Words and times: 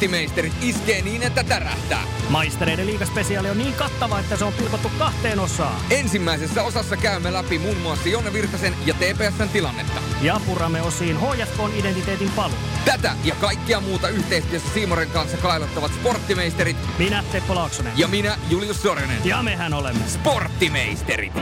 Sporttimeisterit 0.00 0.52
iskee 0.62 1.02
niin, 1.02 1.22
että 1.22 1.44
tärähtää. 1.44 2.02
Maistereiden 2.28 2.86
liigaspesiaali 2.86 3.50
on 3.50 3.58
niin 3.58 3.74
kattava, 3.74 4.20
että 4.20 4.36
se 4.36 4.44
on 4.44 4.52
pilkottu 4.52 4.90
kahteen 4.98 5.40
osaan. 5.40 5.80
Ensimmäisessä 5.90 6.62
osassa 6.62 6.96
käymme 6.96 7.32
läpi 7.32 7.58
muun 7.58 7.76
muassa 7.76 8.08
Jonne 8.08 8.32
Virtasen 8.32 8.74
ja 8.86 8.94
TPSn 8.94 9.48
tilannetta. 9.48 10.00
Ja 10.22 10.40
puramme 10.46 10.82
osiin 10.82 11.16
HFKn 11.20 11.72
identiteetin 11.76 12.30
paluu. 12.30 12.56
Tätä 12.84 13.12
ja 13.24 13.34
kaikkia 13.34 13.80
muuta 13.80 14.08
yhteistyössä 14.08 14.68
Siimoren 14.74 15.10
kanssa 15.10 15.36
kailottavat 15.36 15.92
sporttimeisterit 15.94 16.76
Minä 16.98 17.24
Teppo 17.32 17.54
Laaksonen. 17.54 17.92
ja 17.96 18.08
minä 18.08 18.36
Julius 18.50 18.82
Sorinen. 18.82 19.24
ja 19.24 19.42
mehän 19.42 19.74
olemme. 19.74 20.04
Sporttimeisterit. 20.08 21.32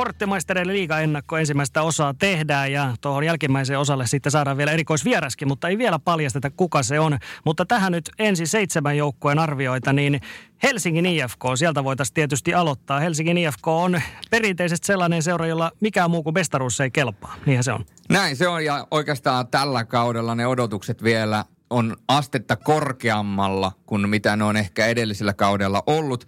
Sporttimaistereiden 0.00 0.72
liiga-ennakko 0.72 1.38
ensimmäistä 1.38 1.82
osaa 1.82 2.14
tehdään 2.14 2.72
ja 2.72 2.94
tuohon 3.00 3.24
jälkimmäiseen 3.24 3.78
osalle 3.78 4.06
sitten 4.06 4.32
saadaan 4.32 4.56
vielä 4.56 4.72
erikoisvieraskin, 4.72 5.48
mutta 5.48 5.68
ei 5.68 5.78
vielä 5.78 5.98
paljasteta 5.98 6.50
kuka 6.50 6.82
se 6.82 7.00
on. 7.00 7.18
Mutta 7.44 7.66
tähän 7.66 7.92
nyt 7.92 8.10
ensin 8.18 8.46
seitsemän 8.46 8.96
joukkueen 8.96 9.38
arvioita, 9.38 9.92
niin 9.92 10.20
Helsingin 10.62 11.06
IFK, 11.06 11.40
sieltä 11.54 11.84
voitaisiin 11.84 12.14
tietysti 12.14 12.54
aloittaa. 12.54 13.00
Helsingin 13.00 13.38
IFK 13.38 13.68
on 13.68 14.02
perinteisesti 14.30 14.86
sellainen 14.86 15.22
seura, 15.22 15.46
jolla 15.46 15.72
mikään 15.80 16.10
muu 16.10 16.22
kuin 16.22 16.34
mestaruus 16.34 16.80
ei 16.80 16.90
kelpaa. 16.90 17.36
Niinhän 17.46 17.64
se 17.64 17.72
on. 17.72 17.84
Näin 18.08 18.36
se 18.36 18.48
on 18.48 18.64
ja 18.64 18.86
oikeastaan 18.90 19.48
tällä 19.48 19.84
kaudella 19.84 20.34
ne 20.34 20.46
odotukset 20.46 21.02
vielä 21.02 21.44
on 21.70 21.96
astetta 22.08 22.56
korkeammalla 22.56 23.72
kuin 23.86 24.08
mitä 24.08 24.36
ne 24.36 24.44
on 24.44 24.56
ehkä 24.56 24.86
edellisellä 24.86 25.32
kaudella 25.32 25.82
ollut. 25.86 26.26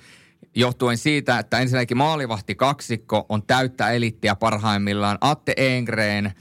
Johtuen 0.54 0.98
siitä, 0.98 1.38
että 1.38 1.58
ensinnäkin 1.58 1.96
maalivahti 1.96 2.54
kaksikko 2.54 3.26
on 3.28 3.42
täyttä 3.42 3.90
elittiä 3.90 4.36
parhaimmillaan. 4.36 5.18
Atte 5.20 5.54
Engren 5.56 6.32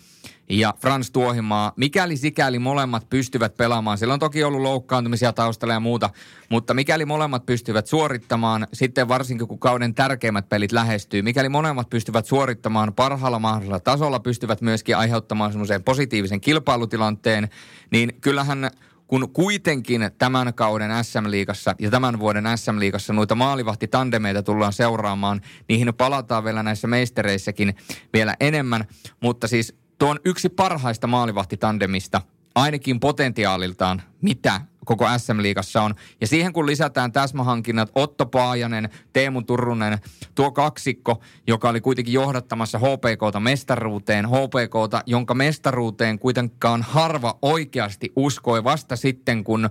ja 0.49 0.73
Frans 0.79 1.11
Tuohimaa, 1.11 1.73
mikäli 1.75 2.17
sikäli 2.17 2.59
molemmat 2.59 3.09
pystyvät 3.09 3.57
pelaamaan, 3.57 3.97
siellä 3.97 4.13
on 4.13 4.19
toki 4.19 4.43
ollut 4.43 4.61
loukkaantumisia 4.61 5.33
taustalla 5.33 5.73
ja 5.73 5.79
muuta, 5.79 6.09
mutta 6.49 6.73
mikäli 6.73 7.05
molemmat 7.05 7.45
pystyvät 7.45 7.87
suorittamaan, 7.87 8.67
sitten 8.73 9.07
varsinkin 9.07 9.47
kun 9.47 9.59
kauden 9.59 9.95
tärkeimmät 9.95 10.49
pelit 10.49 10.71
lähestyy, 10.71 11.21
mikäli 11.21 11.49
molemmat 11.49 11.89
pystyvät 11.89 12.25
suorittamaan 12.25 12.93
parhaalla 12.93 13.39
mahdollisella 13.39 13.79
tasolla, 13.79 14.19
pystyvät 14.19 14.61
myöskin 14.61 14.97
aiheuttamaan 14.97 15.51
semmoisen 15.51 15.83
positiivisen 15.83 16.41
kilpailutilanteen, 16.41 17.49
niin 17.91 18.13
kyllähän 18.21 18.71
kun 19.11 19.29
kuitenkin 19.33 20.11
tämän 20.17 20.53
kauden 20.53 20.91
SM-liigassa 21.03 21.75
ja 21.79 21.89
tämän 21.89 22.19
vuoden 22.19 22.43
SM-liigassa 22.55 23.13
noita 23.13 23.35
maalivahtitandemeita 23.35 24.43
tullaan 24.43 24.73
seuraamaan, 24.73 25.41
niihin 25.69 25.93
palataan 25.93 26.43
vielä 26.43 26.63
näissä 26.63 26.87
meistereissäkin 26.87 27.75
vielä 28.13 28.35
enemmän, 28.39 28.87
mutta 29.21 29.47
siis 29.47 29.75
tuo 29.97 30.09
on 30.09 30.19
yksi 30.25 30.49
parhaista 30.49 31.07
maalivahtitandemista, 31.07 32.21
ainakin 32.55 32.99
potentiaaliltaan, 32.99 34.01
mitä 34.21 34.61
koko 34.85 35.05
SM-liigassa 35.17 35.81
on. 35.81 35.95
Ja 36.21 36.27
siihen 36.27 36.53
kun 36.53 36.65
lisätään 36.65 37.11
täsmähankinnat 37.11 37.91
Otto 37.95 38.25
Paajanen, 38.25 38.89
Teemu 39.13 39.41
Turunen, 39.41 39.99
tuo 40.35 40.51
kaksikko, 40.51 41.21
joka 41.47 41.69
oli 41.69 41.81
kuitenkin 41.81 42.13
johdattamassa 42.13 42.79
HPKta 42.79 43.39
mestaruuteen, 43.39 44.25
HPKta, 44.29 45.03
jonka 45.05 45.33
mestaruuteen 45.33 46.19
kuitenkaan 46.19 46.81
harva 46.81 47.37
oikeasti 47.41 48.11
uskoi 48.15 48.63
vasta 48.63 48.95
sitten, 48.95 49.43
kun 49.43 49.69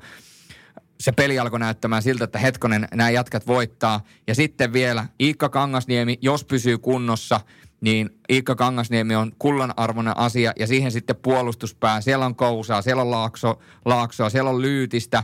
se 1.00 1.12
peli 1.12 1.38
alkoi 1.38 1.58
näyttämään 1.58 2.02
siltä, 2.02 2.24
että 2.24 2.38
hetkonen, 2.38 2.88
nämä 2.94 3.10
jätkät 3.10 3.46
voittaa. 3.46 4.00
Ja 4.26 4.34
sitten 4.34 4.72
vielä 4.72 5.06
Iikka 5.20 5.48
Kangasniemi, 5.48 6.18
jos 6.22 6.44
pysyy 6.44 6.78
kunnossa, 6.78 7.40
niin 7.80 8.10
Iikka 8.30 8.54
Kangasniemi 8.54 9.14
on 9.14 9.32
kullanarvoinen 9.38 10.16
asia 10.16 10.52
ja 10.58 10.66
siihen 10.66 10.92
sitten 10.92 11.16
puolustuspää. 11.16 12.00
Siellä 12.00 12.26
on 12.26 12.34
Kousaa, 12.34 12.82
siellä 12.82 13.02
on 13.02 13.10
Laakso, 13.10 13.58
Laaksoa, 13.84 14.30
siellä 14.30 14.50
on 14.50 14.62
Lyytistä, 14.62 15.22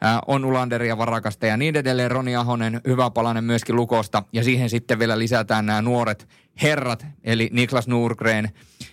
ää, 0.00 0.20
on 0.26 0.44
Ulanderia 0.44 0.98
Varakasta 0.98 1.46
ja 1.46 1.56
niin 1.56 1.76
edelleen. 1.76 2.10
Roni 2.10 2.36
Ahonen, 2.36 2.80
hyvä 2.86 3.10
palanen 3.10 3.44
myöskin 3.44 3.76
Lukosta 3.76 4.22
ja 4.32 4.44
siihen 4.44 4.70
sitten 4.70 4.98
vielä 4.98 5.18
lisätään 5.18 5.66
nämä 5.66 5.82
nuoret 5.82 6.28
herrat, 6.62 7.06
eli 7.24 7.48
Niklas 7.52 7.88
Nurgren 7.88 8.50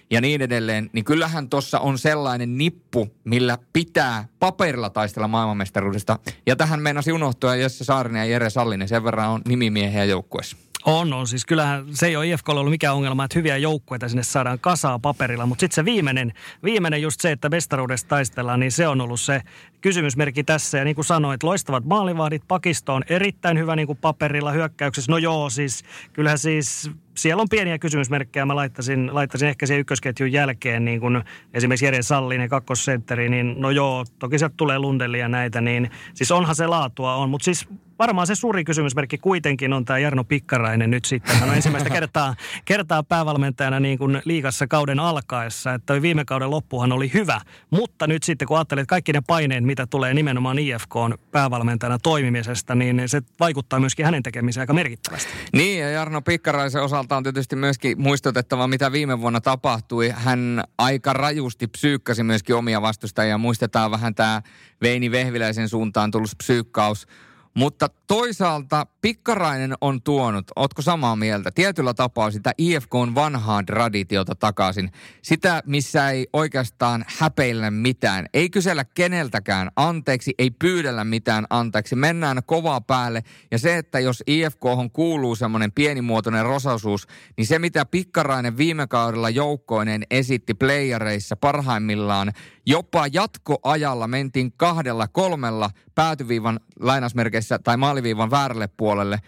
ja 0.10 0.22
niin 0.22 0.42
edelleen, 0.42 0.90
niin 0.94 1.06
kyllähän 1.06 1.50
tuossa 1.50 1.80
on 1.80 1.98
sellainen 1.98 2.58
nippu, 2.58 3.08
millä 3.24 3.58
pitää 3.74 4.28
paperilla 4.40 4.90
taistella 4.90 5.28
maailmanmestaruudesta. 5.28 6.20
Ja 6.46 6.56
tähän 6.56 6.82
meinasi 6.82 7.12
unohtua 7.12 7.56
Jesse 7.56 7.84
Saarinen 7.84 8.20
ja 8.20 8.26
Jere 8.26 8.50
Sallinen, 8.50 8.88
sen 8.88 9.04
verran 9.04 9.30
on 9.30 9.42
nimimiehiä 9.48 10.06
joukkueessa. 10.06 10.58
On, 10.90 11.14
on. 11.14 11.28
Siis 11.28 11.46
kyllähän 11.46 11.86
se 11.92 12.08
ei 12.08 12.16
ole 12.16 12.28
IFKlla 12.28 12.60
ollut 12.60 12.72
mikään 12.72 12.96
ongelma, 12.96 13.24
että 13.24 13.40
hyviä 13.40 13.58
joukkueita 13.58 14.10
sinne 14.10 14.24
saadaan 14.24 14.60
kasaa 14.60 15.00
paperilla. 15.00 15.46
Mutta 15.46 15.60
sitten 15.60 15.76
se 15.76 15.86
viimeinen, 15.86 16.34
viimeinen 16.64 17.02
just 17.02 17.22
se, 17.22 17.32
että 17.32 17.50
mestaruudesta 17.50 18.10
taistellaan, 18.10 18.60
niin 18.60 18.72
se 18.72 18.88
on 18.88 19.02
ollut 19.02 19.20
se 19.20 19.42
kysymysmerkki 19.82 20.44
tässä. 20.44 20.78
Ja 20.78 20.84
niin 20.84 20.96
kuin 20.96 21.06
sanoit, 21.06 21.44
loistavat 21.44 21.86
maalivahdit. 21.86 22.44
Pakisto 22.48 22.94
on 22.94 23.04
erittäin 23.10 23.58
hyvä 23.58 23.76
niin 23.76 23.88
kuin 23.88 23.98
paperilla 24.02 24.52
hyökkäyksessä. 24.52 25.12
No 25.12 25.18
joo, 25.18 25.50
siis 25.50 25.84
kyllähän 26.14 26.40
siis 26.40 26.92
siellä 27.18 27.42
on 27.42 27.50
pieniä 27.50 27.80
kysymysmerkkejä. 27.80 28.46
Mä 28.46 28.56
laittaisin, 28.56 29.16
laittaisin 29.16 29.50
ehkä 29.50 29.66
sen 29.66 29.80
ykkösketjun 29.80 30.32
jälkeen, 30.32 30.86
niin 30.86 31.00
kuin 31.00 31.24
esimerkiksi 31.54 31.86
Jere 31.86 32.02
Sallinen, 32.02 32.50
kakkosentteri, 32.50 33.30
niin 33.30 33.56
no 33.58 33.70
joo, 33.70 34.06
toki 34.20 34.40
sieltä 34.40 34.56
tulee 34.58 34.80
Lundeli 34.80 35.20
ja 35.20 35.28
näitä, 35.28 35.62
niin 35.62 35.92
siis 36.14 36.32
onhan 36.32 36.56
se 36.56 36.68
laatua 36.68 37.16
on. 37.16 37.30
Mutta 37.30 37.46
siis 37.46 37.68
varmaan 38.00 38.28
se 38.28 38.36
suuri 38.36 38.64
kysymysmerkki 38.64 39.18
kuitenkin 39.18 39.74
on 39.74 39.86
tämä 39.86 40.00
Jarno 40.00 40.24
Pikkarainen 40.24 40.92
nyt 40.92 41.06
sitten. 41.06 41.36
Hän 41.36 41.50
on 41.50 41.56
ensimmäistä 41.56 41.90
kertaa, 41.90 42.36
kertaa 42.66 43.04
päävalmentajana 43.04 43.80
niin 43.80 43.98
kuin 43.98 44.22
liigassa 44.26 44.68
kauden 44.68 45.00
alkaessa. 45.00 45.74
Että 45.74 46.02
viime 46.02 46.26
kauden 46.26 46.52
loppuhan 46.52 46.92
oli 46.92 47.12
hyvä, 47.14 47.42
mutta 47.70 48.08
nyt 48.08 48.24
sitten 48.24 48.48
kun 48.48 48.58
ajattelet 48.58 48.88
kaikki 48.88 49.14
ne 49.14 49.22
paineet, 49.28 49.64
mitä 49.64 49.88
tulee 49.88 50.14
nimenomaan 50.14 50.60
IFK 50.60 50.96
päävalmentajana 51.32 52.00
toimimisesta, 52.00 52.76
niin 52.76 53.04
se 53.06 53.22
vaikuttaa 53.40 53.80
myöskin 53.80 54.06
hänen 54.06 54.24
tekemiseen 54.24 54.62
aika 54.62 54.74
merkittävästi. 54.74 55.30
Niin, 55.54 55.80
ja 55.82 55.90
Jarno 55.90 56.22
Pikkaraisen 56.22 56.82
osalta 56.82 57.18
on 57.18 57.24
tietysti 57.24 57.56
myöskin 57.56 58.02
muistutettava, 58.02 58.68
mitä 58.68 58.92
viime 58.92 59.22
vuonna 59.22 59.42
tapahtui. 59.42 60.14
Hän 60.16 60.64
aika 60.78 61.14
rajusti 61.14 61.68
psyykkäsi 61.68 62.24
myöskin 62.24 62.56
omia 62.56 62.82
vastustajia. 62.82 63.38
Muistetaan 63.38 63.92
vähän 63.92 64.16
tämä 64.16 64.42
Veini 64.82 65.12
Vehviläisen 65.12 65.70
suuntaan 65.70 66.12
tullut 66.12 66.32
psyykkaus. 66.38 67.08
Mutta 67.58 67.90
toisaalta 68.08 68.88
Pikkarainen 69.02 69.74
on 69.82 70.02
tuonut, 70.02 70.46
ootko 70.56 70.82
samaa 70.82 71.16
mieltä, 71.16 71.52
tietyllä 71.52 71.94
tapaa 71.94 72.32
sitä 72.32 72.54
IFK 72.58 72.96
on 72.96 73.16
vanhaa 73.16 73.64
traditiota 73.64 74.36
takaisin. 74.36 74.92
Sitä, 75.22 75.64
missä 75.66 76.10
ei 76.10 76.28
oikeastaan 76.34 77.06
häpeillä 77.20 77.72
mitään. 77.72 78.26
Ei 78.34 78.50
kysellä 78.50 78.86
keneltäkään 78.86 79.72
anteeksi, 79.76 80.34
ei 80.38 80.52
pyydellä 80.52 81.04
mitään 81.04 81.46
anteeksi. 81.50 81.96
Mennään 81.96 82.42
kovaa 82.46 82.82
päälle. 82.82 83.24
Ja 83.52 83.60
se, 83.60 83.78
että 83.78 84.00
jos 84.00 84.24
IFK 84.28 84.62
kuuluu 84.94 85.36
semmoinen 85.36 85.72
pienimuotoinen 85.72 86.46
rosaisuus, 86.46 87.08
niin 87.38 87.48
se 87.48 87.60
mitä 87.60 87.86
Pikkarainen 87.86 88.58
viime 88.58 88.88
kaudella 88.88 89.30
joukkoinen 89.30 90.04
esitti 90.12 90.54
playereissa 90.54 91.36
parhaimmillaan, 91.36 92.34
jopa 92.66 93.08
jatkoajalla 93.14 94.08
mentiin 94.08 94.54
kahdella, 94.58 95.08
kolmella 95.08 95.70
päätyviivan 95.96 96.60
lainausmerkeissä 96.80 97.60
tai 97.60 97.78
maaliviivan 97.98 98.32
väärälle 98.32 98.68
puolelle 98.68 99.20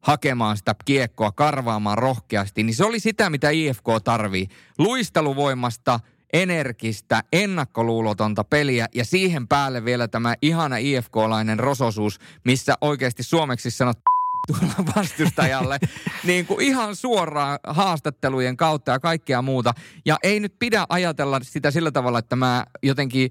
hakemaan 0.00 0.56
sitä 0.56 0.74
kiekkoa, 0.84 1.32
karvaamaan 1.32 1.98
rohkeasti, 1.98 2.62
niin 2.62 2.74
se 2.74 2.84
oli 2.84 3.00
sitä, 3.00 3.30
mitä 3.30 3.50
IFK 3.50 3.84
tarvii. 4.04 4.48
Luisteluvoimasta, 4.78 6.00
energistä, 6.32 7.22
ennakkoluulotonta 7.32 8.44
peliä 8.44 8.86
ja 8.94 9.04
siihen 9.04 9.48
päälle 9.48 9.84
vielä 9.84 10.08
tämä 10.08 10.34
ihana 10.42 10.76
IFK-lainen 10.76 11.58
rososuus, 11.58 12.18
missä 12.44 12.74
oikeasti 12.80 13.22
suomeksi 13.22 13.70
sanot 13.70 13.98
tuolla 14.46 14.92
vastustajalle 14.96 15.78
niin 16.24 16.46
kuin 16.46 16.60
ihan 16.60 16.96
suoraan 16.96 17.58
haastattelujen 17.66 18.56
kautta 18.56 18.92
ja 18.92 19.00
kaikkea 19.00 19.42
muuta. 19.42 19.74
Ja 20.04 20.16
ei 20.22 20.40
nyt 20.40 20.58
pidä 20.58 20.86
ajatella 20.88 21.40
sitä 21.42 21.70
sillä 21.70 21.90
tavalla, 21.90 22.18
että 22.18 22.36
mä 22.36 22.64
jotenkin 22.82 23.30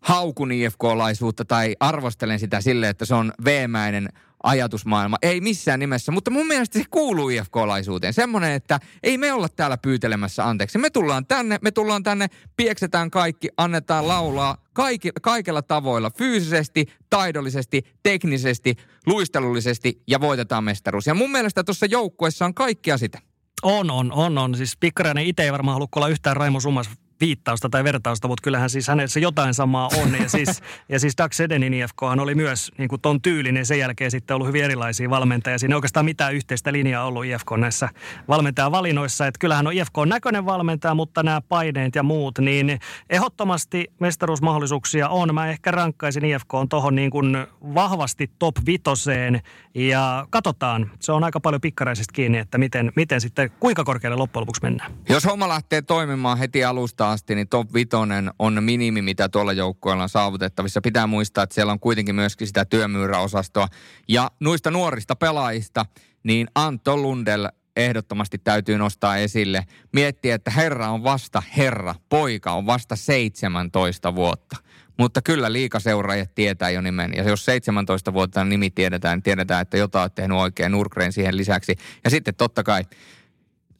haukun 0.00 0.52
IFK-laisuutta 0.52 1.44
tai 1.44 1.76
arvostelen 1.80 2.38
sitä 2.38 2.60
sille, 2.60 2.88
että 2.88 3.04
se 3.04 3.14
on 3.14 3.32
veemäinen 3.44 4.08
ajatusmaailma. 4.42 5.16
Ei 5.22 5.40
missään 5.40 5.80
nimessä, 5.80 6.12
mutta 6.12 6.30
mun 6.30 6.46
mielestä 6.46 6.78
se 6.78 6.84
kuuluu 6.90 7.28
IFK-laisuuteen. 7.28 8.12
Semmoinen, 8.12 8.52
että 8.52 8.80
ei 9.02 9.18
me 9.18 9.32
olla 9.32 9.48
täällä 9.48 9.76
pyytelemässä 9.76 10.48
anteeksi. 10.48 10.78
Me 10.78 10.90
tullaan 10.90 11.26
tänne, 11.26 11.58
me 11.62 11.70
tullaan 11.70 12.02
tänne, 12.02 12.26
pieksetään 12.56 13.10
kaikki, 13.10 13.48
annetaan 13.56 14.08
laulaa 14.08 14.56
kaikki, 14.72 15.10
kaikilla 15.22 15.62
tavoilla. 15.62 16.10
Fyysisesti, 16.10 16.86
taidollisesti, 17.10 17.82
teknisesti, 18.02 18.76
luistelullisesti 19.06 20.02
ja 20.06 20.20
voitetaan 20.20 20.64
mestaruus. 20.64 21.06
Ja 21.06 21.14
mun 21.14 21.32
mielestä 21.32 21.64
tuossa 21.64 21.86
joukkueessa 21.86 22.44
on 22.44 22.54
kaikkea 22.54 22.98
sitä. 22.98 23.18
On, 23.62 23.90
on, 23.90 24.12
on, 24.12 24.38
on. 24.38 24.54
Siis 24.54 24.76
Pikkarainen 24.76 25.26
itse 25.26 25.42
ei 25.42 25.52
varmaan 25.52 25.74
halua 25.74 25.88
olla 25.96 26.08
yhtään 26.08 26.36
Raimo 26.36 26.60
Sumas 26.60 26.90
viittausta 27.20 27.68
tai 27.68 27.84
vertausta, 27.84 28.28
mutta 28.28 28.42
kyllähän 28.42 28.70
siis 28.70 28.88
hänessä 28.88 29.20
jotain 29.20 29.54
samaa 29.54 29.90
on. 30.02 30.14
Ja 30.22 30.28
siis, 30.28 30.62
ja 30.92 31.00
siis 31.00 31.14
Doug 31.18 31.32
Sedenin 31.32 31.74
IFK 31.74 32.02
oli 32.02 32.34
myös 32.34 32.72
niin 32.78 32.88
kuin 32.88 33.00
ton 33.00 33.22
tyylinen 33.22 33.66
sen 33.66 33.78
jälkeen 33.78 34.10
sitten 34.10 34.34
ollut 34.34 34.48
hyvin 34.48 34.64
erilaisia 34.64 35.10
valmentajia. 35.10 35.58
Siinä 35.58 35.72
ei 35.72 35.76
oikeastaan 35.76 36.04
mitään 36.04 36.34
yhteistä 36.34 36.72
linjaa 36.72 37.04
ollut 37.04 37.24
IFK 37.24 37.50
näissä 37.56 37.88
valmentajavalinnoissa. 38.28 39.26
Että 39.26 39.38
kyllähän 39.38 39.66
on 39.66 39.72
IFK 39.72 39.98
on 39.98 40.08
näköinen 40.08 40.46
valmentaja, 40.46 40.94
mutta 40.94 41.22
nämä 41.22 41.40
paineet 41.40 41.94
ja 41.94 42.02
muut, 42.02 42.38
niin 42.38 42.78
ehdottomasti 43.10 43.92
mestaruusmahdollisuuksia 44.00 45.08
on. 45.08 45.34
Mä 45.34 45.46
ehkä 45.46 45.70
rankkaisin 45.70 46.24
IFK 46.24 46.54
on 46.54 46.68
tuohon 46.68 46.94
niin 46.94 47.10
kuin 47.10 47.36
vahvasti 47.74 48.30
top 48.38 48.54
vitoseen 48.66 49.42
ja 49.74 50.26
katsotaan. 50.30 50.90
Se 51.00 51.12
on 51.12 51.24
aika 51.24 51.40
paljon 51.40 51.60
pikkaraisista 51.60 52.12
kiinni, 52.12 52.38
että 52.38 52.58
miten, 52.58 52.92
miten 52.96 53.20
sitten, 53.20 53.50
kuinka 53.60 53.84
korkealle 53.84 54.16
loppujen 54.16 54.40
lopuksi 54.40 54.62
mennään. 54.62 54.92
Jos 55.08 55.24
homma 55.24 55.48
lähtee 55.48 55.82
toimimaan 55.82 56.38
heti 56.38 56.64
alusta 56.64 57.07
asti, 57.10 57.34
niin 57.34 57.48
top 57.48 57.74
vitonen 57.74 58.30
on 58.38 58.62
minimi, 58.62 59.02
mitä 59.02 59.28
tuolla 59.28 59.52
joukkueella 59.52 60.02
on 60.02 60.08
saavutettavissa. 60.08 60.80
Pitää 60.80 61.06
muistaa, 61.06 61.44
että 61.44 61.54
siellä 61.54 61.72
on 61.72 61.80
kuitenkin 61.80 62.14
myöskin 62.14 62.46
sitä 62.46 62.64
työmyyräosastoa. 62.64 63.68
Ja 64.08 64.30
noista 64.40 64.70
nuorista 64.70 65.16
pelaajista, 65.16 65.86
niin 66.22 66.46
Antto 66.54 66.96
Lundell 66.96 67.46
ehdottomasti 67.76 68.38
täytyy 68.38 68.78
nostaa 68.78 69.16
esille. 69.16 69.64
Miettiä, 69.92 70.34
että 70.34 70.50
herra 70.50 70.90
on 70.90 71.02
vasta 71.02 71.42
herra, 71.56 71.94
poika 72.08 72.52
on 72.52 72.66
vasta 72.66 72.96
17 72.96 74.14
vuotta. 74.14 74.56
Mutta 74.98 75.22
kyllä 75.22 75.52
liikaseuraajat 75.52 76.34
tietää 76.34 76.70
jo 76.70 76.80
nimen. 76.80 77.12
Ja 77.16 77.22
jos 77.22 77.44
17 77.44 78.12
vuotta 78.12 78.44
nimi 78.44 78.70
tiedetään, 78.70 79.16
niin 79.16 79.22
tiedetään, 79.22 79.62
että 79.62 79.76
jotain 79.76 80.04
on 80.04 80.10
tehnyt 80.14 80.38
oikein 80.38 80.72
Nurgren 80.72 81.12
siihen 81.12 81.36
lisäksi. 81.36 81.76
Ja 82.04 82.10
sitten 82.10 82.34
totta 82.34 82.62
kai 82.62 82.84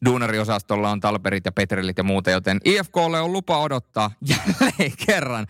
duunariosastolla 0.04 0.90
on 0.90 1.00
Talperit 1.00 1.44
ja 1.44 1.52
Petrelit 1.52 1.98
ja 1.98 2.04
muuta, 2.04 2.30
joten 2.30 2.60
IFKlle 2.64 3.20
on 3.20 3.32
lupa 3.32 3.58
odottaa 3.58 4.10
jälleen 4.28 4.92
kerran 5.06 5.46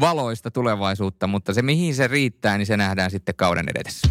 valoista 0.00 0.50
tulevaisuutta, 0.50 1.26
mutta 1.26 1.54
se 1.54 1.62
mihin 1.62 1.94
se 1.94 2.08
riittää, 2.08 2.58
niin 2.58 2.66
se 2.66 2.76
nähdään 2.76 3.10
sitten 3.10 3.34
kauden 3.36 3.66
edessä. 3.76 4.08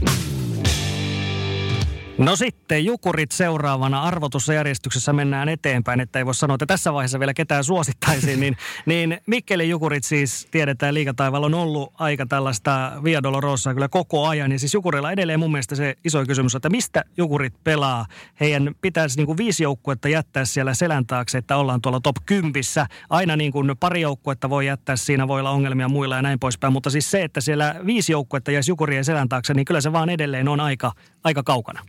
No 2.22 2.36
sitten 2.36 2.86
Jukurit 2.86 3.32
seuraavana 3.32 4.02
arvotussa 4.04 4.54
järjestyksessä 4.54 5.14
mennään 5.14 5.50
eteenpäin, 5.50 6.00
että 6.00 6.20
ei 6.20 6.26
voi 6.26 6.36
sanoa, 6.36 6.56
että 6.56 6.66
tässä 6.66 6.94
vaiheessa 6.94 7.20
vielä 7.20 7.34
ketään 7.34 7.64
suosittaisiin, 7.64 8.40
niin, 8.40 8.58
niin 8.86 9.18
Mikkelin 9.28 9.70
Jukurit 9.70 10.04
siis 10.04 10.48
tiedetään 10.52 10.94
liikataivalla 10.94 11.46
on 11.46 11.54
ollut 11.54 11.94
aika 12.00 12.26
tällaista 12.26 12.92
Via 13.04 13.24
Dolorosaa 13.24 13.74
kyllä 13.74 13.88
koko 13.88 14.28
ajan. 14.28 14.52
Ja 14.52 14.60
siis 14.60 14.74
Jukurilla 14.74 15.12
edelleen 15.12 15.40
mun 15.40 15.52
mielestä 15.52 15.76
se 15.76 15.96
iso 16.04 16.26
kysymys, 16.26 16.56
että 16.56 16.70
mistä 16.70 17.04
Jukurit 17.18 17.54
pelaa? 17.64 18.06
Heidän 18.40 18.76
pitäisi 18.82 19.18
niin 19.18 19.28
kuin 19.28 19.38
viisi 19.38 19.64
joukkuetta 19.64 20.10
jättää 20.10 20.46
siellä 20.46 20.74
selän 20.74 21.06
taakse, 21.06 21.38
että 21.38 21.58
ollaan 21.58 21.82
tuolla 21.82 22.00
top 22.00 22.16
10. 22.26 22.64
Aina 23.10 23.36
niin 23.36 23.52
kuin 23.52 23.78
pari 23.80 24.02
joukkuetta 24.02 24.50
voi 24.50 24.66
jättää, 24.66 24.96
siinä 24.96 25.28
voi 25.28 25.40
olla 25.40 25.52
ongelmia 25.52 25.90
muilla 25.90 26.16
ja 26.16 26.22
näin 26.22 26.40
poispäin. 26.40 26.74
Mutta 26.74 26.90
siis 26.90 27.12
se, 27.12 27.24
että 27.24 27.42
siellä 27.42 27.76
viisi 27.86 28.12
joukkuetta 28.12 28.52
jäisi 28.52 28.72
Jukurien 28.72 29.06
selän 29.06 29.30
taakse, 29.30 29.54
niin 29.54 29.66
kyllä 29.66 29.82
se 29.82 29.92
vaan 29.92 30.10
edelleen 30.10 30.48
on 30.48 30.60
aika, 30.60 30.92
aika 31.24 31.44
kaukana 31.44 31.82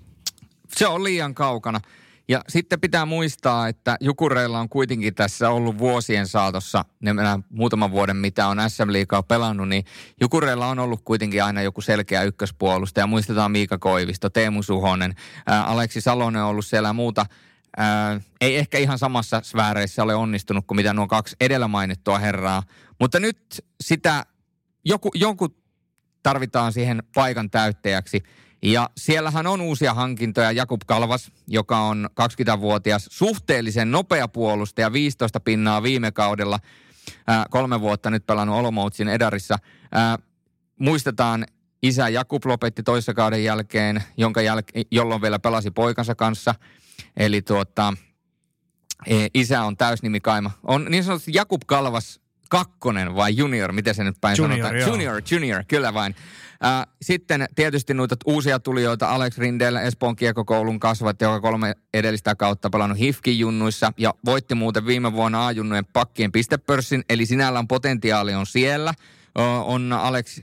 se 0.76 0.86
on 0.86 1.04
liian 1.04 1.34
kaukana. 1.34 1.80
Ja 2.28 2.44
sitten 2.48 2.80
pitää 2.80 3.06
muistaa, 3.06 3.68
että 3.68 3.96
Jukureilla 4.00 4.60
on 4.60 4.68
kuitenkin 4.68 5.14
tässä 5.14 5.50
ollut 5.50 5.78
vuosien 5.78 6.26
saatossa, 6.26 6.84
ne 7.00 7.12
muutaman 7.50 7.90
vuoden 7.90 8.16
mitä 8.16 8.46
on 8.46 8.58
SM 8.68 8.92
Liigaa 8.92 9.22
pelannut, 9.22 9.68
niin 9.68 9.84
Jukureilla 10.20 10.66
on 10.66 10.78
ollut 10.78 11.00
kuitenkin 11.04 11.44
aina 11.44 11.62
joku 11.62 11.80
selkeä 11.80 12.22
ykköspuolusta. 12.22 13.00
Ja 13.00 13.06
muistetaan 13.06 13.50
Miika 13.50 13.78
Koivisto, 13.78 14.30
Teemu 14.30 14.62
Suhonen, 14.62 15.14
ää, 15.46 15.64
Aleksi 15.64 16.00
Salonen 16.00 16.42
on 16.42 16.48
ollut 16.48 16.66
siellä 16.66 16.88
ja 16.88 16.92
muuta. 16.92 17.26
Ää, 17.76 18.20
ei 18.40 18.56
ehkä 18.56 18.78
ihan 18.78 18.98
samassa 18.98 19.40
sfääreissä 19.44 20.02
ole 20.02 20.14
onnistunut 20.14 20.66
kuin 20.66 20.76
mitä 20.76 20.92
nuo 20.92 21.06
kaksi 21.06 21.36
edellä 21.40 21.68
mainittua 21.68 22.18
herraa. 22.18 22.62
Mutta 23.00 23.20
nyt 23.20 23.64
sitä, 23.80 24.26
joku, 24.84 25.10
joku 25.14 25.48
tarvitaan 26.22 26.72
siihen 26.72 27.02
paikan 27.14 27.50
täyttäjäksi. 27.50 28.22
Ja 28.62 28.90
siellähän 28.96 29.46
on 29.46 29.60
uusia 29.60 29.94
hankintoja. 29.94 30.52
Jakub 30.52 30.80
Kalvas, 30.86 31.32
joka 31.48 31.78
on 31.78 32.08
20-vuotias, 32.20 33.08
suhteellisen 33.10 33.90
nopea 33.90 34.28
puolustaja, 34.28 34.92
15 34.92 35.40
pinnaa 35.40 35.82
viime 35.82 36.12
kaudella. 36.12 36.58
Ää, 37.26 37.46
kolme 37.50 37.80
vuotta 37.80 38.10
nyt 38.10 38.26
pelannut 38.26 38.56
Olomoutsin 38.56 39.08
Edarissa. 39.08 39.58
Ää, 39.92 40.18
muistetaan, 40.78 41.46
isä 41.82 42.08
Jakub 42.08 42.44
lopetti 42.44 42.82
toissa 42.82 43.14
kauden 43.14 43.44
jälkeen, 43.44 44.02
jonka 44.16 44.40
jäl- 44.40 44.86
jolloin 44.90 45.22
vielä 45.22 45.38
pelasi 45.38 45.70
poikansa 45.70 46.14
kanssa. 46.14 46.54
Eli 47.16 47.42
tuota, 47.42 47.94
e, 49.06 49.26
isä 49.34 49.62
on 49.62 49.76
täysnimi 49.76 50.20
Kaima. 50.20 50.50
On 50.62 50.86
niin 50.90 51.04
sanotusti 51.04 51.30
Jakub 51.34 51.62
Kalvas 51.66 52.20
kakkonen 52.52 53.14
vai 53.14 53.36
junior, 53.36 53.72
miten 53.72 53.94
se 53.94 54.04
nyt 54.04 54.16
päin 54.20 54.36
junior, 54.38 54.58
sanotaan? 54.58 54.80
Joo. 54.80 54.88
Junior, 54.88 55.22
junior, 55.30 55.64
kyllä 55.68 55.94
vain. 55.94 56.14
Äh, 56.64 56.86
sitten 57.02 57.46
tietysti 57.54 57.94
noita 57.94 58.16
uusia 58.26 58.58
tulijoita, 58.58 59.08
Alex 59.08 59.38
Rindel, 59.38 59.76
Espoon 59.76 60.16
kiekokoulun 60.16 60.80
kasvat, 60.80 61.20
joka 61.20 61.40
kolme 61.40 61.74
edellistä 61.94 62.34
kautta 62.34 62.70
pelannut 62.70 62.98
HIFKin 62.98 63.38
junnuissa 63.38 63.92
ja 63.98 64.14
voitti 64.24 64.54
muuten 64.54 64.86
viime 64.86 65.12
vuonna 65.12 65.46
A-junnujen 65.46 65.84
pakkien 65.92 66.32
pistepörssin, 66.32 67.04
eli 67.10 67.26
sinällään 67.26 67.68
potentiaali 67.68 68.34
on 68.34 68.46
siellä. 68.46 68.94
On 69.64 69.92
Alex 69.92 70.40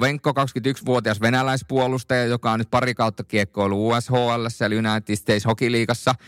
Venko, 0.00 0.30
21-vuotias 0.30 1.20
venäläispuolustaja, 1.20 2.24
joka 2.24 2.52
on 2.52 2.58
nyt 2.58 2.70
pari 2.70 2.94
kautta 2.94 3.24
kiekkoilu 3.24 3.88
USHL, 3.88 4.64
eli 4.66 4.78
United 4.78 5.16
States 5.16 5.46
Hockey 5.46 5.72
Leagueassa– 5.72 6.14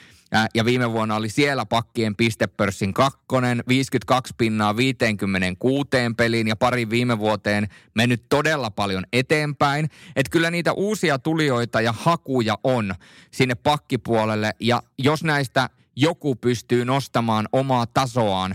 ja 0.55 0.65
viime 0.65 0.93
vuonna 0.93 1.17
oli 1.17 1.29
siellä 1.29 1.67
pakkien 1.67 2.17
pistepörssin 2.17 2.95
kakkonen, 2.95 3.65
52 3.69 4.35
pinnaa 4.39 4.77
56 4.77 5.89
peliin 6.17 6.49
ja 6.49 6.57
pari 6.57 6.91
viime 6.91 7.19
vuoteen 7.19 7.69
mennyt 7.95 8.23
todella 8.29 8.71
paljon 8.71 9.05
eteenpäin. 9.13 9.91
Että 10.17 10.31
kyllä 10.31 10.51
niitä 10.51 10.73
uusia 10.73 11.19
tulijoita 11.19 11.81
ja 11.81 11.95
hakuja 11.99 12.59
on 12.65 12.95
sinne 13.31 13.55
pakkipuolelle 13.55 14.53
ja 14.61 14.83
jos 14.99 15.25
näistä 15.25 15.71
joku 15.97 16.37
pystyy 16.37 16.85
nostamaan 16.85 17.49
omaa 17.53 17.87
tasoaan, 17.87 18.55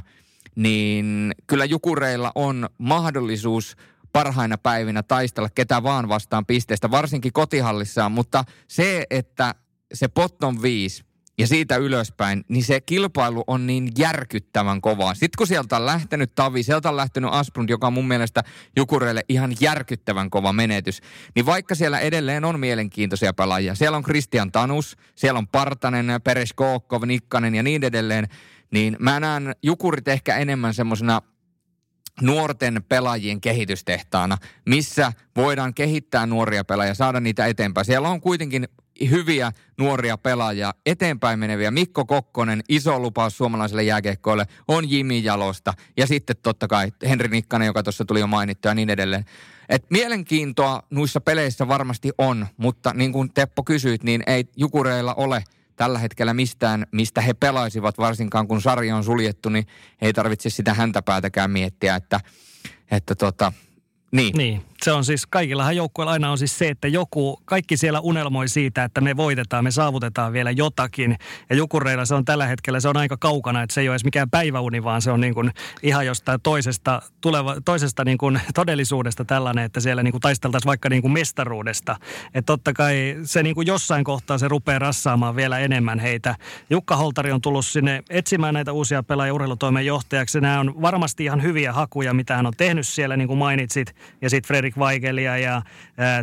niin 0.56 1.32
kyllä 1.48 1.66
Jukureilla 1.66 2.32
on 2.36 2.70
mahdollisuus 2.78 3.78
parhaina 4.14 4.58
päivinä 4.58 5.04
taistella 5.04 5.50
ketä 5.56 5.84
vaan 5.84 6.10
vastaan 6.10 6.46
pisteestä, 6.46 6.92
varsinkin 6.92 7.34
kotihallissaan, 7.34 8.12
mutta 8.12 8.44
se, 8.68 9.06
että 9.10 9.56
se 9.94 10.08
bottom 10.10 10.62
5 10.62 11.04
ja 11.40 11.48
siitä 11.48 11.76
ylöspäin, 11.76 12.46
niin 12.48 12.64
se 12.64 12.82
kilpailu 12.82 13.44
on 13.48 13.68
niin 13.68 13.92
järkyttävän 13.98 14.82
kovaa. 14.82 15.14
Sitten 15.14 15.38
kun 15.38 15.48
sieltä 15.48 15.76
on 15.76 15.86
lähtenyt 15.86 16.36
Tavi, 16.36 16.64
sieltä 16.64 16.90
on 16.90 16.98
lähtenyt 16.98 17.30
Asplund, 17.34 17.70
joka 17.70 17.88
on 17.88 17.94
mun 17.94 18.08
mielestä 18.08 18.44
Jukureille 18.76 19.22
ihan 19.30 19.56
järkyttävän 19.62 20.30
kova 20.30 20.54
menetys, 20.54 21.02
niin 21.36 21.46
vaikka 21.46 21.76
siellä 21.76 22.00
edelleen 22.00 22.46
on 22.46 22.60
mielenkiintoisia 22.60 23.34
pelaajia, 23.34 23.76
siellä 23.76 23.98
on 23.98 24.04
Christian 24.04 24.52
Tanus, 24.52 24.98
siellä 25.16 25.38
on 25.38 25.48
Partanen, 25.48 26.20
Peres 26.24 26.54
Kookkov, 26.54 27.04
Nikkanen 27.06 27.56
ja 27.56 27.64
niin 27.64 27.84
edelleen, 27.84 28.28
niin 28.72 28.98
mä 29.00 29.20
näen 29.20 29.56
Jukurit 29.64 30.08
ehkä 30.08 30.38
enemmän 30.38 30.74
semmoisena 30.74 31.22
nuorten 32.22 32.84
pelaajien 32.90 33.42
kehitystehtaana, 33.42 34.38
missä 34.66 35.14
voidaan 35.36 35.74
kehittää 35.74 36.26
nuoria 36.26 36.64
pelaajia, 36.64 36.94
saada 36.94 37.20
niitä 37.20 37.46
eteenpäin. 37.46 37.86
Siellä 37.86 38.10
on 38.10 38.22
kuitenkin 38.22 38.68
hyviä 39.10 39.52
nuoria 39.78 40.18
pelaajia, 40.18 40.74
eteenpäin 40.86 41.40
meneviä. 41.40 41.72
Mikko 41.72 42.06
Kokkonen, 42.06 42.62
iso 42.70 43.00
lupaus 43.00 43.38
suomalaiselle 43.38 43.84
jääkiekkoille, 43.84 44.46
on 44.68 44.90
Jimi 44.90 45.24
Jalosta 45.24 45.74
ja 45.98 46.08
sitten 46.08 46.36
totta 46.44 46.68
kai 46.68 46.92
Henri 47.10 47.28
Nikkanen, 47.28 47.66
joka 47.66 47.84
tuossa 47.84 48.06
tuli 48.06 48.20
jo 48.20 48.28
mainittu 48.28 48.68
ja 48.68 48.76
niin 48.76 48.90
edelleen. 48.90 49.26
Et 49.70 49.86
mielenkiintoa 49.90 50.84
noissa 50.90 51.22
peleissä 51.22 51.68
varmasti 51.68 52.12
on, 52.18 52.48
mutta 52.58 52.92
niin 52.94 53.12
kuin 53.12 53.34
Teppo 53.34 53.64
kysyit, 53.64 54.04
niin 54.04 54.24
ei 54.28 54.46
Jukureilla 54.58 55.14
ole 55.14 55.44
tällä 55.80 56.00
hetkellä 56.00 56.34
mistään, 56.34 56.86
mistä 56.92 57.22
he 57.22 57.34
pelaisivat, 57.34 57.98
varsinkaan 57.98 58.48
kun 58.48 58.62
sarja 58.62 58.96
on 58.96 59.04
suljettu, 59.04 59.50
niin 59.50 59.68
ei 60.02 60.14
tarvitse 60.14 60.50
sitä 60.50 60.74
häntäpäätäkään 60.74 61.52
miettiä, 61.52 61.96
että, 61.96 62.20
että 62.92 63.16
tota, 63.16 63.54
niin. 64.12 64.38
niin. 64.38 64.69
Se 64.84 64.92
on 64.92 65.06
siis, 65.06 65.26
kaikillahan 65.26 65.76
joukkueilla 65.76 66.12
aina 66.12 66.32
on 66.32 66.38
siis 66.38 66.58
se, 66.58 66.68
että 66.70 66.88
joku, 66.88 67.42
kaikki 67.46 67.78
siellä 67.78 68.00
unelmoi 68.00 68.48
siitä, 68.48 68.84
että 68.84 69.02
me 69.02 69.18
voitetaan, 69.18 69.64
me 69.64 69.72
saavutetaan 69.72 70.34
vielä 70.34 70.52
jotakin. 70.52 71.18
Ja 71.50 71.56
Jukureilla 71.56 72.06
se 72.06 72.16
on 72.16 72.26
tällä 72.26 72.48
hetkellä, 72.48 72.80
se 72.80 72.90
on 72.90 72.98
aika 72.98 73.18
kaukana, 73.18 73.62
että 73.62 73.74
se 73.74 73.82
ei 73.82 73.90
ole 73.90 73.94
edes 73.94 74.04
mikään 74.04 74.30
päiväuni, 74.30 74.84
vaan 74.84 75.02
se 75.02 75.12
on 75.12 75.22
niin 75.22 75.34
kuin 75.34 75.52
ihan 75.84 76.06
jostain 76.06 76.42
toisesta, 76.42 77.02
tuleva, 77.22 77.56
toisesta 77.66 78.06
niin 78.06 78.18
kuin 78.18 78.42
todellisuudesta 78.56 79.26
tällainen, 79.26 79.66
että 79.66 79.80
siellä 79.80 80.04
niin 80.04 80.12
kuin 80.12 80.22
taisteltaisiin 80.22 80.68
vaikka 80.68 80.90
niin 80.90 81.02
kuin 81.02 81.12
mestaruudesta. 81.12 81.96
Että 82.34 82.46
totta 82.46 82.74
kai 82.74 83.16
se 83.24 83.44
niin 83.44 83.56
kuin 83.56 83.68
jossain 83.68 84.04
kohtaa 84.04 84.38
se 84.38 84.48
rupeaa 84.48 84.80
rassaamaan 84.80 85.36
vielä 85.36 85.60
enemmän 85.60 86.00
heitä. 86.00 86.36
Jukka 86.70 86.96
Holtari 86.96 87.32
on 87.32 87.42
tullut 87.42 87.66
sinne 87.66 88.04
etsimään 88.10 88.54
näitä 88.54 88.72
uusia 88.72 89.04
pelaajia 89.04 89.34
urheilutoimen 89.34 89.86
johtajaksi. 89.86 90.42
Nämä 90.42 90.60
on 90.60 90.82
varmasti 90.82 91.24
ihan 91.24 91.44
hyviä 91.44 91.74
hakuja, 91.74 92.14
mitä 92.14 92.36
hän 92.36 92.46
on 92.46 92.54
tehnyt 92.58 92.88
siellä, 92.88 93.18
niin 93.18 93.28
kuin 93.28 93.38
mainitsit. 93.38 93.96
Ja 94.22 94.30
sitten 94.30 94.48
Fredrik 94.48 94.69
Weigelia 94.78 95.38
ja 95.38 95.56
äh, 95.56 95.64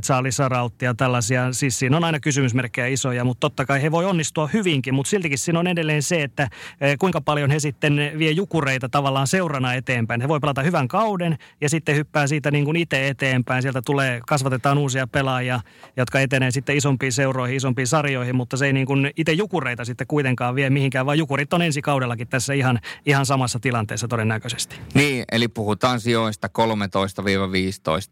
Charlie 0.03 0.33
Sarauttia 0.33 0.95
tällaisia. 0.95 1.53
Siis 1.53 1.79
siinä 1.79 1.97
on 1.97 2.05
aina 2.05 2.21
kysymysmerkkejä 2.21 2.87
isoja, 2.87 3.25
mutta 3.25 3.41
totta 3.41 3.67
kai 3.67 3.83
he 3.83 3.91
voi 3.91 4.05
onnistua 4.05 4.47
hyvinkin. 4.53 4.95
Mutta 4.95 5.11
siltikin 5.11 5.39
siinä 5.39 5.61
on 5.61 5.67
edelleen 5.67 6.03
se, 6.03 6.23
että 6.23 6.43
äh, 6.43 6.51
kuinka 6.99 7.21
paljon 7.21 7.51
he 7.51 7.61
sitten 7.61 8.01
vie 8.19 8.31
jukureita 8.31 8.89
tavallaan 8.89 9.27
seurana 9.27 9.75
eteenpäin. 9.75 10.21
He 10.21 10.29
voi 10.29 10.41
pelata 10.41 10.63
hyvän 10.63 10.89
kauden 10.89 11.39
ja 11.61 11.69
sitten 11.69 11.97
hyppää 11.97 12.27
siitä 12.27 12.51
niin 12.51 12.65
kuin 12.65 12.77
itse 12.77 13.09
eteenpäin. 13.09 13.63
Sieltä 13.63 13.83
tulee, 13.87 14.21
kasvatetaan 14.29 14.79
uusia 14.79 15.07
pelaajia, 15.07 15.61
jotka 15.97 16.21
etenee 16.21 16.51
sitten 16.51 16.77
isompiin 16.77 17.13
seuroihin, 17.13 17.57
isompiin 17.57 17.87
sarjoihin, 17.87 18.37
mutta 18.37 18.57
se 18.57 18.67
ei 18.67 18.73
niin 18.73 18.87
kuin 18.87 19.11
itse 19.17 19.33
jukureita 19.33 19.85
sitten 19.85 20.07
kuitenkaan 20.07 20.55
vie 20.55 20.71
mihinkään, 20.71 21.07
vaan 21.07 21.19
jukurit 21.19 21.53
on 21.53 21.63
ensi 21.63 21.83
kaudellakin 21.83 22.29
tässä 22.29 22.55
ihan, 22.55 22.81
ihan 23.07 23.27
samassa 23.27 23.59
tilanteessa 23.61 24.09
todennäköisesti. 24.09 24.77
Niin, 24.95 25.25
eli 25.33 25.49
puhutaan 25.49 26.01
sijoista 26.01 26.49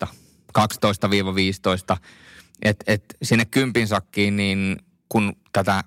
13-15, 0.05 0.07
12-15, 0.59 1.97
että 2.63 2.85
et 2.87 3.05
sinne 3.23 3.45
kympin 3.45 3.89
sakkiin, 3.89 4.37
niin 4.37 4.77
kun 5.09 5.33
tätä 5.53 5.85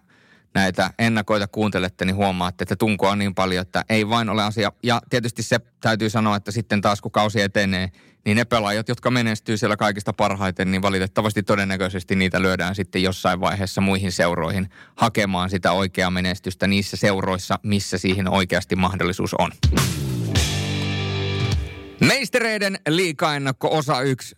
näitä 0.53 0.93
ennakoita 0.99 1.47
kuuntelette, 1.47 2.05
niin 2.05 2.15
huomaatte, 2.15 2.63
että 2.63 2.75
tunkoa 2.75 3.11
on 3.11 3.19
niin 3.19 3.35
paljon, 3.35 3.61
että 3.61 3.85
ei 3.89 4.09
vain 4.09 4.29
ole 4.29 4.43
asia. 4.43 4.71
Ja 4.83 5.01
tietysti 5.09 5.43
se 5.43 5.59
täytyy 5.81 6.09
sanoa, 6.09 6.35
että 6.35 6.51
sitten 6.51 6.81
taas 6.81 7.01
kun 7.01 7.11
kausi 7.11 7.41
etenee, 7.41 7.91
niin 8.25 8.37
ne 8.37 8.45
pelaajat, 8.45 8.89
jotka 8.89 9.11
menestyy 9.11 9.57
siellä 9.57 9.77
kaikista 9.77 10.13
parhaiten, 10.13 10.71
niin 10.71 10.81
valitettavasti 10.81 11.43
todennäköisesti 11.43 12.15
niitä 12.15 12.41
lyödään 12.41 12.75
sitten 12.75 13.03
jossain 13.03 13.39
vaiheessa 13.39 13.81
muihin 13.81 14.11
seuroihin 14.11 14.69
hakemaan 14.95 15.49
sitä 15.49 15.71
oikeaa 15.71 16.11
menestystä 16.11 16.67
niissä 16.67 16.97
seuroissa, 16.97 17.59
missä 17.63 17.97
siihen 17.97 18.29
oikeasti 18.29 18.75
mahdollisuus 18.75 19.33
on. 19.33 19.51
Meistereiden 22.01 22.79
liikaennakko 22.89 23.77
osa 23.77 24.01
yksi 24.01 24.35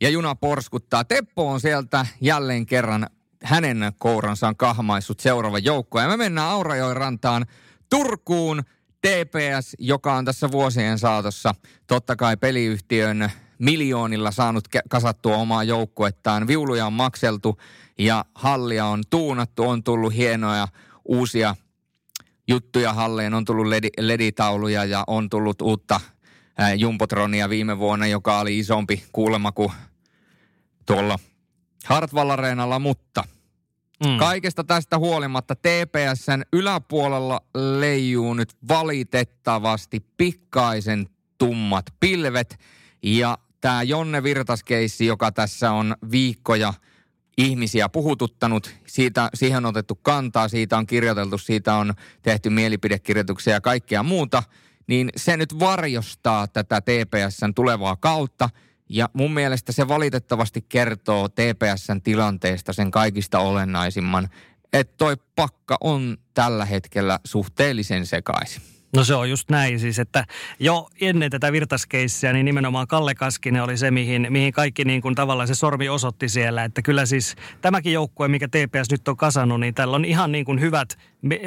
ja 0.00 0.10
juna 0.10 0.34
porskuttaa. 0.34 1.04
Teppo 1.04 1.50
on 1.50 1.60
sieltä 1.60 2.06
jälleen 2.20 2.66
kerran 2.66 3.06
hänen 3.42 3.92
kouransa 3.98 4.48
on 4.48 4.56
kahmaissut 4.56 5.20
seuraava 5.20 5.58
joukko. 5.58 6.00
Ja 6.00 6.08
me 6.08 6.16
mennään 6.16 6.50
Aurajoen 6.50 6.96
rantaan 6.96 7.46
Turkuun 7.90 8.62
TPS, 9.00 9.76
joka 9.78 10.14
on 10.14 10.24
tässä 10.24 10.50
vuosien 10.50 10.98
saatossa 10.98 11.54
totta 11.86 12.16
kai 12.16 12.36
peliyhtiön 12.36 13.30
miljoonilla 13.58 14.30
saanut 14.30 14.68
kasattua 14.88 15.36
omaa 15.36 15.64
joukkuettaan. 15.64 16.46
Viuluja 16.46 16.86
on 16.86 16.92
makseltu 16.92 17.60
ja 17.98 18.24
hallia 18.34 18.86
on 18.86 19.02
tuunattu, 19.10 19.68
on 19.68 19.82
tullut 19.82 20.14
hienoja 20.14 20.68
uusia 21.04 21.56
juttuja 22.48 22.92
halleen, 22.92 23.34
on 23.34 23.44
tullut 23.44 23.66
ledi, 23.66 23.88
leditauluja 23.98 24.84
ja 24.84 25.04
on 25.06 25.30
tullut 25.30 25.62
uutta 25.62 26.00
ää, 26.58 26.74
Jumbotronia 26.74 27.48
viime 27.48 27.78
vuonna, 27.78 28.06
joka 28.06 28.40
oli 28.40 28.58
isompi 28.58 29.04
kuulemma 29.12 29.52
kuin 29.52 29.72
tuolla 30.86 31.18
Hartwall 31.84 32.30
mutta 32.80 33.24
mm. 34.04 34.18
kaikesta 34.18 34.64
tästä 34.64 34.98
huolimatta 34.98 35.56
TPSn 35.56 36.42
yläpuolella 36.52 37.40
leijuu 37.54 38.34
nyt 38.34 38.56
valitettavasti 38.68 40.06
pikkaisen 40.16 41.08
tummat 41.38 41.86
pilvet. 42.00 42.58
Ja 43.02 43.38
tämä 43.60 43.82
Jonne 43.82 44.22
Virtaskeissi, 44.22 45.06
joka 45.06 45.32
tässä 45.32 45.72
on 45.72 45.96
viikkoja 46.10 46.74
ihmisiä 47.38 47.88
puhututtanut, 47.88 48.74
siitä, 48.86 49.30
siihen 49.34 49.58
on 49.58 49.66
otettu 49.66 49.94
kantaa, 50.02 50.48
siitä 50.48 50.78
on 50.78 50.86
kirjoiteltu, 50.86 51.38
siitä 51.38 51.74
on 51.74 51.94
tehty 52.22 52.50
mielipidekirjoituksia 52.50 53.52
ja 53.52 53.60
kaikkea 53.60 54.02
muuta, 54.02 54.42
niin 54.86 55.08
se 55.16 55.36
nyt 55.36 55.58
varjostaa 55.58 56.46
tätä 56.46 56.80
TPSn 56.80 57.54
tulevaa 57.54 57.96
kautta– 57.96 58.50
ja 58.88 59.08
mun 59.12 59.34
mielestä 59.34 59.72
se 59.72 59.88
valitettavasti 59.88 60.64
kertoo 60.68 61.28
TPSn 61.28 62.02
tilanteesta 62.02 62.72
sen 62.72 62.90
kaikista 62.90 63.38
olennaisimman, 63.38 64.28
että 64.72 64.94
toi 64.98 65.16
pakka 65.36 65.76
on 65.80 66.16
tällä 66.34 66.64
hetkellä 66.64 67.20
suhteellisen 67.24 68.06
sekaisin. 68.06 68.62
No 68.96 69.04
se 69.04 69.14
on 69.14 69.30
just 69.30 69.50
näin 69.50 69.80
siis, 69.80 69.98
että 69.98 70.24
jo 70.60 70.88
ennen 71.00 71.30
tätä 71.30 71.52
virtaskeissiä, 71.52 72.32
niin 72.32 72.44
nimenomaan 72.44 72.86
Kalle 72.86 73.14
Kaskinen 73.14 73.62
oli 73.62 73.76
se, 73.76 73.90
mihin, 73.90 74.26
mihin 74.30 74.52
kaikki 74.52 74.84
niin 74.84 75.02
kuin 75.02 75.14
tavallaan 75.14 75.48
se 75.48 75.54
sormi 75.54 75.88
osoitti 75.88 76.28
siellä. 76.28 76.64
Että 76.64 76.82
kyllä 76.82 77.06
siis 77.06 77.36
tämäkin 77.60 77.92
joukkue, 77.92 78.28
mikä 78.28 78.48
TPS 78.48 78.90
nyt 78.90 79.08
on 79.08 79.16
kasannut, 79.16 79.60
niin 79.60 79.74
tällä 79.74 79.96
on 79.96 80.04
ihan 80.04 80.32
niin 80.32 80.44
kuin 80.44 80.60
hyvät 80.60 80.98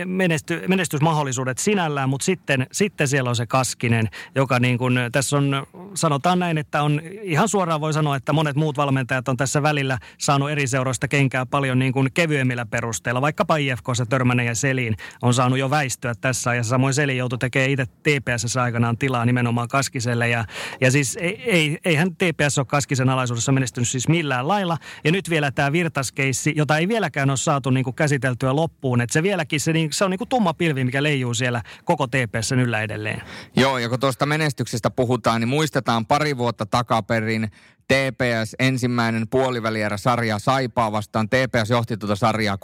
menesty, 0.06 0.64
menestysmahdollisuudet 0.68 1.58
sinällään, 1.58 2.10
mutta 2.10 2.26
sitten, 2.26 2.68
sitten 2.72 3.08
siellä 3.08 3.30
on 3.30 3.36
se 3.36 3.46
Kaskinen, 3.46 4.10
joka 4.36 4.60
niin 4.60 4.78
kuin, 4.78 5.00
tässä 5.12 5.38
on, 5.38 5.68
sanotaan 5.94 6.40
näin, 6.40 6.58
että 6.58 6.84
on 6.84 7.02
ihan 7.22 7.50
suoraan 7.50 7.82
voi 7.82 7.94
sanoa, 7.94 8.16
että 8.16 8.34
monet 8.34 8.56
muut 8.56 8.78
valmentajat 8.78 9.28
on 9.28 9.38
tässä 9.38 9.64
välillä 9.64 9.98
saanut 10.18 10.50
eri 10.50 10.68
seuroista 10.68 11.08
kenkää 11.08 11.46
paljon 11.46 11.80
niin 11.80 11.94
kuin 11.94 12.10
kevyemmillä 12.14 12.66
perusteilla. 12.66 13.22
Vaikkapa 13.22 13.58
IFKssa 13.58 14.06
Törmänen 14.06 14.46
ja 14.46 14.56
Selin 14.56 14.98
on 15.22 15.34
saanut 15.34 15.60
jo 15.60 15.70
väistyä 15.70 16.14
tässä 16.22 16.56
ja 16.56 16.64
samoin 16.64 16.94
Selin 16.94 17.18
joutui 17.18 17.40
tekemään 17.40 17.72
itse 17.72 17.86
TPS 17.86 18.58
aikanaan 18.58 18.98
tilaa 18.98 19.26
nimenomaan 19.26 19.68
Kaskiselle 19.68 20.30
ja, 20.30 20.46
ja 20.82 20.92
siis 20.92 21.18
ei, 21.22 21.44
ei, 21.46 21.78
eihän 21.86 22.16
TPS 22.16 22.58
ole 22.58 22.66
Kaskisen 22.66 23.10
alaisuudessa 23.10 23.52
menestynyt 23.52 23.90
siis 23.90 24.08
millään 24.08 24.48
lailla 24.48 24.78
ja 25.04 25.12
nyt 25.12 25.30
vielä 25.30 25.52
tämä 25.52 25.72
virtaskeissi, 25.72 26.54
jota 26.56 26.78
ei 26.78 26.88
vieläkään 26.88 27.30
ole 27.30 27.38
saatu 27.38 27.70
niin 27.70 27.84
kuin 27.84 27.96
käsiteltyä 27.96 28.56
loppuun, 28.56 29.02
että 29.02 29.14
se 29.14 29.24
vieläkin 29.24 29.60
niin, 29.74 29.94
se 29.94 30.06
on 30.06 30.12
niin 30.12 30.18
kuin 30.18 30.30
tumma 30.30 30.54
pilvi, 30.54 30.84
mikä 30.84 31.04
leijuu 31.04 31.34
siellä 31.34 31.62
koko 31.86 32.08
TPS 32.08 32.52
yllä 32.52 32.82
edelleen. 32.82 33.22
Joo, 33.56 33.78
ja 33.78 33.90
kun 33.90 34.00
tuosta 34.00 34.26
menestyksestä 34.26 34.90
puhutaan, 34.90 35.42
niin 35.42 35.50
muistetaan 35.50 36.06
pari 36.06 36.38
vuotta 36.38 36.66
takaperin 36.66 37.52
TPS 37.88 38.56
ensimmäinen 38.60 39.28
puolivälierä 39.28 39.98
sarja 39.98 40.40
Saipaa 40.40 40.92
vastaan. 40.92 41.30
TPS 41.30 41.70
johti 41.70 41.98
tuota 41.98 42.16
sarjaa 42.16 42.58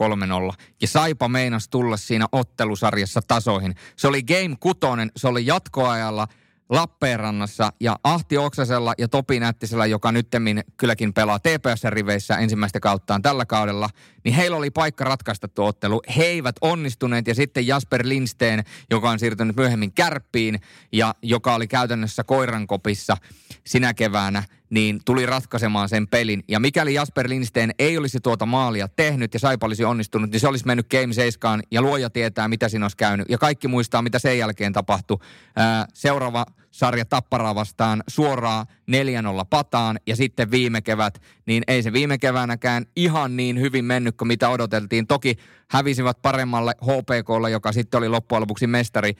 3-0. 0.51 0.55
Ja 0.81 0.87
Saipa 0.87 1.27
meinasi 1.27 1.69
tulla 1.69 1.97
siinä 1.97 2.25
ottelusarjassa 2.31 3.21
tasoihin. 3.27 3.75
Se 3.95 4.07
oli 4.07 4.23
game 4.23 4.55
kutonen, 4.59 5.11
se 5.15 5.27
oli 5.27 5.45
jatkoajalla– 5.45 6.27
Lappeenrannassa 6.69 7.73
ja 7.79 7.95
Ahti 8.03 8.37
Oksasella 8.37 8.93
ja 8.97 9.07
Topi 9.07 9.39
Nättisellä, 9.39 9.85
joka 9.85 10.11
nyttemmin 10.11 10.63
kylläkin 10.77 11.13
pelaa 11.13 11.39
TPS-riveissä 11.39 12.37
ensimmäistä 12.37 12.79
kauttaan 12.79 13.21
tällä 13.21 13.45
kaudella, 13.45 13.89
niin 14.23 14.35
heillä 14.35 14.57
oli 14.57 14.71
paikka 14.71 15.03
ratkaista 15.03 15.47
tuo 15.47 15.67
ottelu. 15.67 16.01
He 16.17 16.23
eivät 16.23 16.55
onnistuneet 16.61 17.27
ja 17.27 17.35
sitten 17.35 17.67
Jasper 17.67 18.01
Lindsteen, 18.07 18.63
joka 18.91 19.09
on 19.09 19.19
siirtynyt 19.19 19.55
myöhemmin 19.55 19.93
kärppiin 19.93 20.59
ja 20.91 21.15
joka 21.21 21.55
oli 21.55 21.67
käytännössä 21.67 22.23
koirankopissa 22.23 23.17
sinä 23.65 23.93
keväänä, 23.93 24.43
niin 24.69 24.99
tuli 25.05 25.25
ratkaisemaan 25.25 25.89
sen 25.89 26.07
pelin. 26.07 26.43
Ja 26.47 26.59
mikäli 26.59 26.93
Jasper 26.93 27.29
Lindsteen 27.29 27.71
ei 27.79 27.97
olisi 27.97 28.19
tuota 28.19 28.45
maalia 28.45 28.87
tehnyt 28.87 29.33
ja 29.33 29.39
Saipa 29.39 29.65
olisi 29.65 29.85
onnistunut, 29.85 30.31
niin 30.31 30.39
se 30.39 30.47
olisi 30.47 30.65
mennyt 30.65 30.89
Game 30.89 31.13
7 31.13 31.61
ja 31.71 31.81
luoja 31.81 32.09
tietää, 32.09 32.47
mitä 32.47 32.69
siinä 32.69 32.85
olisi 32.85 32.97
käynyt. 32.97 33.29
Ja 33.29 33.37
kaikki 33.37 33.67
muistaa, 33.67 34.01
mitä 34.01 34.19
sen 34.19 34.37
jälkeen 34.37 34.73
tapahtui. 34.73 35.17
Ää, 35.55 35.85
seuraava 35.93 36.45
sarja 36.75 37.05
Tapparaa 37.05 37.55
vastaan 37.55 38.03
suoraan 38.07 38.65
4-0 38.91 39.45
pataan 39.49 39.99
ja 40.07 40.15
sitten 40.15 40.51
viime 40.51 40.81
kevät, 40.81 41.21
niin 41.45 41.63
ei 41.67 41.83
se 41.83 41.93
viime 41.93 42.17
keväänäkään 42.17 42.85
ihan 42.95 43.37
niin 43.37 43.59
hyvin 43.59 43.85
mennyt 43.85 44.17
kuin 44.17 44.27
mitä 44.27 44.49
odoteltiin. 44.49 45.07
Toki 45.07 45.35
hävisivät 45.69 46.21
paremmalle 46.21 46.75
HPKlle, 46.81 47.51
joka 47.51 47.71
sitten 47.71 47.97
oli 47.97 48.09
loppujen 48.09 48.41
lopuksi 48.41 48.67
mestari 48.67 49.13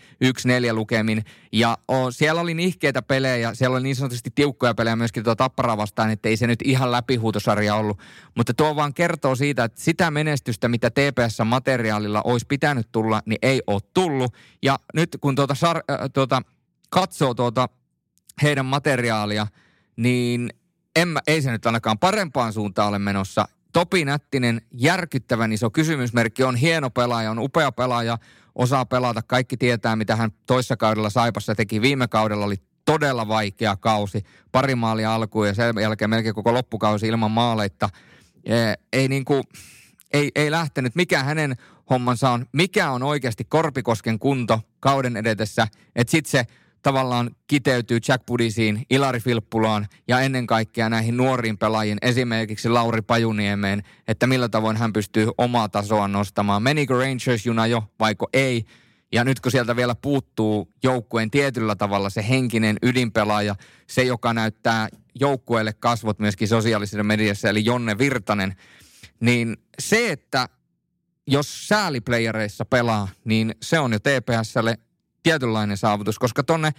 1-4 0.72 0.74
lukemin. 0.74 1.24
Ja 1.52 1.78
o, 1.88 2.12
siellä 2.12 2.42
oli 2.42 2.54
nihkeitä 2.54 3.02
pelejä, 3.02 3.54
siellä 3.54 3.76
oli 3.76 3.84
niin 3.84 3.96
sanotusti 3.96 4.30
tiukkoja 4.36 4.74
pelejä 4.74 4.96
myöskin 4.96 5.24
tuo 5.24 5.36
Tapparaa 5.36 5.78
vastaan, 5.78 6.12
että 6.12 6.30
ei 6.30 6.38
se 6.38 6.48
nyt 6.48 6.60
ihan 6.64 6.92
läpihuutosarja 6.92 7.76
ollut. 7.76 8.00
Mutta 8.38 8.54
tuo 8.54 8.76
vaan 8.76 8.94
kertoo 8.94 9.36
siitä, 9.36 9.64
että 9.64 9.82
sitä 9.82 10.12
menestystä, 10.12 10.68
mitä 10.68 10.90
TPS-materiaalilla 10.90 12.22
olisi 12.24 12.46
pitänyt 12.50 12.92
tulla, 12.92 13.22
niin 13.26 13.40
ei 13.42 13.62
ole 13.68 13.82
tullut. 13.94 14.34
Ja 14.64 14.80
nyt 14.94 15.18
kun 15.22 15.36
tuota, 15.36 15.54
sar- 15.54 15.94
äh, 15.94 16.10
tuota 16.14 16.42
katsoo 16.96 17.34
tuota 17.34 17.70
heidän 18.42 18.66
materiaalia, 18.66 19.48
niin 19.96 20.50
en 20.96 21.08
mä, 21.08 21.20
ei 21.28 21.42
se 21.42 21.52
nyt 21.52 21.66
ainakaan 21.66 22.00
parempaan 22.00 22.54
suuntaan 22.54 22.90
ole 22.90 23.00
menossa. 23.00 23.48
Topi 23.74 24.06
Nättinen, 24.06 24.62
järkyttävän 24.72 25.54
iso 25.54 25.70
kysymysmerkki, 25.70 26.44
on 26.44 26.56
hieno 26.56 26.90
pelaaja, 26.90 27.32
on 27.32 27.40
upea 27.40 27.72
pelaaja, 27.72 28.18
osaa 28.56 28.86
pelata, 28.86 29.22
kaikki 29.22 29.58
tietää 29.58 29.96
mitä 29.96 30.16
hän 30.16 30.32
toissa 30.46 30.78
kaudella 30.78 31.10
Saipassa 31.10 31.56
teki. 31.56 31.82
Viime 31.82 32.08
kaudella 32.08 32.46
oli 32.46 32.56
todella 32.86 33.28
vaikea 33.28 33.76
kausi. 33.76 34.24
Pari 34.52 34.76
maalia 34.76 35.16
alkuun 35.16 35.48
ja 35.48 35.54
sen 35.54 35.76
jälkeen 35.82 36.10
melkein 36.10 36.36
koko 36.36 36.54
loppukausi 36.54 37.08
ilman 37.08 37.32
maaleita. 37.32 37.90
Ei, 38.94 39.08
niin 39.08 39.26
kuin, 39.26 39.44
ei, 40.14 40.32
ei 40.36 40.52
lähtenyt. 40.52 40.96
Mikä 40.96 41.24
hänen 41.24 41.56
hommansa 41.90 42.30
on? 42.30 42.46
Mikä 42.52 42.92
on 42.92 43.04
oikeasti 43.04 43.44
Korpikosken 43.44 44.20
kunto 44.20 44.62
kauden 44.80 45.18
edetessä? 45.18 45.68
Että 45.96 46.12
sitten 46.12 46.32
se 46.32 46.46
tavallaan 46.86 47.30
kiteytyy 47.48 48.00
Jack 48.08 48.26
Budisiin, 48.26 48.86
Ilari 48.90 49.20
Filppulaan 49.20 49.88
ja 50.08 50.20
ennen 50.20 50.48
kaikkea 50.48 50.90
näihin 50.90 51.18
nuoriin 51.18 51.58
pelaajiin, 51.58 51.98
esimerkiksi 52.02 52.70
Lauri 52.70 53.02
Pajuniemeen, 53.02 53.84
että 54.08 54.28
millä 54.28 54.50
tavoin 54.50 54.78
hän 54.78 54.94
pystyy 54.94 55.28
omaa 55.38 55.70
tasoa 55.70 56.08
nostamaan. 56.08 56.64
Menikö 56.64 56.94
Rangers-juna 56.94 57.68
jo, 57.68 57.84
vaiko 58.00 58.28
ei? 58.34 58.66
Ja 59.12 59.24
nyt 59.24 59.40
kun 59.40 59.52
sieltä 59.52 59.76
vielä 59.76 59.96
puuttuu 59.96 60.74
joukkueen 60.84 61.32
tietyllä 61.32 61.76
tavalla 61.76 62.10
se 62.10 62.26
henkinen 62.30 62.78
ydinpelaaja, 62.84 63.56
se 63.88 64.04
joka 64.04 64.34
näyttää 64.34 64.88
joukkueelle 65.16 65.74
kasvot 65.74 66.20
myöskin 66.20 66.48
sosiaalisessa 66.48 67.04
mediassa, 67.04 67.50
eli 67.50 67.66
Jonne 67.66 67.98
Virtanen, 67.98 68.56
niin 69.20 69.58
se, 69.80 70.12
että 70.12 70.50
jos 71.28 71.68
sääliplayereissa 71.68 72.66
pelaa, 72.66 73.08
niin 73.24 73.56
se 73.62 73.80
on 73.80 73.94
jo 73.94 74.00
TPSlle 74.00 74.80
tietynlainen 75.26 75.78
saavutus, 75.78 76.20
koska 76.20 76.44
tonne 76.44 76.72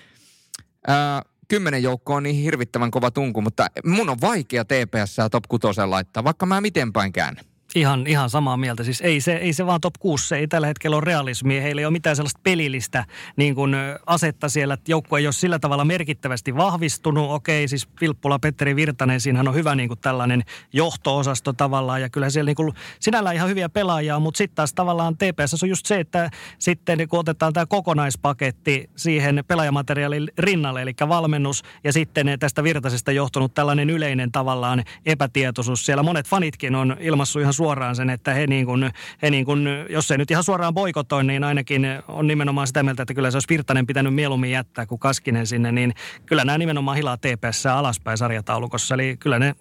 ää, 0.86 1.22
kymmenen 1.48 1.82
joukko 1.82 2.14
on 2.14 2.22
niin 2.22 2.36
hirvittävän 2.36 2.90
kova 2.90 3.10
tunku, 3.10 3.42
mutta 3.42 3.66
mun 3.84 4.10
on 4.10 4.20
vaikea 4.20 4.64
TPS 4.64 5.16
top 5.30 5.44
6 5.48 5.66
laittaa, 5.86 6.24
vaikka 6.24 6.46
mä 6.46 6.60
miten 6.60 6.92
päin 6.92 7.12
käännän. 7.12 7.44
Ihan, 7.76 8.06
ihan 8.06 8.30
samaa 8.30 8.56
mieltä. 8.56 8.84
Siis 8.84 9.00
ei 9.00 9.20
se, 9.20 9.32
ei 9.32 9.52
se 9.52 9.66
vaan 9.66 9.80
top 9.80 9.94
6, 9.98 10.28
se 10.28 10.36
ei 10.36 10.48
tällä 10.48 10.66
hetkellä 10.66 10.96
ole 10.96 11.04
realismia. 11.04 11.62
Heillä 11.62 11.80
ei 11.80 11.86
ole 11.86 11.92
mitään 11.92 12.16
sellaista 12.16 12.40
pelillistä 12.42 13.04
niin 13.36 13.54
kuin 13.54 13.76
asetta 14.06 14.48
siellä, 14.48 14.74
että 14.74 14.90
joukkue 14.90 15.18
ei 15.18 15.26
ole 15.26 15.32
sillä 15.32 15.58
tavalla 15.58 15.84
merkittävästi 15.84 16.56
vahvistunut. 16.56 17.30
Okei, 17.30 17.68
siis 17.68 17.88
Vilppula, 18.00 18.38
Petteri 18.38 18.76
Virtanen, 18.76 19.20
siinähän 19.20 19.48
on 19.48 19.54
hyvä 19.54 19.74
niin 19.74 19.88
kuin 19.88 20.00
tällainen 20.00 20.42
johto-osasto 20.72 21.52
tavallaan. 21.52 22.00
Ja 22.00 22.10
kyllä 22.10 22.30
siellä 22.30 22.48
niin 22.48 22.56
kuin, 22.56 22.72
sinällään 23.00 23.36
ihan 23.36 23.48
hyviä 23.48 23.68
pelaajia, 23.68 24.20
mutta 24.20 24.38
sitten 24.38 24.56
taas 24.56 24.74
tavallaan 24.74 25.16
TPS 25.16 25.62
on 25.62 25.68
just 25.68 25.86
se, 25.86 26.00
että 26.00 26.30
sitten 26.58 27.08
kun 27.08 27.18
otetaan 27.18 27.52
tämä 27.52 27.66
kokonaispaketti 27.66 28.90
siihen 28.96 29.44
pelaajamateriaalin 29.48 30.28
rinnalle, 30.38 30.82
eli 30.82 30.92
valmennus 31.08 31.62
ja 31.84 31.92
sitten 31.92 32.26
tästä 32.38 32.62
Virtasesta 32.62 33.12
johtunut 33.12 33.54
tällainen 33.54 33.90
yleinen 33.90 34.32
tavallaan 34.32 34.84
epätietoisuus. 35.06 35.86
Siellä 35.86 36.02
monet 36.02 36.28
fanitkin 36.28 36.74
on 36.74 36.96
ilmassut 37.00 37.42
ihan 37.42 37.54
suoraan 37.54 37.65
sen, 37.94 38.10
että 38.10 38.34
he, 38.34 38.46
niin 38.46 38.66
kuin, 38.66 38.90
he 39.22 39.30
niin 39.30 39.44
kuin, 39.44 39.68
jos 39.90 40.10
ei 40.10 40.18
nyt 40.18 40.30
ihan 40.30 40.44
suoraan 40.44 40.74
boikotoi, 40.74 41.24
niin 41.24 41.44
ainakin 41.44 41.86
on 42.08 42.26
nimenomaan 42.26 42.66
sitä 42.66 42.82
mieltä, 42.82 43.02
että 43.02 43.14
kyllä 43.14 43.30
se 43.30 43.36
olisi 43.36 43.48
Virtanen 43.48 43.86
pitänyt 43.86 44.14
mieluummin 44.14 44.50
jättää 44.50 44.86
kuin 44.86 44.98
Kaskinen 44.98 45.46
sinne, 45.46 45.72
niin 45.72 45.94
kyllä 46.26 46.44
nämä 46.44 46.58
nimenomaan 46.58 46.96
hilaa 46.96 47.16
TPS 47.16 47.66
alaspäin 47.66 48.18
sarjataulukossa. 48.18 48.94
Eli 48.94 49.16
kyllä 49.16 49.38
ne 49.38 49.54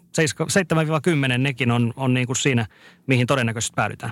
7-10 1.36 1.38
nekin 1.38 1.72
on, 1.72 1.94
on 1.96 2.14
niin 2.14 2.28
kuin 2.28 2.38
siinä, 2.38 2.66
mihin 3.08 3.28
todennäköisesti 3.28 3.76
päädytään. 3.76 4.12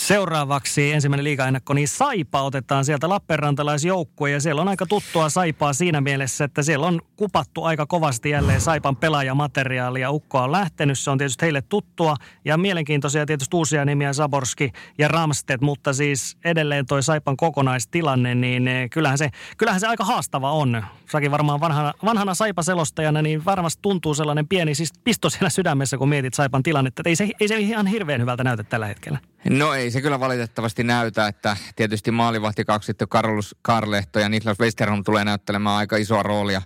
Seuraavaksi 0.00 0.92
ensimmäinen 0.92 1.24
liigaennakko, 1.24 1.74
niin 1.74 1.88
Saipa 1.88 2.42
otetaan 2.42 2.84
sieltä 2.84 3.08
Lappeenrantalaisjoukkue 3.08 4.30
ja 4.30 4.40
siellä 4.40 4.62
on 4.62 4.68
aika 4.68 4.86
tuttua 4.86 5.28
Saipaa 5.28 5.72
siinä 5.72 6.00
mielessä, 6.00 6.44
että 6.44 6.62
siellä 6.62 6.86
on 6.86 7.00
kupattu 7.16 7.64
aika 7.64 7.86
kovasti 7.86 8.30
jälleen 8.30 8.60
Saipan 8.60 8.96
pelaajamateriaalia. 8.96 10.10
Ukko 10.10 10.38
on 10.38 10.52
lähtenyt, 10.52 10.98
se 10.98 11.10
on 11.10 11.18
tietysti 11.18 11.42
heille 11.42 11.62
tuttua 11.62 12.16
ja 12.44 12.56
mielenkiintoisia 12.56 13.26
tietysti 13.26 13.56
uusia 13.56 13.84
nimiä 13.84 14.12
Saborski 14.12 14.72
ja 14.98 15.08
Ramstedt, 15.08 15.62
mutta 15.62 15.92
siis 15.92 16.36
edelleen 16.44 16.86
toi 16.86 17.02
Saipan 17.02 17.36
kokonaistilanne, 17.36 18.34
niin 18.34 18.68
eh, 18.68 18.90
kyllähän 18.90 19.18
se, 19.18 19.30
kyllähän 19.56 19.80
se 19.80 19.86
aika 19.86 20.04
haastava 20.04 20.52
on. 20.52 20.84
Säkin 21.12 21.30
varmaan 21.30 21.60
vanhana, 21.60 21.94
vanhana 22.04 22.34
Saipa-selostajana, 22.34 23.22
niin 23.22 23.44
varmasti 23.44 23.82
tuntuu 23.82 24.14
sellainen 24.14 24.48
pieni 24.48 24.74
siis 24.74 24.92
pisto 25.04 25.30
siellä 25.30 25.50
sydämessä, 25.50 25.98
kun 25.98 26.08
mietit 26.08 26.34
Saipan 26.34 26.62
tilannetta, 26.62 27.02
ei 27.04 27.16
se, 27.16 27.28
ei 27.40 27.48
se 27.48 27.58
ihan 27.58 27.86
hirveän 27.86 28.20
hyvältä 28.20 28.44
näytä 28.44 28.62
tällä 28.62 28.86
hetkellä. 28.86 29.18
No 29.48 29.74
ei 29.74 29.90
se 29.90 30.00
kyllä 30.00 30.20
valitettavasti 30.20 30.84
näytä, 30.84 31.26
että 31.26 31.56
tietysti 31.76 32.10
maalivahti 32.10 32.64
sitten 32.80 33.08
Karlus 33.08 33.56
Karlehto 33.62 34.18
ja 34.18 34.28
Niklas 34.28 34.60
Westerholm 34.60 35.04
tulee 35.04 35.24
näyttelemään 35.24 35.76
aika 35.76 35.96
isoa 35.96 36.22
roolia 36.22 36.62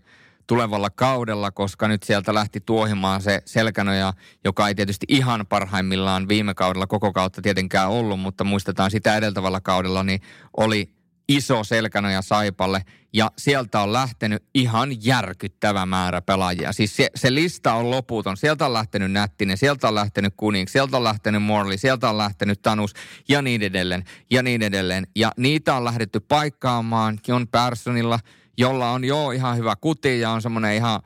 tulevalla 0.47 0.91
kaudella, 0.91 1.51
koska 1.51 1.89
nyt 1.89 2.03
sieltä 2.03 2.35
lähti 2.35 2.61
tuohimaan 2.61 3.23
se 3.23 3.43
selkänoja, 3.45 4.13
joka 4.45 4.69
ei 4.69 4.75
tietysti 4.75 5.07
ihan 5.09 5.47
parhaimmillaan 5.49 6.29
viime 6.29 6.55
kaudella 6.55 6.87
koko 6.87 7.13
kautta 7.13 7.43
tietenkään 7.43 7.91
ollut, 7.91 8.21
mutta 8.21 8.45
muistetaan 8.45 8.91
sitä 8.91 9.17
edeltävällä 9.17 9.61
kaudella, 9.61 10.03
niin 10.03 10.21
oli 10.57 10.94
iso 11.29 11.65
selkänoja 11.65 12.23
Saipalle 12.23 12.85
ja 13.13 13.31
sieltä 13.39 13.81
on 13.81 13.93
lähtenyt 13.93 14.43
ihan 14.55 15.05
järkyttävä 15.05 15.87
määrä 15.87 16.23
pelaajia. 16.23 16.73
Siis 16.73 16.97
se, 16.97 17.11
se 17.15 17.35
lista 17.35 17.75
on 17.75 17.91
loputon. 17.91 18.37
Sieltä 18.37 18.67
on 18.67 18.73
lähtenyt 18.73 19.13
Nättinen, 19.13 19.59
sieltä 19.59 19.89
on 19.89 19.95
lähtenyt 19.95 20.35
Kuning, 20.37 20.69
sieltä 20.69 20.97
on 20.97 21.05
lähtenyt 21.05 21.43
Morley, 21.43 21.77
sieltä 21.79 22.11
on 22.11 22.19
lähtenyt 22.19 22.63
Tanus 22.63 22.93
ja 23.29 23.43
niin 23.43 23.63
edelleen 23.63 24.05
ja 24.31 24.43
niin 24.43 24.63
edelleen. 24.63 25.07
Ja 25.17 25.33
niitä 25.37 25.75
on 25.75 25.85
lähdetty 25.85 26.21
paikkaamaan 26.21 27.19
John 27.29 27.49
Personilla, 27.49 28.19
jolla 28.59 28.91
on 28.91 29.05
jo 29.05 29.31
ihan 29.31 29.57
hyvä 29.57 29.77
kuti 29.81 30.21
ja 30.21 30.31
on 30.31 30.43
semmoinen 30.43 30.75
ihan, 30.75 31.01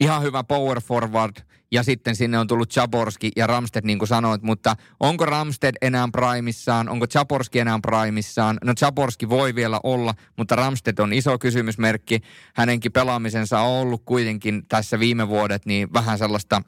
ihan 0.00 0.22
hyvä 0.22 0.44
power 0.44 0.80
forward– 0.80 1.36
ja 1.72 1.82
sitten 1.82 2.16
sinne 2.16 2.38
on 2.38 2.46
tullut 2.46 2.70
Chaborski 2.70 3.32
ja 3.36 3.46
Ramsted, 3.46 3.84
niin 3.84 3.98
kuin 3.98 4.08
sanoit, 4.08 4.42
mutta 4.42 4.76
onko 5.00 5.26
Ramsted 5.26 5.74
enää 5.82 6.08
primissaan, 6.12 6.88
onko 6.88 7.06
Chaborski 7.06 7.58
enää 7.58 7.78
primissaan? 7.82 8.58
No 8.64 8.74
Chaborski 8.74 9.28
voi 9.28 9.54
vielä 9.54 9.80
olla, 9.82 10.14
mutta 10.36 10.56
Ramsted 10.56 10.98
on 10.98 11.12
iso 11.12 11.38
kysymysmerkki. 11.38 12.20
Hänenkin 12.54 12.92
pelaamisensa 12.92 13.60
on 13.60 13.80
ollut 13.80 14.02
kuitenkin 14.04 14.66
tässä 14.68 14.98
viime 14.98 15.28
vuodet 15.28 15.66
niin 15.66 15.92
vähän 15.92 16.18
sellaista 16.18 16.62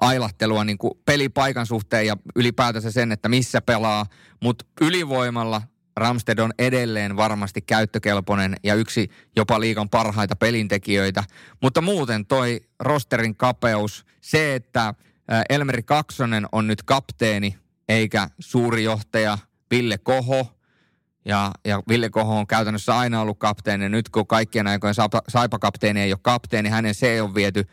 ailahtelua 0.00 0.64
niin 0.64 0.78
kuin 0.78 0.94
pelipaikan 1.04 1.66
suhteen 1.66 2.06
ja 2.06 2.16
ylipäätänsä 2.36 2.90
sen, 2.90 3.12
että 3.12 3.28
missä 3.28 3.60
pelaa, 3.60 4.06
mutta 4.42 4.64
ylivoimalla 4.80 5.62
Ramsted 5.96 6.38
on 6.38 6.52
edelleen 6.58 7.16
varmasti 7.16 7.60
käyttökelpoinen 7.62 8.56
ja 8.62 8.74
yksi 8.74 9.10
jopa 9.36 9.60
liikan 9.60 9.88
parhaita 9.88 10.36
pelintekijöitä. 10.36 11.24
Mutta 11.62 11.80
muuten 11.80 12.26
toi 12.26 12.60
rosterin 12.80 13.36
kapeus, 13.36 14.06
se, 14.20 14.54
että 14.54 14.94
Elmeri 15.50 15.82
Kaksonen 15.82 16.46
on 16.52 16.66
nyt 16.66 16.82
kapteeni 16.82 17.58
eikä 17.88 18.28
suuri 18.38 18.84
johtaja 18.84 19.38
Ville 19.70 19.98
Koho, 19.98 20.58
ja, 21.24 21.52
ja 21.64 21.82
Ville 21.88 22.10
Koho 22.10 22.38
on 22.38 22.46
käytännössä 22.46 22.98
aina 22.98 23.20
ollut 23.20 23.38
kapteeni. 23.38 23.88
Nyt 23.88 24.08
kun 24.08 24.26
kaikkien 24.26 24.66
aikojen 24.66 24.94
Saipa-kapteeni 25.28 26.00
ei 26.00 26.12
ole 26.12 26.18
kapteeni, 26.22 26.68
hänen 26.68 26.94
se 26.94 27.22
on 27.22 27.34
viety 27.34 27.68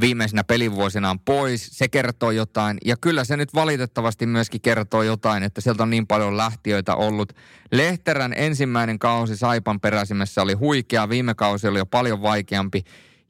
viimeisinä 0.00 0.44
pelivuosinaan 0.44 1.18
pois. 1.18 1.68
Se 1.72 1.88
kertoo 1.88 2.30
jotain. 2.30 2.78
Ja 2.84 2.96
kyllä 3.00 3.24
se 3.24 3.36
nyt 3.36 3.54
valitettavasti 3.54 4.26
myöskin 4.26 4.60
kertoo 4.60 5.02
jotain, 5.02 5.42
että 5.42 5.60
sieltä 5.60 5.82
on 5.82 5.90
niin 5.90 6.06
paljon 6.06 6.36
lähtiöitä 6.36 6.94
ollut. 6.94 7.32
Lehterän 7.72 8.32
ensimmäinen 8.36 8.98
kausi 8.98 9.36
Saipan 9.36 9.80
peräsimessä 9.80 10.42
oli 10.42 10.52
huikea. 10.52 11.08
Viime 11.08 11.34
kausi 11.34 11.68
oli 11.68 11.78
jo 11.78 11.86
paljon 11.86 12.22
vaikeampi. 12.22 12.84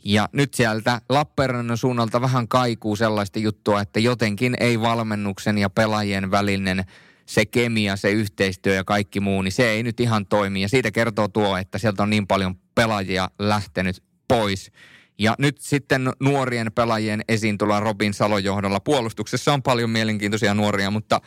Ja 0.05 0.29
nyt 0.33 0.55
sieltä 0.55 1.01
Lappeenrannan 1.09 1.77
suunnalta 1.77 2.21
vähän 2.21 2.49
kaikuu 2.49 2.97
sellaista 2.97 3.39
juttua, 3.39 3.81
että 3.81 4.01
jotenkin 4.01 4.57
ei 4.61 4.81
valmennuksen 4.81 5.59
ja 5.59 5.71
pelaajien 5.71 6.31
välinen 6.31 6.85
se 7.27 7.47
kemia, 7.47 7.97
se 7.97 8.11
yhteistyö 8.11 8.75
ja 8.75 8.85
kaikki 8.85 9.21
muu, 9.21 9.43
niin 9.43 9.53
se 9.53 9.71
ei 9.71 9.83
nyt 9.83 10.01
ihan 10.01 10.27
toimi. 10.27 10.63
Ja 10.63 10.69
siitä 10.69 10.91
kertoo 10.91 11.29
tuo, 11.29 11.57
että 11.57 11.79
sieltä 11.79 12.03
on 12.03 12.11
niin 12.11 12.27
paljon 12.27 12.55
pelaajia 12.75 13.31
lähtenyt 13.39 14.03
pois. 14.29 14.73
Ja 15.19 15.35
nyt 15.39 15.61
sitten 15.61 16.13
nuorien 16.21 16.73
pelaajien 16.73 17.25
esiintuloa 17.29 17.81
Robin 17.81 18.15
Salon 18.15 18.45
johdolla. 18.45 18.81
Puolustuksessa 18.81 19.53
on 19.53 19.63
paljon 19.63 19.91
mielenkiintoisia 19.91 20.55
nuoria, 20.55 20.91
mutta 20.91 21.21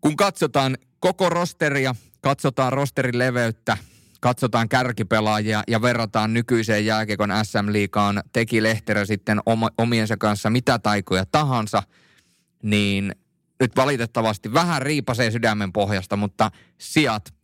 kun 0.00 0.16
katsotaan 0.16 0.78
koko 1.00 1.28
rosteria, 1.28 1.94
katsotaan 2.20 2.72
rosterin 2.72 3.18
leveyttä, 3.18 3.76
katsotaan 4.20 4.68
kärkipelaajia 4.68 5.62
ja 5.68 5.82
verrataan 5.82 6.34
nykyiseen 6.34 6.86
jääkiekon 6.86 7.30
SM-liikaan, 7.42 8.22
teki 8.32 8.62
Lehterä 8.62 9.04
sitten 9.04 9.40
omiensa 9.78 10.16
kanssa 10.16 10.50
mitä 10.50 10.78
taikoja 10.78 11.26
tahansa, 11.26 11.82
niin 12.62 13.14
nyt 13.60 13.76
valitettavasti 13.76 14.52
vähän 14.52 14.82
riipasee 14.82 15.30
sydämen 15.30 15.72
pohjasta, 15.72 16.16
mutta 16.16 16.50
sijat 16.78 17.34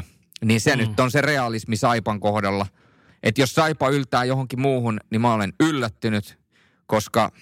12-15, 0.00 0.02
niin 0.44 0.60
se 0.60 0.76
mm. 0.76 0.78
nyt 0.78 1.00
on 1.00 1.10
se 1.10 1.20
realismi 1.20 1.76
Saipan 1.76 2.20
kohdalla– 2.20 2.66
että 3.22 3.42
jos 3.42 3.54
Saipa 3.54 3.88
yltää 3.88 4.24
johonkin 4.24 4.60
muuhun, 4.60 5.00
niin 5.10 5.20
mä 5.20 5.34
olen 5.34 5.52
yllättynyt, 5.60 6.38
koska 6.86 7.32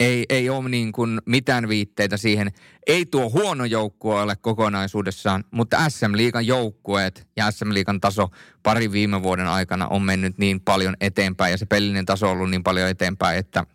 ei, 0.00 0.26
ei 0.28 0.50
ole 0.50 0.68
niin 0.68 0.92
kuin 0.92 1.20
mitään 1.26 1.68
viitteitä 1.68 2.16
siihen. 2.16 2.52
Ei 2.86 3.06
tuo 3.06 3.30
huono 3.30 3.64
joukkue 3.64 4.20
ole 4.20 4.36
kokonaisuudessaan, 4.36 5.44
mutta 5.50 5.90
SM-liigan 5.90 6.46
joukkueet 6.46 7.28
ja 7.36 7.50
SM-liigan 7.50 8.00
taso 8.00 8.28
pari 8.62 8.92
viime 8.92 9.22
vuoden 9.22 9.46
aikana 9.46 9.88
on 9.88 10.02
mennyt 10.02 10.38
niin 10.38 10.60
paljon 10.60 10.96
eteenpäin 11.00 11.50
ja 11.50 11.58
se 11.58 11.66
pelinen 11.66 12.06
taso 12.06 12.26
on 12.26 12.32
ollut 12.32 12.50
niin 12.50 12.62
paljon 12.62 12.88
eteenpäin, 12.88 13.38
että... 13.38 13.66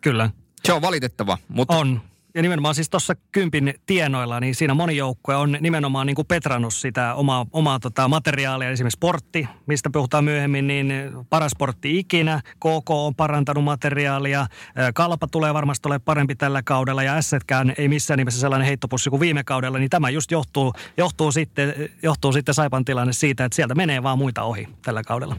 Kyllä. 0.00 0.30
Se 0.64 0.72
on 0.72 0.82
valitettava, 0.82 1.38
mutta... 1.48 1.76
On, 1.76 2.00
ja 2.34 2.42
nimenomaan 2.42 2.74
siis 2.74 2.90
tuossa 2.90 3.14
kympin 3.32 3.74
tienoilla, 3.86 4.40
niin 4.40 4.54
siinä 4.54 4.74
moni 4.74 4.96
joukkue 4.96 5.36
on 5.36 5.58
nimenomaan 5.60 6.06
niin 6.06 6.14
kuin 6.14 6.26
petrannut 6.26 6.74
sitä 6.74 7.14
omaa, 7.14 7.46
omaa 7.52 7.78
tota 7.78 8.08
materiaalia. 8.08 8.70
Esimerkiksi 8.70 8.96
sportti, 8.96 9.48
mistä 9.66 9.90
puhutaan 9.92 10.24
myöhemmin, 10.24 10.66
niin 10.66 10.92
paras 11.30 11.50
sportti 11.50 11.98
ikinä. 11.98 12.40
KK 12.56 12.90
on 12.90 13.14
parantanut 13.14 13.64
materiaalia. 13.64 14.46
Kalpa 14.94 15.26
tulee 15.26 15.54
varmasti 15.54 15.88
ole 15.88 15.98
parempi 15.98 16.34
tällä 16.34 16.62
kaudella 16.62 17.02
ja 17.02 17.16
Assetkään 17.16 17.74
ei 17.78 17.88
missään 17.88 18.18
nimessä 18.18 18.40
sellainen 18.40 18.66
heittopussi 18.66 19.10
kuin 19.10 19.20
viime 19.20 19.44
kaudella. 19.44 19.78
Niin 19.78 19.90
tämä 19.90 20.10
just 20.10 20.30
johtuu, 20.30 20.72
johtuu, 20.96 21.32
sitten, 21.32 21.74
johtuu 22.02 22.32
sitten 22.32 22.54
Saipan 22.54 22.84
tilanne 22.84 23.12
siitä, 23.12 23.44
että 23.44 23.56
sieltä 23.56 23.74
menee 23.74 24.02
vaan 24.02 24.18
muita 24.18 24.42
ohi 24.42 24.68
tällä 24.82 25.02
kaudella. 25.02 25.36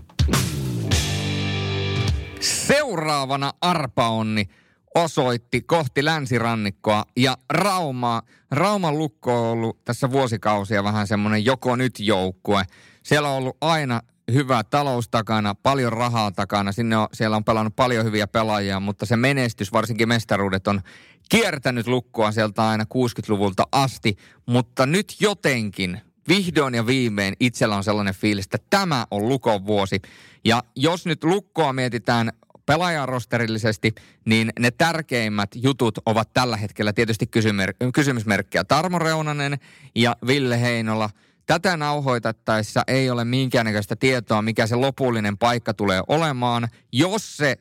Seuraavana 2.39 3.54
arpaonni 3.62 4.49
osoitti 4.95 5.62
kohti 5.62 6.06
länsirannikkoa 6.06 7.06
ja 7.17 7.38
Raumaa. 7.49 8.21
Rauman 8.52 8.97
lukko 8.97 9.34
on 9.34 9.47
ollut 9.47 9.86
tässä 9.86 10.12
vuosikausia 10.12 10.84
vähän 10.84 11.08
semmoinen 11.08 11.45
joko 11.45 11.75
nyt 11.75 11.99
joukkue. 11.99 12.63
Siellä 13.04 13.30
on 13.30 13.38
ollut 13.38 13.58
aina 13.62 14.02
hyvä 14.34 14.63
talous 14.63 15.10
takana, 15.10 15.56
paljon 15.56 15.93
rahaa 15.93 16.32
takana. 16.32 16.71
Sinne 16.71 16.97
on, 16.97 17.08
siellä 17.13 17.38
on 17.38 17.43
pelannut 17.43 17.75
paljon 17.75 18.06
hyviä 18.06 18.28
pelaajia, 18.28 18.80
mutta 18.80 19.06
se 19.06 19.17
menestys, 19.17 19.73
varsinkin 19.73 20.08
mestaruudet, 20.08 20.67
on 20.67 20.82
kiertänyt 21.30 21.88
lukkoa 21.88 22.32
sieltä 22.32 22.67
aina 22.67 22.84
60-luvulta 22.84 23.67
asti. 23.71 24.17
Mutta 24.45 24.86
nyt 24.86 25.15
jotenkin, 25.19 26.02
vihdoin 26.28 26.75
ja 26.75 26.86
viimein 26.86 27.34
itsellä 27.39 27.75
on 27.75 27.84
sellainen 27.84 28.13
fiilis, 28.13 28.45
että 28.45 28.58
tämä 28.69 29.06
on 29.12 29.30
lukon 29.30 29.65
vuosi. 29.65 30.02
Ja 30.45 30.63
jos 30.75 31.06
nyt 31.06 31.23
lukkoa 31.23 31.73
mietitään 31.73 32.32
pelaajarosterillisesti, 32.69 33.95
niin 34.25 34.51
ne 34.60 34.71
tärkeimmät 34.71 35.49
jutut 35.55 35.99
ovat 36.05 36.34
tällä 36.34 36.58
hetkellä 36.58 36.93
tietysti 36.93 37.25
kysymymer- 37.25 37.91
kysymysmerkkiä. 37.93 38.63
Tarmo 38.63 38.99
Reunanen 38.99 39.60
ja 39.95 40.15
Ville 40.27 40.62
Heinola. 40.62 41.10
Tätä 41.45 41.77
nauhoitettaessa 41.77 42.84
ei 42.88 43.10
ole 43.10 43.25
minkäännäköistä 43.25 43.95
tietoa, 43.95 44.41
mikä 44.41 44.67
se 44.67 44.75
lopullinen 44.75 45.38
paikka 45.38 45.73
tulee 45.73 46.01
olemaan. 46.08 46.67
Jos 46.91 47.38
se 47.38 47.55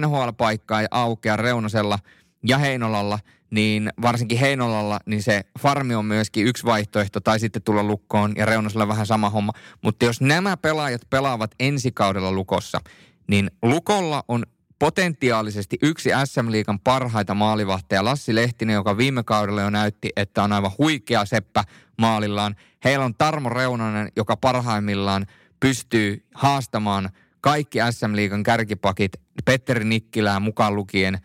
NHL-paikka 0.00 0.80
ei 0.80 0.86
aukea 0.90 1.36
Reunasella 1.36 1.98
ja 2.46 2.58
Heinolalla, 2.58 3.18
niin 3.50 3.90
varsinkin 4.02 4.38
Heinolalla, 4.38 5.00
niin 5.06 5.22
se 5.22 5.40
farmi 5.58 5.94
on 5.94 6.04
myöskin 6.04 6.46
yksi 6.46 6.64
vaihtoehto, 6.64 7.20
tai 7.20 7.40
sitten 7.40 7.62
tulla 7.62 7.82
lukkoon, 7.82 8.32
ja 8.36 8.46
Reunasella 8.46 8.88
vähän 8.88 9.06
sama 9.06 9.30
homma. 9.30 9.52
Mutta 9.82 10.04
jos 10.04 10.20
nämä 10.20 10.56
pelaajat 10.56 11.02
pelaavat 11.10 11.50
ensi 11.60 11.92
kaudella 11.92 12.32
lukossa, 12.32 12.80
niin 13.30 13.50
Lukolla 13.62 14.24
on 14.28 14.44
potentiaalisesti 14.78 15.78
yksi 15.82 16.10
SM-liikan 16.24 16.80
parhaita 16.80 17.34
maalivahteja, 17.34 18.04
Lassi 18.04 18.34
Lehtinen, 18.34 18.74
joka 18.74 18.96
viime 18.96 19.22
kaudella 19.22 19.60
jo 19.60 19.70
näytti, 19.70 20.10
että 20.16 20.42
on 20.42 20.52
aivan 20.52 20.70
huikea 20.78 21.24
seppä 21.24 21.64
maalillaan. 21.98 22.56
Heillä 22.84 23.04
on 23.04 23.14
Tarmo 23.14 23.48
Reunanen, 23.48 24.12
joka 24.16 24.36
parhaimmillaan 24.36 25.26
pystyy 25.60 26.26
haastamaan 26.34 27.10
kaikki 27.40 27.78
SM-liigan 27.90 28.42
kärkipakit 28.42 29.12
Petteri 29.44 29.84
Nikkilää 29.84 30.40
mukaan 30.40 30.76
lukien 30.76 31.18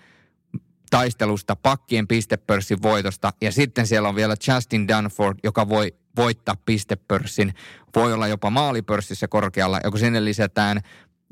taistelusta 0.89 1.55
pakkien 1.55 2.07
pistepörssin 2.07 2.81
voitosta. 2.81 3.33
Ja 3.41 3.51
sitten 3.51 3.87
siellä 3.87 4.09
on 4.09 4.15
vielä 4.15 4.35
Justin 4.47 4.87
Dunford, 4.87 5.39
joka 5.43 5.69
voi 5.69 5.93
voittaa 6.15 6.55
pistepörssin, 6.65 7.53
voi 7.95 8.13
olla 8.13 8.27
jopa 8.27 8.49
maalipörssissä 8.49 9.27
korkealla, 9.27 9.79
ja 9.83 9.91
kun 9.91 9.99
sinne 9.99 10.25
lisätään 10.25 10.81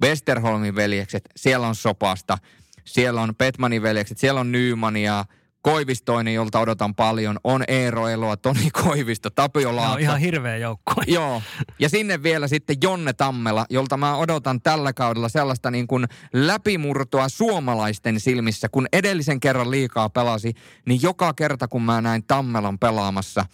Westerholmin 0.02 0.76
veljekset, 0.76 1.30
siellä 1.36 1.68
on 1.68 1.76
Sopasta, 1.76 2.38
siellä 2.86 3.22
on 3.22 3.36
Petmanin 3.36 3.82
veljekset, 3.82 4.18
siellä 4.18 4.40
on 4.40 4.52
Nymania, 4.52 5.26
Koivistoinen, 5.62 6.34
jolta 6.34 6.60
odotan 6.60 6.96
paljon, 6.96 7.40
on 7.44 7.64
Eero 7.68 8.08
Eloa, 8.08 8.38
Toni 8.38 8.72
Koivisto, 8.84 9.30
Tapio 9.30 9.76
Laakso. 9.76 9.94
on 9.94 10.00
ihan 10.00 10.20
hirveä 10.20 10.58
joukkue. 10.58 11.04
Joo, 11.08 11.42
ja 11.80 11.90
sinne 11.90 12.24
vielä 12.24 12.48
sitten 12.48 12.78
Jonne 12.82 13.14
Tammela, 13.14 13.66
jolta 13.70 13.98
mä 13.98 14.18
odotan 14.18 14.62
tällä 14.62 14.94
kaudella 14.94 15.30
sellaista 15.30 15.72
niin 15.72 15.88
kuin 15.88 16.06
läpimurtoa 16.34 17.30
suomalaisten 17.30 18.20
silmissä. 18.20 18.70
Kun 18.70 18.88
edellisen 18.94 19.40
kerran 19.40 19.72
liikaa 19.72 20.10
pelasi, 20.10 20.54
niin 20.86 21.02
joka 21.02 21.34
kerta 21.34 21.68
kun 21.68 21.84
mä 21.84 22.02
näin 22.02 22.24
Tammelan 22.24 22.80
pelaamassa, 22.80 23.46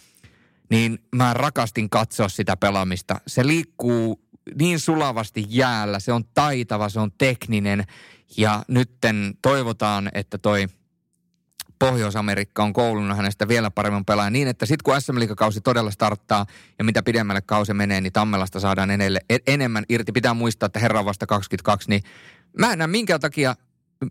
niin 0.70 0.98
mä 1.16 1.34
rakastin 1.34 1.90
katsoa 1.90 2.28
sitä 2.28 2.56
pelaamista. 2.56 3.20
Se 3.26 3.46
liikkuu 3.46 4.20
niin 4.58 4.80
sulavasti 4.80 5.46
jäällä, 5.48 5.98
se 5.98 6.12
on 6.12 6.24
taitava, 6.34 6.88
se 6.88 7.00
on 7.00 7.12
tekninen 7.18 7.84
ja 8.36 8.62
nytten 8.68 9.34
toivotaan, 9.42 10.10
että 10.14 10.38
toi 10.38 10.66
Pohjois-Amerikka 11.78 12.62
on 12.62 12.72
koulunut 12.72 13.16
hänestä 13.16 13.48
vielä 13.48 13.70
paremmin 13.70 14.04
pelaajan 14.04 14.32
niin, 14.32 14.48
että 14.48 14.66
sitten 14.66 14.84
kun 14.84 15.00
sm 15.00 15.34
kausi 15.36 15.60
todella 15.60 15.90
starttaa 15.90 16.46
ja 16.78 16.84
mitä 16.84 17.02
pidemmälle 17.02 17.40
kausi 17.40 17.74
menee, 17.74 18.00
niin 18.00 18.12
Tammelasta 18.12 18.60
saadaan 18.60 18.90
enelle, 18.90 19.20
enemmän 19.46 19.84
irti. 19.88 20.12
Pitää 20.12 20.34
muistaa, 20.34 20.66
että 20.66 20.78
herra 20.78 21.04
vasta 21.04 21.26
22, 21.26 21.88
niin 21.88 22.02
mä 22.58 22.72
en 22.72 22.78
näe 22.78 22.86
minkä 22.86 23.18
takia 23.18 23.56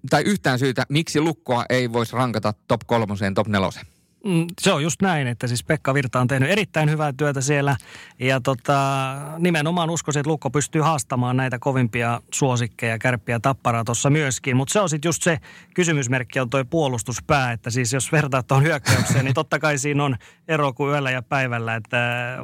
tai 0.09 0.23
yhtään 0.23 0.59
syytä, 0.59 0.85
miksi 0.89 1.21
lukkoa 1.21 1.65
ei 1.69 1.93
voisi 1.93 2.15
rankata 2.15 2.53
top 2.67 2.81
kolmoseen, 2.85 3.33
top 3.33 3.47
neloseen. 3.47 3.85
Mm, 4.25 4.45
se 4.61 4.71
on 4.71 4.83
just 4.83 5.01
näin, 5.01 5.27
että 5.27 5.47
siis 5.47 5.63
Pekka 5.63 5.93
Virta 5.93 6.19
on 6.19 6.27
tehnyt 6.27 6.49
erittäin 6.49 6.89
hyvää 6.89 7.13
työtä 7.13 7.41
siellä 7.41 7.75
ja 8.19 8.41
tota, 8.41 9.15
nimenomaan 9.37 9.89
uskoisin, 9.89 10.19
että 10.19 10.29
Lukko 10.29 10.49
pystyy 10.49 10.81
haastamaan 10.81 11.37
näitä 11.37 11.59
kovimpia 11.59 12.21
suosikkeja, 12.33 12.99
kärppiä, 12.99 13.39
tapparaa 13.39 13.83
tuossa 13.83 14.09
myöskin. 14.09 14.57
Mutta 14.57 14.73
se 14.73 14.79
on 14.79 14.89
sitten 14.89 15.09
just 15.09 15.23
se 15.23 15.37
kysymysmerkki 15.73 16.39
on 16.39 16.49
toi 16.49 16.65
puolustuspää, 16.65 17.51
että 17.51 17.69
siis 17.69 17.93
jos 17.93 18.11
vertaat 18.11 18.47
tuohon 18.47 18.63
hyökkäykseen, 18.63 19.25
niin 19.25 19.35
totta 19.35 19.59
kai 19.59 19.77
siinä 19.77 20.03
on 20.03 20.17
ero 20.47 20.73
kuin 20.73 20.91
yöllä 20.91 21.11
ja 21.11 21.21
päivällä. 21.21 21.75
Että 21.75 21.97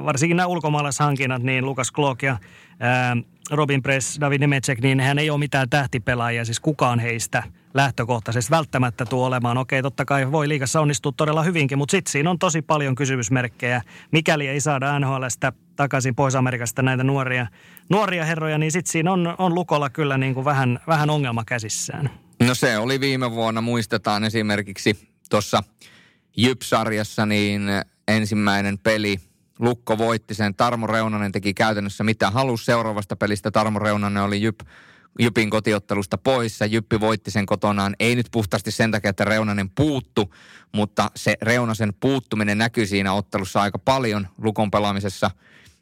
varsinkin 0.06 0.38
nämä 0.38 0.48
ulkomaalaishankinnat, 0.48 1.44
niin 1.44 1.66
Lukas 1.66 1.92
Klook 1.92 2.24
ja 2.24 2.38
ää, 2.80 3.18
Robin 3.52 3.84
Press, 3.84 4.20
David 4.22 4.40
Nemecek, 4.40 4.82
niin 4.82 5.00
hän 5.00 5.20
ei 5.20 5.30
ole 5.30 5.40
mitään 5.40 5.70
tähtipelaajia, 5.70 6.46
siis 6.46 6.60
kukaan 6.60 7.00
heistä 7.00 7.44
lähtökohtaisesti 7.76 8.52
välttämättä 8.52 9.06
tuo 9.06 9.28
olemaan. 9.28 9.58
Okei, 9.58 9.82
totta 9.82 10.06
kai 10.06 10.32
voi 10.32 10.48
liikassa 10.48 10.82
onnistua 10.82 11.12
todella 11.18 11.44
hyvinkin, 11.44 11.78
mutta 11.78 11.92
sitten 11.92 12.12
siinä 12.12 12.30
on 12.30 12.40
tosi 12.40 12.62
paljon 12.62 12.96
kysymysmerkkejä. 12.96 13.82
Mikäli 14.12 14.48
ei 14.48 14.62
saada 14.62 15.00
NHLstä 15.00 15.54
takaisin 15.76 16.16
Pohjois-Amerikasta 16.16 16.82
näitä 16.82 17.04
nuoria, 17.04 17.48
nuoria 17.90 18.26
herroja, 18.26 18.58
niin 18.58 18.72
sitten 18.72 18.92
siinä 18.92 19.12
on, 19.12 19.36
on 19.38 19.56
Lukolla 19.56 19.90
kyllä 19.90 20.18
niin 20.18 20.34
kuin 20.34 20.46
vähän, 20.46 20.80
vähän 20.88 21.10
ongelma 21.10 21.44
käsissään. 21.48 22.10
No 22.40 22.56
se 22.56 22.78
oli 22.78 23.00
viime 23.00 23.32
vuonna, 23.32 23.62
muistetaan 23.62 24.24
esimerkiksi 24.24 25.08
tuossa 25.30 25.64
Jyp-sarjassa, 26.38 27.26
niin 27.26 27.62
ensimmäinen 28.08 28.80
peli– 28.80 29.18
Lukko 29.60 29.98
voitti 29.98 30.34
sen. 30.34 30.56
Tarmo 30.56 30.88
Reunanen 30.88 31.32
teki 31.32 31.54
käytännössä 31.54 32.04
mitä 32.04 32.32
halusi 32.32 32.66
seuraavasta 32.66 33.16
pelistä. 33.16 33.52
Tarmo 33.52 33.80
Reunanen 33.80 34.24
oli 34.24 34.42
Jyp, 34.42 34.60
Jypin 35.20 35.50
kotiottelusta 35.50 36.18
poissa. 36.18 36.66
Jyppi 36.66 37.00
voitti 37.00 37.32
sen 37.32 37.46
kotonaan. 37.46 37.96
Ei 38.00 38.16
nyt 38.16 38.28
puhtaasti 38.32 38.72
sen 38.72 38.92
takia, 38.92 39.10
että 39.10 39.26
Reunanen 39.26 39.70
puuttu, 39.70 40.34
mutta 40.72 41.12
se 41.16 41.36
Reunasen 41.42 41.94
puuttuminen 42.00 42.58
näkyy 42.58 42.86
siinä 42.86 43.14
ottelussa 43.14 43.62
aika 43.62 43.80
paljon 43.80 44.28
Lukon 44.38 44.72
pelaamisessa. 44.72 45.32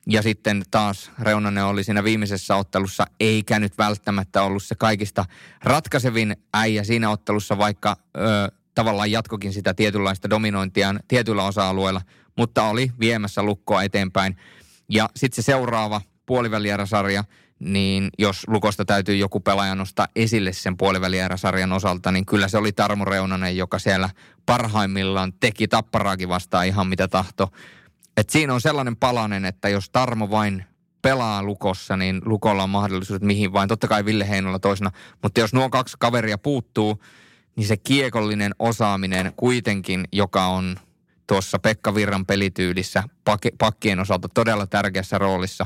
Ja 0.07 0.21
sitten 0.21 0.63
taas 0.71 1.11
Reunanen 1.19 1.65
oli 1.65 1.83
siinä 1.83 2.03
viimeisessä 2.03 2.55
ottelussa, 2.55 3.05
eikä 3.19 3.59
nyt 3.59 3.77
välttämättä 3.77 4.43
ollut 4.43 4.63
se 4.63 4.75
kaikista 4.75 5.25
ratkaisevin 5.63 6.35
äijä 6.53 6.83
siinä 6.83 7.09
ottelussa, 7.09 7.57
vaikka 7.57 7.97
ö, 8.17 8.51
tavallaan 8.75 9.11
jatkokin 9.11 9.53
sitä 9.53 9.73
tietynlaista 9.73 10.29
dominointiaan 10.29 10.99
tietyillä 11.07 11.43
osa-alueilla– 11.43 12.01
mutta 12.37 12.63
oli 12.63 12.91
viemässä 12.99 13.43
lukkoa 13.43 13.83
eteenpäin. 13.83 14.37
Ja 14.89 15.09
sitten 15.15 15.43
se 15.43 15.45
seuraava 15.45 16.01
puolivälierasarja, 16.25 17.23
niin 17.63 18.10
jos 18.19 18.43
Lukosta 18.47 18.86
täytyy 18.86 19.15
joku 19.15 19.39
pelaaja 19.39 19.76
nostaa 19.76 20.08
esille 20.15 20.54
sen 20.54 20.78
puolivälierasarjan 20.78 21.71
osalta, 21.71 22.12
niin 22.12 22.26
kyllä 22.26 22.47
se 22.47 22.58
oli 22.58 22.71
Tarmo 22.71 23.06
Reunanen, 23.06 23.58
joka 23.58 23.80
siellä 23.80 24.10
parhaimmillaan 24.45 25.34
teki 25.39 25.67
tapparaakin 25.67 26.30
vastaan 26.30 26.67
ihan 26.67 26.88
mitä 26.88 27.08
tahto. 27.08 27.49
Et 28.17 28.30
siinä 28.30 28.54
on 28.54 28.62
sellainen 28.62 28.95
palanen, 28.95 29.45
että 29.45 29.69
jos 29.69 29.89
Tarmo 29.89 30.30
vain 30.30 30.63
pelaa 31.02 31.43
Lukossa, 31.43 31.97
niin 31.97 32.21
Lukolla 32.26 32.63
on 32.63 32.69
mahdollisuus 32.69 33.21
mihin 33.21 33.54
vain. 33.54 33.67
Totta 33.67 33.88
kai 33.88 34.06
Ville 34.06 34.30
Heinolla 34.30 34.60
toisena. 34.60 34.91
Mutta 35.21 35.39
jos 35.39 35.54
nuo 35.54 35.69
kaksi 35.69 35.97
kaveria 35.99 36.38
puuttuu, 36.38 37.04
niin 37.56 37.67
se 37.67 37.78
kiekollinen 37.78 38.56
osaaminen 38.60 39.34
kuitenkin, 39.36 40.08
joka 40.12 40.45
on 40.45 40.76
tuossa 41.28 41.60
Pekka 41.60 41.95
Virran 41.95 42.26
pelityylissä 42.26 43.04
pakkien 43.58 43.99
osalta 43.99 44.30
todella 44.30 44.67
tärkeässä 44.67 45.17
roolissa, 45.17 45.65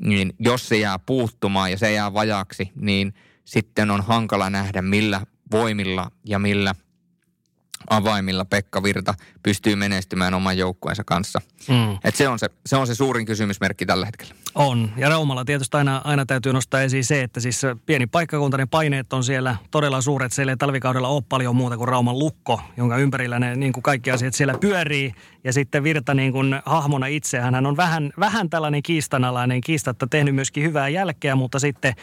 niin 0.00 0.32
jos 0.38 0.68
se 0.68 0.76
jää 0.78 0.98
puuttumaan 0.98 1.70
ja 1.70 1.78
se 1.78 1.92
jää 1.92 2.14
vajaksi, 2.14 2.72
niin 2.74 3.14
sitten 3.44 3.90
on 3.90 4.00
hankala 4.00 4.50
nähdä 4.50 4.82
millä 4.82 5.20
voimilla 5.50 6.10
ja 6.26 6.38
millä 6.38 6.74
avaimilla 7.90 8.44
Pekka 8.44 8.82
Virta 8.82 9.14
pystyy 9.42 9.76
menestymään 9.76 10.34
oman 10.34 10.58
joukkueensa 10.58 11.04
kanssa. 11.04 11.40
Mm. 11.68 11.98
Et 12.04 12.16
se, 12.16 12.28
on 12.28 12.38
se, 12.38 12.48
se 12.66 12.76
on 12.76 12.86
se 12.86 12.94
suurin 12.94 13.26
kysymysmerkki 13.26 13.86
tällä 13.86 14.06
hetkellä. 14.06 14.34
On. 14.54 14.90
Ja 14.96 15.08
Raumalla 15.08 15.44
tietysti 15.44 15.76
aina, 15.76 16.00
aina 16.04 16.26
täytyy 16.26 16.52
nostaa 16.52 16.80
esiin 16.82 17.04
se, 17.04 17.22
että 17.22 17.40
siis 17.40 17.62
pieni 17.86 18.06
paikkakuntainen 18.06 18.68
paineet 18.68 19.12
on 19.12 19.24
siellä 19.24 19.56
todella 19.70 20.00
suuret. 20.00 20.32
Siellä 20.32 20.52
ei 20.52 20.56
talvikaudella 20.56 21.08
ole 21.08 21.22
paljon 21.28 21.56
muuta 21.56 21.76
kuin 21.76 21.88
Rauman 21.88 22.18
lukko, 22.18 22.60
jonka 22.76 22.96
ympärillä 22.96 23.38
ne 23.38 23.56
niin 23.56 23.72
kuin 23.72 23.82
kaikki 23.82 24.10
asiat 24.10 24.34
siellä 24.34 24.54
pyörii. 24.60 25.14
Ja 25.44 25.52
sitten 25.52 25.84
Virta 25.84 26.14
niin 26.14 26.32
kuin 26.32 26.60
hahmona 26.64 27.06
itse, 27.06 27.40
hän 27.40 27.66
on 27.66 27.76
vähän, 27.76 28.12
vähän 28.20 28.50
tällainen 28.50 28.82
kiistanalainen, 28.82 29.60
kiistatta 29.60 30.06
tehnyt 30.06 30.34
myöskin 30.34 30.62
hyvää 30.62 30.88
jälkeä, 30.88 31.34
mutta 31.34 31.58
sitten 31.58 31.94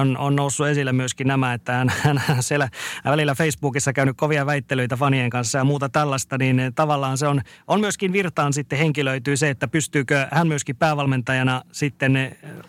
on, 0.00 0.16
on 0.16 0.36
noussut 0.36 0.66
esille 0.66 0.92
myöskin 0.92 1.26
nämä, 1.26 1.52
että 1.54 1.72
hän, 1.72 2.18
hän 2.18 2.42
siellä 2.42 2.68
välillä 3.04 3.34
Facebookissa 3.34 3.92
käynyt 3.92 4.16
kovia 4.16 4.46
väittelyitä 4.46 4.96
fanien 4.96 5.30
kanssa 5.30 5.58
ja 5.58 5.64
muuta 5.64 5.88
tällaista, 5.88 6.38
niin 6.38 6.72
tavallaan 6.74 7.18
se 7.18 7.26
on, 7.26 7.40
on 7.66 7.80
myöskin 7.80 8.12
Virtaan 8.12 8.52
sitten 8.52 8.78
henkilöityy 8.78 9.36
se, 9.36 9.50
että 9.50 9.68
pystyykö 9.68 10.28
hän 10.30 10.48
myöskin 10.48 10.76
päävalmentajana 10.76 11.62
sitten 11.72 11.93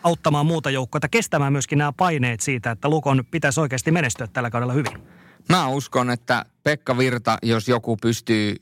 auttamaan 0.03 0.45
muuta 0.45 0.69
joukkoa, 0.69 1.01
kestämään 1.11 1.53
myöskin 1.53 1.77
nämä 1.77 1.93
paineet 1.97 2.39
siitä, 2.39 2.71
että 2.71 2.89
Lukon 2.89 3.23
pitäisi 3.31 3.59
oikeasti 3.59 3.91
menestyä 3.91 4.27
tällä 4.27 4.49
kaudella 4.49 4.73
hyvin. 4.73 5.03
Mä 5.49 5.67
uskon, 5.67 6.09
että 6.09 6.45
Pekka 6.63 6.97
Virta, 6.97 7.37
jos 7.43 7.67
joku 7.67 7.97
pystyy 7.97 8.55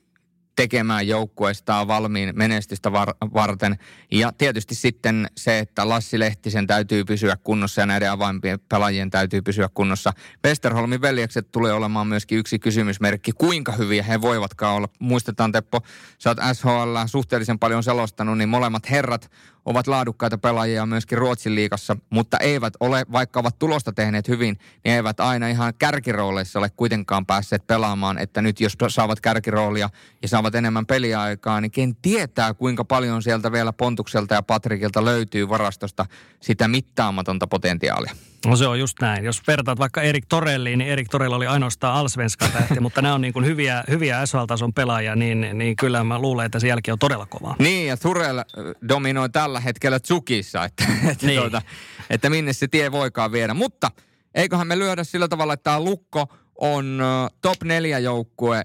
tekemään 0.56 1.08
joukkueestaan 1.08 1.88
valmiin 1.88 2.32
menestystä 2.36 2.92
var- 2.92 3.16
varten. 3.34 3.76
Ja 4.12 4.32
tietysti 4.38 4.76
sitten 4.76 5.28
se, 5.38 5.60
että 5.60 5.90
Lassi 5.90 6.20
Lehtisen 6.20 6.68
täytyy 6.68 7.06
pysyä 7.06 7.38
kunnossa 7.44 7.82
ja 7.82 7.86
näiden 7.86 8.12
avaimpien 8.12 8.60
pelaajien 8.70 9.10
täytyy 9.10 9.42
pysyä 9.42 9.70
kunnossa. 9.74 10.14
Westerholmin 10.46 11.02
veljekset 11.02 11.52
tulee 11.52 11.74
olemaan 11.74 12.08
myöskin 12.08 12.38
yksi 12.38 12.60
kysymysmerkki, 12.60 13.32
kuinka 13.32 13.72
hyviä 13.72 14.04
he 14.04 14.22
voivatkaan 14.22 14.76
olla. 14.76 14.88
Muistetaan 15.00 15.52
Teppo, 15.52 15.82
sä 16.18 16.30
oot 16.30 16.38
SHL 16.54 16.98
suhteellisen 17.06 17.60
paljon 17.60 17.84
selostanut, 17.84 18.38
niin 18.38 18.50
molemmat 18.50 18.90
herrat 18.90 19.32
ovat 19.66 19.88
laadukkaita 19.88 20.38
pelaajia 20.38 20.86
myöskin 20.86 21.18
Ruotsin 21.18 21.56
liigassa, 21.56 21.98
mutta 22.10 22.38
eivät 22.38 22.74
ole, 22.80 23.06
vaikka 23.12 23.40
ovat 23.40 23.60
tulosta 23.60 23.92
tehneet 23.92 24.28
hyvin, 24.28 24.58
niin 24.84 24.96
eivät 24.96 25.20
aina 25.20 25.48
ihan 25.48 25.74
kärkirooleissa 25.80 26.60
ole 26.60 26.70
kuitenkaan 26.70 27.26
päässeet 27.26 27.68
pelaamaan, 27.68 28.18
että 28.18 28.42
nyt 28.42 28.60
jos 28.60 28.78
saavat 28.88 29.22
kärkiroolia 29.22 29.90
ja 30.22 30.28
saavat 30.28 30.56
enemmän 30.56 30.86
peliaikaa, 30.86 31.62
niin 31.62 31.72
ken 31.72 31.96
tietää 31.96 32.54
kuinka 32.54 32.86
paljon 32.86 33.24
sieltä 33.24 33.52
vielä 33.52 33.74
Pontukselta 33.74 34.34
ja 34.34 34.44
Patrikilta 34.44 35.06
löytyy 35.06 35.50
varastosta 35.50 36.06
sitä 36.40 36.68
mittaamatonta 36.68 37.48
potentiaalia. 37.48 38.16
No 38.46 38.56
se 38.56 38.68
on 38.68 38.80
just 38.80 38.98
näin. 39.02 39.26
Jos 39.26 39.42
vertaat 39.48 39.80
vaikka 39.80 40.02
Erik 40.02 40.26
Torelliin, 40.30 40.80
niin 40.80 40.92
Erik 40.92 41.10
Torell 41.10 41.34
oli 41.34 41.48
ainoastaan 41.48 41.96
Alsvenska 41.96 42.48
tähti, 42.48 42.80
mutta 42.80 43.02
nämä 43.02 43.14
on 43.14 43.22
niin 43.22 43.34
kuin 43.34 43.46
hyviä, 43.46 43.84
hyviä 43.90 44.26
SHL-tason 44.26 44.74
pelaajia, 44.74 45.16
niin, 45.16 45.48
niin 45.54 45.76
kyllä 45.76 46.04
mä 46.04 46.20
luulen, 46.20 46.46
että 46.46 46.60
se 46.60 46.68
jälki 46.68 46.92
on 46.92 47.00
todella 47.00 47.26
kova. 47.26 47.56
Niin, 47.60 47.88
ja 47.88 47.98
Turell 47.98 48.40
dominoi 48.88 49.30
tällä 49.30 49.60
hetkellä 49.60 50.00
Tsukissa, 50.00 50.66
että, 50.66 50.84
että, 51.12 51.26
niin. 51.26 51.40
tuota, 51.40 51.62
että 52.10 52.30
minne 52.30 52.54
se 52.54 52.68
tie 52.68 52.92
voikaan 52.92 53.32
viedä. 53.32 53.54
Mutta 53.54 53.92
eiköhän 54.36 54.68
me 54.68 54.80
lyödä 54.80 55.04
sillä 55.04 55.28
tavalla, 55.28 55.54
että 55.54 55.64
tämä 55.64 55.80
Lukko 55.80 56.28
on 56.56 57.02
top 57.42 57.64
4 57.64 58.00
joukkue 58.00 58.62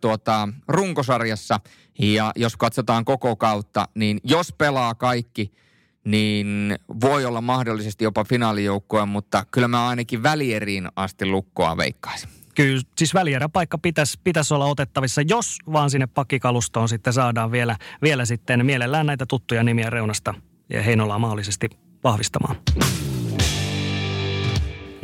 tuota, 0.00 0.48
runkosarjassa. 0.68 1.60
Ja 1.98 2.32
jos 2.36 2.56
katsotaan 2.56 3.04
koko 3.04 3.36
kautta, 3.36 3.88
niin 3.94 4.20
jos 4.24 4.52
pelaa 4.58 4.94
kaikki– 4.94 5.52
niin 6.04 6.76
voi 7.00 7.24
olla 7.24 7.40
mahdollisesti 7.40 8.04
jopa 8.04 8.24
finaalijoukkoja, 8.24 9.06
mutta 9.06 9.46
kyllä 9.50 9.68
mä 9.68 9.88
ainakin 9.88 10.22
välieriin 10.22 10.88
asti 10.96 11.26
lukkoa 11.26 11.76
veikkaisin. 11.76 12.28
Kyllä, 12.54 12.82
siis 12.98 13.14
välieräpaikka 13.14 13.78
pitäisi, 13.78 14.20
pitäisi 14.24 14.54
olla 14.54 14.66
otettavissa, 14.66 15.22
jos 15.28 15.58
vaan 15.72 15.90
sinne 15.90 16.06
pakkikalustoon 16.06 16.88
sitten 16.88 17.12
saadaan 17.12 17.52
vielä, 17.52 17.76
vielä 18.02 18.24
sitten 18.24 18.66
mielellään 18.66 19.06
näitä 19.06 19.26
tuttuja 19.26 19.62
nimiä 19.62 19.90
reunasta 19.90 20.34
ja 20.70 20.82
Heinolaa 20.82 21.18
mahdollisesti 21.18 21.68
vahvistamaan. 22.04 22.56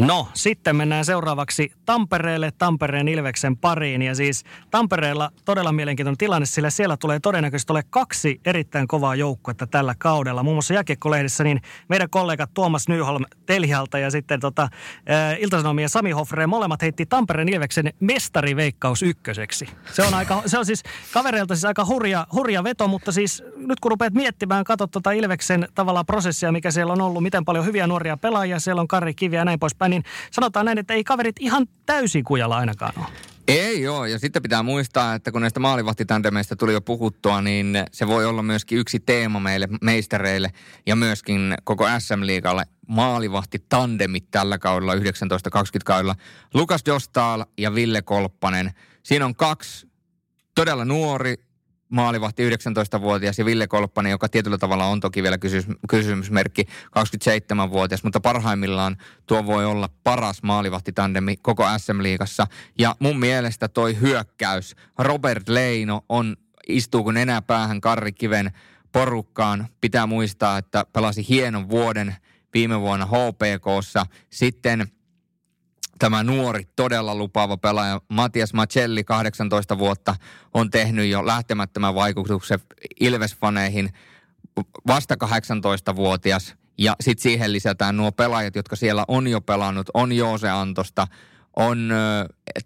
No, 0.06 0.28
sitten 0.34 0.76
mennään 0.76 1.04
seuraavaksi 1.04 1.72
Tampereelle, 1.86 2.50
Tampereen 2.58 3.08
Ilveksen 3.08 3.56
pariin. 3.56 4.02
Ja 4.02 4.14
siis 4.14 4.44
Tampereella 4.70 5.30
todella 5.44 5.72
mielenkiintoinen 5.72 6.18
tilanne, 6.18 6.46
sillä 6.46 6.70
siellä 6.70 6.96
tulee 6.96 7.20
todennäköisesti 7.20 7.72
ole 7.72 7.82
kaksi 7.90 8.40
erittäin 8.44 8.88
kovaa 8.88 9.14
joukkuetta 9.14 9.66
tällä 9.66 9.94
kaudella. 9.98 10.42
Muun 10.42 10.54
muassa 10.54 10.74
Jääkiekko-lehdissä 10.74 11.44
niin 11.44 11.60
meidän 11.88 12.10
kollegat 12.10 12.54
Tuomas 12.54 12.88
Nyholm 12.88 13.24
Telhialta 13.46 13.98
ja 13.98 14.10
sitten 14.10 14.40
tota, 14.40 14.68
Ilta-Sanomien 15.38 15.88
Sami 15.88 16.10
Hoffre, 16.10 16.46
molemmat 16.46 16.82
heitti 16.82 17.06
Tampereen 17.06 17.48
Ilveksen 17.48 17.92
mestariveikkaus 18.00 19.02
ykköseksi. 19.02 19.68
Se 19.92 20.02
on, 20.02 20.14
aika, 20.14 20.42
se 20.46 20.58
on 20.58 20.66
siis 20.66 20.82
kavereilta 21.12 21.54
siis 21.54 21.64
aika 21.64 21.84
hurja, 21.84 22.26
hurja 22.32 22.64
veto, 22.64 22.88
mutta 22.88 23.12
siis 23.12 23.42
nyt 23.56 23.80
kun 23.80 23.90
rupeat 23.90 24.14
miettimään, 24.14 24.64
katsot 24.64 24.90
tota 24.90 25.12
Ilveksen 25.12 25.68
tavallaan 25.74 26.06
prosessia, 26.06 26.52
mikä 26.52 26.70
siellä 26.70 26.92
on 26.92 27.00
ollut, 27.00 27.22
miten 27.22 27.44
paljon 27.44 27.64
hyviä 27.64 27.86
nuoria 27.86 28.16
pelaajia, 28.16 28.58
siellä 28.58 28.80
on 28.80 28.88
Kari 28.88 29.14
Kivi 29.14 29.36
ja 29.36 29.44
näin 29.44 29.58
poispäin, 29.58 29.89
niin 29.90 30.02
sanotaan 30.30 30.66
näin, 30.66 30.78
että 30.78 30.94
ei 30.94 31.04
kaverit 31.04 31.36
ihan 31.40 31.66
täysin 31.86 32.24
kujalla 32.24 32.56
ainakaan 32.56 32.92
ole. 32.98 33.06
Ei 33.48 33.82
joo, 33.82 34.06
ja 34.06 34.18
sitten 34.18 34.42
pitää 34.42 34.62
muistaa, 34.62 35.14
että 35.14 35.32
kun 35.32 35.40
näistä 35.40 35.60
maalivahtitandemeista 35.60 36.56
tuli 36.56 36.72
jo 36.72 36.80
puhuttua, 36.80 37.42
niin 37.42 37.84
se 37.92 38.06
voi 38.06 38.26
olla 38.26 38.42
myöskin 38.42 38.78
yksi 38.78 39.00
teema 39.00 39.40
meille 39.40 39.68
meistereille 39.82 40.50
ja 40.86 40.96
myöskin 40.96 41.54
koko 41.64 41.86
SM-liigalle 41.98 42.64
maalivahtitandemit 42.86 44.30
tällä 44.30 44.58
kaudella, 44.58 44.94
19-20 44.94 44.98
kaudella. 45.84 46.14
Lukas 46.54 46.82
Dostal 46.86 47.44
ja 47.58 47.74
Ville 47.74 48.02
Kolppanen. 48.02 48.70
Siinä 49.02 49.24
on 49.24 49.34
kaksi 49.34 49.88
todella 50.54 50.84
nuori, 50.84 51.34
maalivahti 51.90 52.50
19-vuotias 52.50 53.38
ja 53.38 53.44
Ville 53.44 53.66
Kolppanen, 53.66 54.10
joka 54.10 54.28
tietyllä 54.28 54.58
tavalla 54.58 54.86
on 54.86 55.00
toki 55.00 55.22
vielä 55.22 55.38
kysymys, 55.38 55.66
kysymysmerkki 55.88 56.64
27-vuotias, 56.64 58.04
mutta 58.04 58.20
parhaimmillaan 58.20 58.96
tuo 59.26 59.46
voi 59.46 59.64
olla 59.64 59.88
paras 60.04 60.42
maalivahtitandemi 60.42 61.36
koko 61.36 61.64
SM-liigassa. 61.78 62.46
Ja 62.78 62.96
mun 62.98 63.18
mielestä 63.18 63.68
toi 63.68 64.00
hyökkäys, 64.00 64.76
Robert 64.98 65.48
Leino 65.48 66.04
on, 66.08 66.36
istuu 66.68 67.04
kun 67.04 67.16
enää 67.16 67.42
päähän 67.42 67.80
Karri 67.80 68.12
Kiven 68.12 68.50
porukkaan. 68.92 69.68
Pitää 69.80 70.06
muistaa, 70.06 70.58
että 70.58 70.84
pelasi 70.92 71.26
hienon 71.28 71.68
vuoden 71.68 72.16
viime 72.54 72.80
vuonna 72.80 73.06
HPKssa. 73.06 74.06
Sitten 74.30 74.90
tämä 76.00 76.22
nuori, 76.22 76.64
todella 76.76 77.14
lupaava 77.14 77.56
pelaaja 77.56 78.00
Matias 78.08 78.52
Macelli, 78.52 79.04
18 79.04 79.78
vuotta, 79.78 80.16
on 80.54 80.70
tehnyt 80.70 81.10
jo 81.10 81.26
lähtemättömän 81.26 81.94
vaikutuksen 81.94 82.60
Ilves-faneihin. 83.00 83.88
Vasta 84.86 85.14
18-vuotias. 85.24 86.54
Ja 86.78 86.96
sitten 87.00 87.22
siihen 87.22 87.52
lisätään 87.52 87.96
nuo 87.96 88.12
pelaajat, 88.12 88.56
jotka 88.56 88.76
siellä 88.76 89.04
on 89.08 89.28
jo 89.28 89.40
pelannut. 89.40 89.86
On 89.94 90.12
Joose 90.12 90.50
Antosta, 90.50 91.06
on 91.56 91.92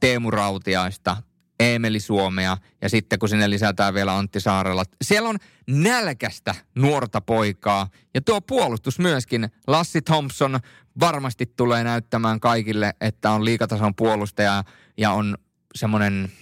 Teemu 0.00 0.30
Rautiaista, 0.30 1.16
Eemeli 1.60 2.00
Suomea 2.00 2.56
ja 2.82 2.88
sitten 2.88 3.18
kun 3.18 3.28
sinne 3.28 3.50
lisätään 3.50 3.94
vielä 3.94 4.16
Antti 4.16 4.40
Saarella. 4.40 4.84
Siellä 5.02 5.28
on 5.28 5.36
nälkästä 5.66 6.54
nuorta 6.74 7.20
poikaa 7.20 7.88
ja 8.14 8.20
tuo 8.20 8.40
puolustus 8.40 8.98
myöskin. 8.98 9.48
Lassi 9.66 10.02
Thompson 10.02 10.60
varmasti 11.00 11.46
tulee 11.56 11.84
näyttämään 11.84 12.40
kaikille, 12.40 12.94
että 13.00 13.30
on 13.30 13.44
liikatason 13.44 13.94
puolustaja 13.94 14.64
ja 14.96 15.10
on 15.10 15.38
semmoinen 15.74 16.32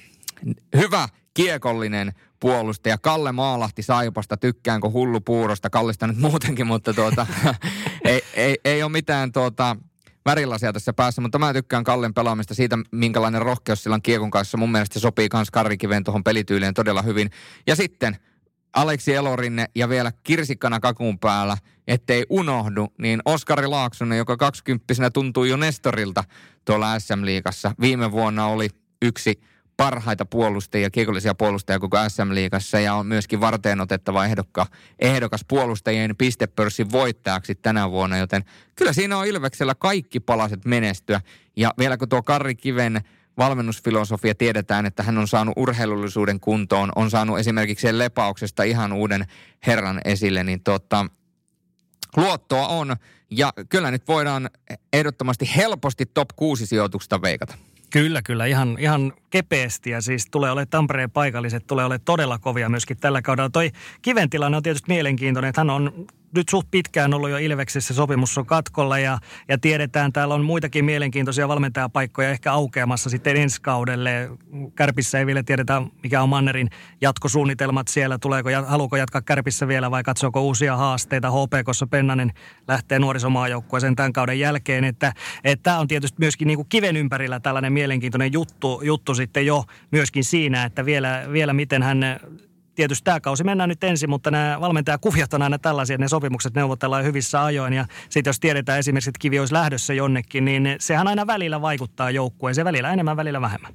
hyvä 0.76 1.08
kiekollinen 1.34 2.12
puolustaja. 2.40 2.98
Kalle 2.98 3.32
Maalahti 3.32 3.82
Saipasta, 3.82 4.36
tykkäänkö 4.36 4.90
hullu 4.90 5.20
puurosta, 5.20 5.70
Kallista 5.70 6.06
nyt 6.06 6.18
muutenkin, 6.18 6.66
mutta 6.66 6.94
tuota, 6.94 7.26
ei, 8.04 8.24
ei, 8.34 8.56
ei 8.64 8.82
ole 8.82 8.92
mitään 8.92 9.32
tuota, 9.32 9.76
värilasia 10.26 10.72
tässä 10.72 10.92
päässä, 10.92 11.20
mutta 11.20 11.38
mä 11.38 11.52
tykkään 11.52 11.84
Kallen 11.84 12.14
pelaamista 12.14 12.54
siitä, 12.54 12.78
minkälainen 12.92 13.42
rohkeus 13.42 13.82
sillä 13.82 13.94
on 13.94 14.02
kiekon 14.02 14.30
kanssa. 14.30 14.58
Mun 14.58 14.72
mielestä 14.72 14.94
se 14.94 15.00
sopii 15.00 15.28
kans 15.28 15.50
Karikiveen 15.50 16.04
tuohon 16.04 16.24
pelityyliin 16.24 16.74
todella 16.74 17.02
hyvin. 17.02 17.30
Ja 17.66 17.76
sitten 17.76 18.16
Aleksi 18.72 19.14
Elorinne 19.14 19.66
ja 19.74 19.88
vielä 19.88 20.12
kirsikkana 20.22 20.80
kakun 20.80 21.18
päällä, 21.18 21.56
ettei 21.86 22.26
unohdu, 22.30 22.88
niin 22.98 23.20
Oskari 23.24 23.66
Laaksonen, 23.66 24.18
joka 24.18 24.36
20 24.36 25.10
tuntuu 25.10 25.44
jo 25.44 25.56
Nestorilta 25.56 26.24
tuolla 26.64 26.98
SM-liigassa. 26.98 27.74
Viime 27.80 28.12
vuonna 28.12 28.46
oli 28.46 28.68
yksi 29.02 29.40
parhaita 29.82 30.24
puolustajia, 30.24 30.90
kiekollisia 30.90 31.34
puolustajia 31.34 31.78
koko 31.78 31.96
SM-liigassa 32.08 32.80
ja 32.80 32.94
on 32.94 33.06
myöskin 33.06 33.40
varteen 33.40 33.80
otettava 33.80 34.24
ehdokka, 34.24 34.66
ehdokas 34.98 35.44
puolustajien 35.48 36.16
pistepörssin 36.16 36.92
voittajaksi 36.92 37.54
tänä 37.54 37.90
vuonna, 37.90 38.18
joten 38.18 38.44
kyllä 38.76 38.92
siinä 38.92 39.18
on 39.18 39.26
Ilveksellä 39.26 39.74
kaikki 39.74 40.20
palaset 40.20 40.64
menestyä. 40.64 41.20
Ja 41.56 41.70
vielä 41.78 41.96
kun 41.96 42.08
tuo 42.08 42.22
Karri 42.22 42.54
Kiven 42.54 43.00
valmennusfilosofia 43.38 44.34
tiedetään, 44.34 44.86
että 44.86 45.02
hän 45.02 45.18
on 45.18 45.28
saanut 45.28 45.54
urheilullisuuden 45.56 46.40
kuntoon, 46.40 46.92
on 46.96 47.10
saanut 47.10 47.38
esimerkiksi 47.38 47.82
sen 47.82 47.98
lepauksesta 47.98 48.62
ihan 48.62 48.92
uuden 48.92 49.26
herran 49.66 50.00
esille, 50.04 50.44
niin 50.44 50.62
tota, 50.62 51.06
luottoa 52.16 52.68
on. 52.68 52.96
Ja 53.30 53.52
kyllä 53.68 53.90
nyt 53.90 54.08
voidaan 54.08 54.50
ehdottomasti 54.92 55.50
helposti 55.56 56.06
top 56.06 56.28
6 56.36 56.66
sijoituksesta 56.66 57.22
veikata. 57.22 57.54
Kyllä, 57.92 58.22
kyllä. 58.22 58.46
Ihan, 58.46 58.76
ihan 58.80 59.12
kepeästi 59.30 59.90
ja 59.90 60.00
siis 60.00 60.26
tulee 60.30 60.50
olemaan 60.50 60.68
Tampereen 60.68 61.10
paikalliset, 61.10 61.66
tulee 61.66 61.84
olemaan 61.84 62.04
todella 62.04 62.38
kovia 62.38 62.68
myöskin 62.68 62.96
tällä 62.96 63.22
kaudella. 63.22 63.50
Toi 63.50 63.70
Kiven 64.02 64.30
tilanne 64.30 64.56
on 64.56 64.62
tietysti 64.62 64.88
mielenkiintoinen, 64.88 65.48
että 65.48 65.60
hän 65.60 65.70
on 65.70 66.06
nyt 66.34 66.48
suht 66.48 66.68
pitkään 66.70 67.14
ollut 67.14 67.30
jo 67.30 67.36
Ilveksessä, 67.36 67.94
sopimus 67.94 68.38
on 68.38 68.46
katkolla 68.46 68.98
ja, 68.98 69.18
ja 69.48 69.58
tiedetään, 69.58 70.12
täällä 70.12 70.34
on 70.34 70.44
muitakin 70.44 70.84
mielenkiintoisia 70.84 71.48
valmentajapaikkoja 71.48 72.30
ehkä 72.30 72.52
aukeamassa 72.52 73.10
sitten 73.10 73.36
ensi 73.36 73.62
kaudelle. 73.62 74.30
Kärpissä 74.74 75.18
ei 75.18 75.26
vielä 75.26 75.42
tiedetä, 75.42 75.82
mikä 76.02 76.22
on 76.22 76.28
Mannerin 76.28 76.70
jatkosuunnitelmat 77.00 77.88
siellä, 77.88 78.18
tuleeko, 78.18 78.50
haluuko 78.66 78.96
jatkaa 78.96 79.22
Kärpissä 79.22 79.68
vielä 79.68 79.90
vai 79.90 80.02
katsoako 80.02 80.42
uusia 80.42 80.76
haasteita. 80.76 81.30
HPKssa 81.30 81.86
Pennanen 81.86 82.32
lähtee 82.68 82.98
nuorisomaajoukkueeseen 82.98 83.96
tämän 83.96 84.12
kauden 84.12 84.40
jälkeen, 84.40 84.84
että 84.84 85.12
tämä 85.62 85.78
on 85.78 85.88
tietysti 85.88 86.16
myöskin 86.20 86.46
niin 86.46 86.58
kuin 86.58 86.68
kiven 86.68 86.96
ympärillä 86.96 87.40
tällainen 87.40 87.72
mielenkiintoinen 87.72 88.32
juttu, 88.32 88.80
juttu 88.84 89.14
sitten 89.14 89.46
jo 89.46 89.64
myöskin 89.90 90.24
siinä, 90.24 90.64
että 90.64 90.84
vielä, 90.84 91.24
vielä 91.32 91.52
miten 91.52 91.82
hän 91.82 92.20
tietysti 92.74 93.04
tämä 93.04 93.20
kausi 93.20 93.44
mennään 93.44 93.68
nyt 93.68 93.84
ensin, 93.84 94.10
mutta 94.10 94.30
nämä 94.30 94.60
valmentajakuviot 94.60 95.34
on 95.34 95.42
aina 95.42 95.58
tällaisia, 95.58 95.94
että 95.94 96.04
ne 96.04 96.08
sopimukset 96.08 96.54
neuvotellaan 96.54 97.04
hyvissä 97.04 97.44
ajoin. 97.44 97.72
Ja 97.72 97.86
sitten 98.08 98.28
jos 98.28 98.40
tiedetään 98.40 98.78
esimerkiksi, 98.78 99.10
että 99.10 99.18
kivi 99.18 99.38
olisi 99.38 99.54
lähdössä 99.54 99.94
jonnekin, 99.94 100.44
niin 100.44 100.76
sehän 100.80 101.08
aina 101.08 101.26
välillä 101.26 101.60
vaikuttaa 101.60 102.10
joukkueeseen, 102.10 102.64
välillä 102.64 102.92
enemmän, 102.92 103.16
välillä 103.16 103.40
vähemmän. 103.40 103.74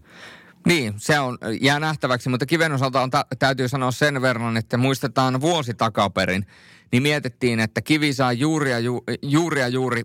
Niin, 0.68 0.94
se 0.98 1.20
on, 1.20 1.38
jää 1.62 1.80
nähtäväksi, 1.80 2.30
mutta 2.30 2.46
kiven 2.46 2.72
osalta 2.72 3.02
on, 3.02 3.10
ta- 3.10 3.26
täytyy 3.40 3.68
sanoa 3.68 3.92
sen 3.92 4.22
verran, 4.22 4.58
että 4.58 4.78
muistetaan 4.78 5.42
vuosi 5.42 5.74
takaperin, 5.74 6.46
niin 6.92 7.04
mietittiin, 7.04 7.60
että 7.60 7.82
kivi 7.82 8.14
saa 8.14 8.34
juuri 8.34 8.72
ja, 8.72 8.80
ju- 8.80 9.04
juuri, 9.22 9.62
ja 9.62 9.68
juuri 9.68 10.04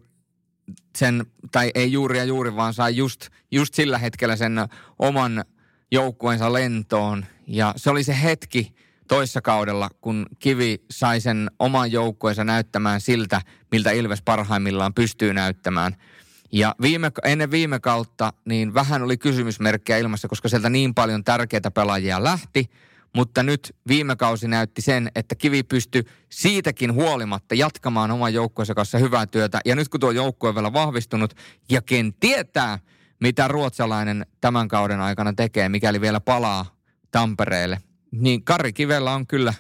sen, 0.97 1.27
tai 1.53 1.71
ei 1.75 1.93
juuri 1.93 2.19
ja 2.19 2.25
juuri, 2.25 2.57
vaan 2.57 2.75
sai 2.75 2.97
just, 2.97 3.29
just 3.51 3.75
sillä 3.75 3.99
hetkellä 3.99 4.37
sen 4.37 4.53
oman 4.99 5.45
joukkueensa 5.93 6.53
lentoon. 6.53 7.27
Ja 7.47 7.75
se 7.77 7.91
oli 7.91 8.05
se 8.05 8.23
hetki 8.23 8.75
toissa 9.09 9.41
kaudella, 9.41 9.89
kun 10.01 10.27
Kivi 10.39 10.85
sai 10.91 11.21
sen 11.21 11.51
oman 11.59 11.93
joukkueensa 11.93 12.45
näyttämään 12.45 13.01
siltä, 13.01 13.41
miltä 13.71 13.91
Ilves 13.91 14.23
parhaimmillaan 14.23 14.95
pystyy 14.95 15.35
näyttämään. 15.35 15.97
Ja 16.53 16.75
viime, 16.83 17.13
ennen 17.25 17.51
viime 17.51 17.81
kautta 17.81 18.33
niin 18.45 18.75
vähän 18.75 19.03
oli 19.03 19.17
kysymysmerkkejä 19.17 19.99
ilmassa, 19.99 20.29
koska 20.29 20.49
sieltä 20.49 20.71
niin 20.71 20.95
paljon 20.95 21.25
tärkeitä 21.25 21.71
pelaajia 21.71 22.25
lähti. 22.25 22.71
Mutta 23.15 23.43
nyt 23.43 23.77
viime 23.89 24.17
kausi 24.17 24.49
näytti 24.49 24.83
sen, 24.83 25.11
että 25.15 25.35
Kivi 25.35 25.63
pystyi 25.63 26.03
siitäkin 26.31 26.93
huolimatta 26.93 27.55
jatkamaan 27.55 28.11
oman 28.11 28.35
joukkueensa 28.35 28.75
kanssa 28.75 28.99
hyvää 28.99 29.27
työtä. 29.27 29.61
Ja 29.65 29.77
nyt 29.77 29.89
kun 29.89 30.01
tuo 30.01 30.11
joukkue 30.11 30.49
on 30.49 30.55
vielä 30.55 30.73
vahvistunut 30.73 31.35
ja 31.71 31.83
ken 31.83 32.15
tietää– 32.21 32.79
mitä 33.23 33.49
ruotsalainen 33.49 34.27
tämän 34.41 34.69
kauden 34.69 35.01
aikana 35.01 35.33
tekee, 35.33 35.69
mikäli 35.69 36.01
vielä 36.01 36.21
palaa 36.21 36.67
Tampereelle. 37.11 37.79
Niin 38.13 38.45
Kari 38.45 38.73
Kivellä 38.73 39.13
on 39.13 39.27
kyllä 39.27 39.55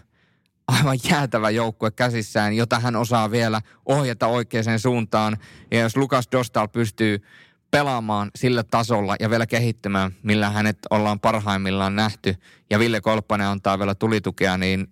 aivan 0.68 0.98
jäätävä 1.10 1.50
joukkue 1.50 1.90
käsissään, 1.90 2.52
jota 2.56 2.78
hän 2.78 2.96
osaa 2.96 3.30
vielä 3.30 3.60
ohjata 3.86 4.26
oikeaan 4.26 4.78
suuntaan. 4.78 5.36
Ja 5.70 5.80
jos 5.80 5.96
Lukas 5.96 6.28
Dostal 6.32 6.68
pystyy 6.68 7.22
pelaamaan 7.70 8.30
sillä 8.36 8.62
tasolla 8.62 9.16
ja 9.20 9.30
vielä 9.30 9.46
kehittämään, 9.46 10.12
millä 10.22 10.50
hänet 10.50 10.78
ollaan 10.90 11.20
parhaimmillaan 11.20 11.96
nähty, 11.96 12.34
ja 12.70 12.78
Ville 12.78 13.00
Kolppanen 13.00 13.46
antaa 13.46 13.78
vielä 13.78 13.94
tulitukea, 13.94 14.58
niin 14.58 14.88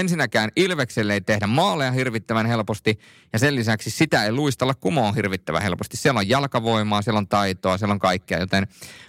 ensinnäkään 0.00 0.50
Ilvekselle 0.56 1.14
ei 1.14 1.20
tehdä 1.20 1.46
maaleja 1.46 1.92
hirvittävän 1.92 2.46
helposti 2.46 2.98
ja 3.32 3.38
sen 3.38 3.56
lisäksi 3.56 3.90
sitä 3.90 4.24
ei 4.24 4.32
luistella 4.32 4.74
kumoon 4.74 5.14
hirvittävän 5.14 5.62
helposti. 5.62 5.96
Siellä 5.96 6.18
on 6.18 6.28
jalkavoimaa, 6.28 7.02
siellä 7.02 7.18
on 7.18 7.28
taitoa, 7.28 7.78
siellä 7.78 7.92
on 7.92 7.98
kaikkea, 7.98 8.38
joten 8.38 8.66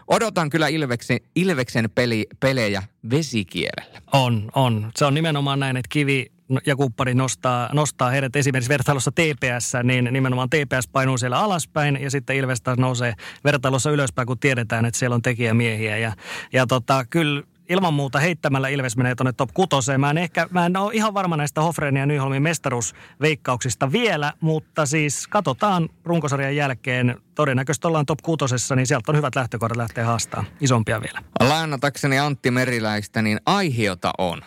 odotan 0.08 0.50
kyllä 0.50 0.68
Ilveksen, 0.68 1.20
Ilveksen 1.36 1.90
peli, 1.96 2.28
pelejä 2.40 2.84
vesikielellä. 3.10 4.02
On, 4.14 4.52
on. 4.56 4.92
Se 4.96 5.06
on 5.06 5.14
nimenomaan 5.14 5.60
näin, 5.60 5.78
että 5.78 5.90
Kivi 5.90 6.32
no, 6.50 6.60
ja 6.66 6.76
kumppani 6.76 7.14
nostaa, 7.14 7.70
nostaa 7.74 8.10
heidät 8.10 8.36
esimerkiksi 8.36 8.70
vertailussa 8.70 9.12
TPS, 9.12 9.74
niin 9.84 10.10
nimenomaan 10.12 10.50
TPS 10.50 10.88
painuu 10.88 11.18
siellä 11.18 11.40
alaspäin 11.40 12.02
ja 12.02 12.12
sitten 12.12 12.36
Ilves 12.36 12.62
taas 12.62 12.78
nousee 12.78 13.14
vertailussa 13.44 13.92
ylöspäin, 13.92 14.28
kun 14.28 14.40
tiedetään, 14.40 14.86
että 14.86 14.98
siellä 15.00 15.16
on 15.16 15.22
tekijämiehiä. 15.22 15.98
Ja, 15.98 16.14
ja 16.54 16.68
tota, 16.68 17.06
kyllä 17.10 17.44
ilman 17.70 17.94
muuta 17.94 18.20
heittämällä 18.20 18.68
Ilves 18.68 18.98
menee 18.98 19.16
tuonne 19.16 19.34
top 19.34 19.50
kutoseen. 19.54 20.00
Mä 20.00 20.10
en, 20.10 20.18
ehkä, 20.18 20.48
mä 20.52 20.66
en 20.66 20.78
ole 20.78 20.94
ihan 20.94 21.14
varma 21.14 21.38
näistä 21.38 21.62
Hofreen 21.62 21.98
ja 21.98 22.06
Nyholmin 22.06 22.44
mestaruusveikkauksista 22.44 23.92
vielä, 23.92 24.34
mutta 24.42 24.86
siis 24.86 25.28
katsotaan 25.28 25.90
runkosarjan 26.04 26.56
jälkeen. 26.56 27.18
Todennäköisesti 27.36 27.88
ollaan 27.88 28.06
top 28.06 28.20
kutosessa, 28.24 28.76
niin 28.76 28.88
sieltä 28.88 29.12
on 29.12 29.18
hyvät 29.18 29.36
lähtökohdat 29.36 29.78
lähteä 29.78 30.06
haastaa 30.06 30.44
isompia 30.62 31.02
vielä. 31.02 31.22
Lainatakseni 31.40 32.20
Antti 32.20 32.52
Meriläistä, 32.52 33.22
niin 33.22 33.40
aihiota 33.46 34.12
on. 34.18 34.42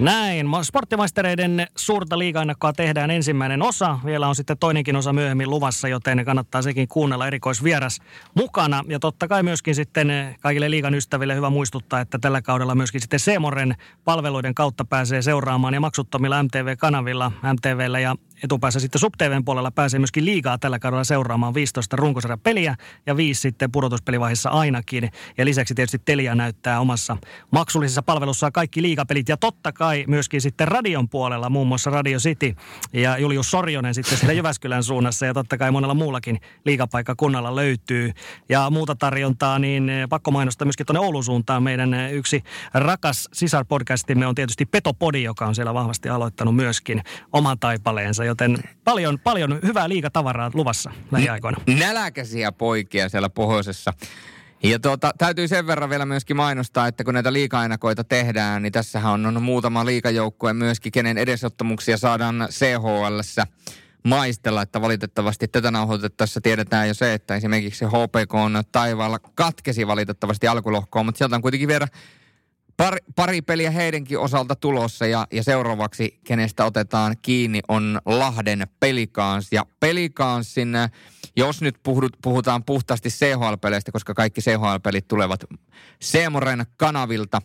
Näin. 0.00 0.46
Sporttimaistereiden 0.62 1.66
suurta 1.76 2.18
liigaennakkoa 2.18 2.72
tehdään 2.72 3.10
ensimmäinen 3.10 3.62
osa. 3.62 3.98
Vielä 4.04 4.28
on 4.28 4.34
sitten 4.34 4.58
toinenkin 4.58 4.96
osa 4.96 5.12
myöhemmin 5.12 5.50
luvassa, 5.50 5.88
joten 5.88 6.24
kannattaa 6.24 6.62
sekin 6.62 6.88
kuunnella 6.88 7.26
erikoisvieras 7.26 7.98
mukana. 8.34 8.84
Ja 8.88 8.98
totta 8.98 9.28
kai 9.28 9.42
myöskin 9.42 9.74
sitten 9.74 10.36
kaikille 10.40 10.70
liigan 10.70 10.94
ystäville 10.94 11.34
hyvä 11.34 11.50
muistuttaa, 11.50 12.00
että 12.00 12.18
tällä 12.18 12.42
kaudella 12.42 12.74
myöskin 12.74 13.00
sitten 13.00 13.20
Seemoren 13.20 13.74
palveluiden 14.04 14.54
kautta 14.54 14.84
pääsee 14.84 15.22
seuraamaan 15.22 15.74
ja 15.74 15.80
maksuttomilla 15.80 16.42
MTV-kanavilla, 16.42 17.32
MTVllä 17.52 18.00
ja 18.00 18.16
etupäässä 18.44 18.80
sitten 18.80 18.98
SubTVn 18.98 19.44
puolella 19.44 19.70
pääsee 19.70 20.00
myöskin 20.00 20.24
liigaa 20.24 20.58
tällä 20.58 20.78
kaudella 20.78 21.04
seuraamaan 21.04 21.54
15 21.54 21.96
runkosarjapeliä 21.96 22.76
ja 23.06 23.16
viisi 23.16 23.40
sitten 23.40 23.72
pudotuspelivaiheessa 23.72 24.50
ainakin. 24.50 25.10
Ja 25.38 25.44
lisäksi 25.44 25.74
tietysti 25.74 25.98
Telia 26.04 26.34
näyttää 26.34 26.80
omassa 26.80 27.16
maksullisessa 27.50 28.02
palvelussaan 28.02 28.52
kaikki 28.52 28.82
liigapelit 28.82 29.28
ja 29.28 29.36
totta 29.36 29.72
kai 29.72 29.87
myöskin 30.06 30.40
sitten 30.40 30.68
radion 30.68 31.08
puolella, 31.08 31.50
muun 31.50 31.68
muassa 31.68 31.90
Radio 31.90 32.18
City 32.18 32.54
ja 32.92 33.18
Julius 33.18 33.50
Sorjonen 33.50 33.94
sitten 33.94 34.18
siellä 34.18 34.32
Jyväskylän 34.38 34.82
suunnassa 34.82 35.26
ja 35.26 35.34
totta 35.34 35.58
kai 35.58 35.70
monella 35.70 35.94
muullakin 35.94 36.40
liigapaikkakunnalla 36.64 37.56
löytyy. 37.56 38.12
Ja 38.48 38.70
muuta 38.70 38.94
tarjontaa, 38.94 39.58
niin 39.58 39.90
pakko 40.08 40.30
mainostaa 40.30 40.66
myöskin 40.66 40.86
tuonne 40.86 41.00
Oulun 41.00 41.24
suuntaan. 41.24 41.62
Meidän 41.62 41.94
yksi 42.12 42.42
rakas 42.74 43.28
sisarpodcastimme 43.32 44.26
on 44.26 44.34
tietysti 44.34 44.66
Petopodi, 44.66 45.22
joka 45.22 45.46
on 45.46 45.54
siellä 45.54 45.74
vahvasti 45.74 46.08
aloittanut 46.08 46.56
myöskin 46.56 47.02
oman 47.32 47.58
taipaleensa 47.58 48.24
joten 48.24 48.58
paljon, 48.84 49.18
paljon 49.18 49.58
hyvää 49.62 49.88
liikatavaraa 49.88 50.50
luvassa 50.54 50.90
lähiaikoina. 51.12 51.58
Näläkäisiä 51.78 52.52
poikia 52.52 53.08
siellä 53.08 53.28
pohjoisessa. 53.28 53.92
Ja 54.62 54.78
tuota, 54.78 55.10
täytyy 55.18 55.48
sen 55.48 55.66
verran 55.66 55.90
vielä 55.90 56.06
myöskin 56.06 56.36
mainostaa, 56.36 56.86
että 56.86 57.04
kun 57.04 57.14
näitä 57.14 57.32
liikainakoita 57.32 58.04
tehdään, 58.04 58.62
niin 58.62 58.72
tässähän 58.72 59.12
on, 59.12 59.26
on 59.26 59.42
muutama 59.42 59.86
liikajoukkue 59.86 60.52
myöskin, 60.52 60.92
kenen 60.92 61.18
edesottamuksia 61.18 61.96
saadaan 61.96 62.48
CHLssä 62.50 63.46
maistella, 64.04 64.62
että 64.62 64.80
valitettavasti 64.80 65.48
tätä 65.48 65.70
nauhoitettaessa 65.70 66.40
tiedetään 66.40 66.88
jo 66.88 66.94
se, 66.94 67.14
että 67.14 67.36
esimerkiksi 67.36 67.84
HPK 67.84 68.34
on 68.34 68.62
taivaalla 68.72 69.18
katkesi 69.18 69.86
valitettavasti 69.86 70.48
alkulohkoon, 70.48 71.06
mutta 71.06 71.18
sieltä 71.18 71.36
on 71.36 71.42
kuitenkin 71.42 71.68
vielä 71.68 71.88
Pari, 72.78 72.98
pari 73.16 73.42
peliä 73.42 73.70
heidänkin 73.70 74.18
osalta 74.18 74.56
tulossa 74.56 75.06
ja, 75.06 75.26
ja 75.32 75.42
seuraavaksi, 75.42 76.20
kenestä 76.24 76.64
otetaan 76.64 77.16
kiinni, 77.22 77.60
on 77.68 78.00
Lahden 78.06 78.66
Pelikans. 78.80 79.52
Ja 79.52 79.66
Pelikansin, 79.80 80.72
jos 81.36 81.62
nyt 81.62 81.76
puhutaan 82.22 82.64
puhtaasti 82.64 83.08
CHL-peleistä, 83.08 83.92
koska 83.92 84.14
kaikki 84.14 84.40
CHL-pelit 84.40 85.08
tulevat 85.08 85.44
Seemoren 86.02 86.66
kanavilta, 86.76 87.42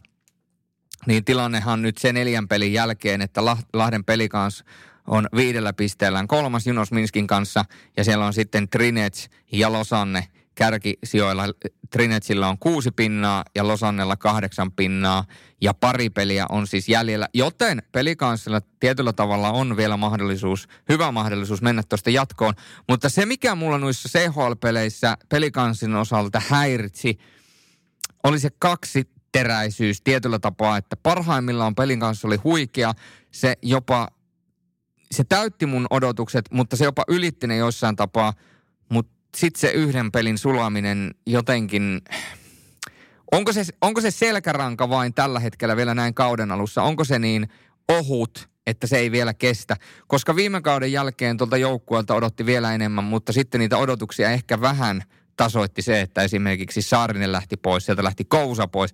niin 1.08 1.26
tilannehan 1.26 1.82
nyt 1.82 1.98
se 1.98 2.13
neljän 2.13 2.48
pelin 2.48 2.74
jälkeen, 2.74 3.22
että 3.22 3.46
Lahden 3.74 4.04
Pelikans 4.04 4.63
on 5.08 5.28
viidellä 5.36 5.74
pisteellään 5.74 6.28
kolmas 6.28 6.67
Junos 6.67 6.91
Minskin 6.91 7.28
kanssa 7.28 7.65
ja 7.98 8.04
siellä 8.04 8.26
on 8.26 8.34
sitten 8.34 8.69
Trinets 8.69 9.30
ja 9.52 9.72
Losanne– 9.72 10.28
kärkisijoilla 10.56 11.44
Trinetsillä 11.89 12.48
on 12.48 12.60
kuusi 12.60 12.92
pinnaa 12.92 13.44
ja 13.56 13.68
Losannella 13.68 14.18
kahdeksan 14.18 14.72
pinnaa 14.72 15.26
ja 15.62 15.74
pari 15.74 16.10
peliä 16.10 16.46
on 16.50 16.68
siis 16.68 16.89
jäljellä. 16.89 17.28
Joten 17.34 17.84
pelikanssilla 17.92 18.62
tietyllä 18.80 19.13
tavalla 19.13 19.52
on 19.52 19.78
vielä 19.78 19.98
mahdollisuus, 19.98 20.68
hyvä 20.89 21.12
mahdollisuus 21.12 21.62
mennä 21.62 21.84
tuosta 21.89 22.10
jatkoon. 22.10 22.54
Mutta 22.89 23.10
se, 23.10 23.26
mikä 23.26 23.56
mulla 23.56 23.78
noissa 23.78 24.20
CHL-peleissä 24.20 25.18
pelikanssin 25.30 25.96
osalta 25.96 26.42
häiritsi, 26.48 27.20
oli 28.24 28.39
se 28.39 28.50
kaksi 28.60 29.10
teräisyys 29.32 30.02
tietyllä 30.02 30.39
tapaa, 30.39 30.78
että 30.78 30.96
parhaimmillaan 30.96 31.76
pelin 31.76 32.00
kanssa 32.00 32.28
oli 32.28 32.38
huikea. 32.38 32.94
Se 33.32 33.56
jopa, 33.62 34.08
se 35.12 35.24
täytti 35.24 35.66
mun 35.66 35.88
odotukset, 35.89 36.46
mutta 36.52 36.76
se 36.76 36.86
jopa 36.86 37.04
ylitti 37.08 37.48
ne 37.48 37.58
joissain 37.58 37.96
tapaa– 37.96 38.34
sitten 39.38 39.62
se 39.62 39.72
yhden 39.72 40.12
pelin 40.12 40.38
sulaminen 40.38 41.15
jotenkin... 41.26 42.02
Onko 43.32 43.54
se, 43.54 43.65
onko 43.82 44.02
se 44.02 44.12
selkäranka 44.12 44.89
vain 44.89 45.13
tällä 45.13 45.39
hetkellä 45.39 45.76
vielä 45.76 45.93
näin 45.93 46.13
kauden 46.13 46.52
alussa? 46.52 46.84
Onko 46.84 47.04
se 47.04 47.19
niin 47.19 47.48
ohut, 47.88 48.50
että 48.67 48.88
se 48.88 48.98
ei 48.98 49.12
vielä 49.12 49.34
kestä? 49.34 49.78
Koska 50.08 50.36
viime 50.36 50.62
kauden 50.62 50.91
jälkeen 50.91 51.38
tuolta 51.38 51.58
joukkueelta 51.58 52.15
odotti 52.15 52.46
vielä 52.46 52.76
enemmän, 52.76 53.03
mutta 53.03 53.34
sitten 53.34 53.60
niitä 53.60 53.78
odotuksia 53.78 54.30
ehkä 54.30 54.62
vähän 54.62 55.03
tasoitti 55.38 55.82
se, 55.82 56.01
että 56.01 56.24
esimerkiksi 56.24 56.82
Saarinen 56.82 57.32
lähti 57.32 57.58
pois, 57.58 57.86
sieltä 57.86 58.03
lähti 58.03 58.26
Kousa 58.26 58.68
pois. 58.68 58.93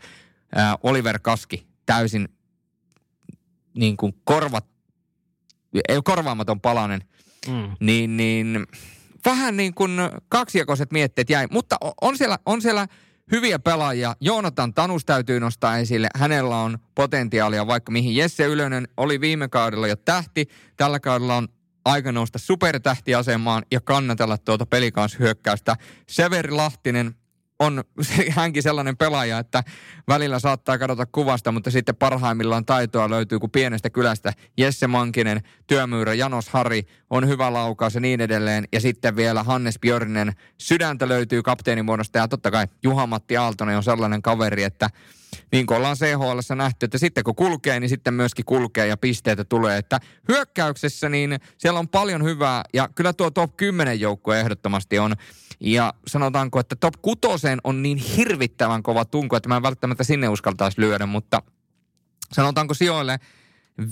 Ää, 0.56 0.76
Oliver 0.84 1.20
Kaski 1.20 1.68
täysin 1.86 2.30
niin 3.74 3.98
kuin 3.98 4.14
korvat, 4.24 4.66
ei 5.90 6.00
korvaamaton 6.04 6.62
palanen, 6.62 7.02
mm. 7.48 7.72
niin, 7.80 8.18
niin 8.18 8.68
vähän 9.26 9.58
niin 9.58 9.74
kuin 9.74 9.92
kaksijakoiset 10.30 10.92
mietteet 10.92 11.30
jäi. 11.30 11.48
Mutta 11.52 11.78
on 12.02 12.18
siellä, 12.18 12.40
on 12.46 12.62
siellä 12.62 12.88
hyviä 13.32 13.60
pelaajia. 13.60 14.16
Joonatan 14.22 14.74
Tanus 14.74 15.06
täytyy 15.06 15.40
nostaa 15.40 15.78
esille. 15.78 16.08
Hänellä 16.16 16.58
on 16.58 16.78
potentiaalia 16.96 17.68
vaikka 17.68 17.92
mihin. 17.92 18.16
Jesse 18.16 18.46
Ylönen 18.46 18.88
oli 18.98 19.22
viime 19.22 19.48
kaudella 19.48 19.88
jo 19.88 19.96
tähti. 19.96 20.48
Tällä 20.78 21.00
kaudella 21.00 21.36
on 21.36 21.48
aika 21.86 22.12
nousta 22.12 22.40
supertähtiasemaan 22.40 23.64
ja 23.72 23.82
kannatella 23.82 24.38
tuota 24.38 24.66
pelikanshyökkäystä. 24.66 25.76
Severi 26.08 26.52
Lahtinen 26.52 27.16
on 27.60 27.84
hänkin 28.30 28.64
sellainen 28.64 28.98
pelaaja, 28.98 29.40
että 29.40 29.64
välillä 30.08 30.40
saattaa 30.40 30.78
kadota 30.78 31.06
kuvasta, 31.06 31.52
mutta 31.52 31.72
sitten 31.72 31.96
parhaimmillaan 31.96 32.66
taitoa 32.66 33.10
löytyy 33.10 33.40
kuin 33.40 33.52
pienestä 33.52 33.90
kylästä. 33.90 34.34
Jesse 34.58 34.88
Mankinen, 34.88 35.42
työmyyrä 35.68 36.14
Janos 36.14 36.50
Hari 36.50 36.84
on 37.10 37.28
hyvä 37.28 37.54
laukaus 37.54 37.96
ja 37.96 38.02
niin 38.02 38.22
edelleen. 38.22 38.68
Ja 38.74 38.80
sitten 38.80 39.16
vielä 39.16 39.44
Hannes 39.44 39.80
Björnen, 39.80 40.34
sydäntä 40.58 41.08
löytyy 41.08 41.44
kapteenimuodosta 41.44 42.18
ja 42.18 42.28
totta 42.28 42.52
kai 42.52 42.68
Juha-Matti 42.84 43.38
Aaltonen 43.38 43.78
on 43.78 43.84
sellainen 43.84 44.22
kaveri, 44.22 44.64
että 44.64 44.90
niin 45.52 45.66
kuin 45.66 45.78
ollaan 45.78 45.98
CHL 45.98 46.56
nähty, 46.56 46.86
että 46.86 46.98
sitten 46.98 47.24
kun 47.24 47.36
kulkee, 47.36 47.80
niin 47.80 47.90
sitten 47.90 48.14
myöskin 48.14 48.46
kulkee 48.46 48.88
ja 48.88 48.98
pisteitä 48.98 49.44
tulee. 49.44 49.78
Että 49.78 50.00
hyökkäyksessä 50.28 51.10
niin 51.10 51.40
siellä 51.58 51.80
on 51.80 51.88
paljon 51.88 52.24
hyvää 52.24 52.64
ja 52.74 52.90
kyllä 52.96 53.14
tuo 53.14 53.32
top 53.32 53.58
10 53.58 54.00
joukkue 54.00 54.40
ehdottomasti 54.40 55.00
on. 55.00 55.16
Ja 55.60 55.94
sanotaanko, 56.08 56.60
että 56.60 56.76
top 56.76 56.94
6 57.02 57.20
on 57.64 57.82
niin 57.82 57.98
hirvittävän 57.98 58.84
kova 58.84 59.06
tunko, 59.06 59.36
että 59.36 59.50
mä 59.50 59.58
en 59.58 59.64
välttämättä 59.64 60.04
sinne 60.04 60.30
uskaltaisi 60.30 60.82
lyödä, 60.82 61.06
mutta 61.06 61.42
sanotaanko 62.32 62.74
sijoille 62.74 63.20
5-8 63.82 63.84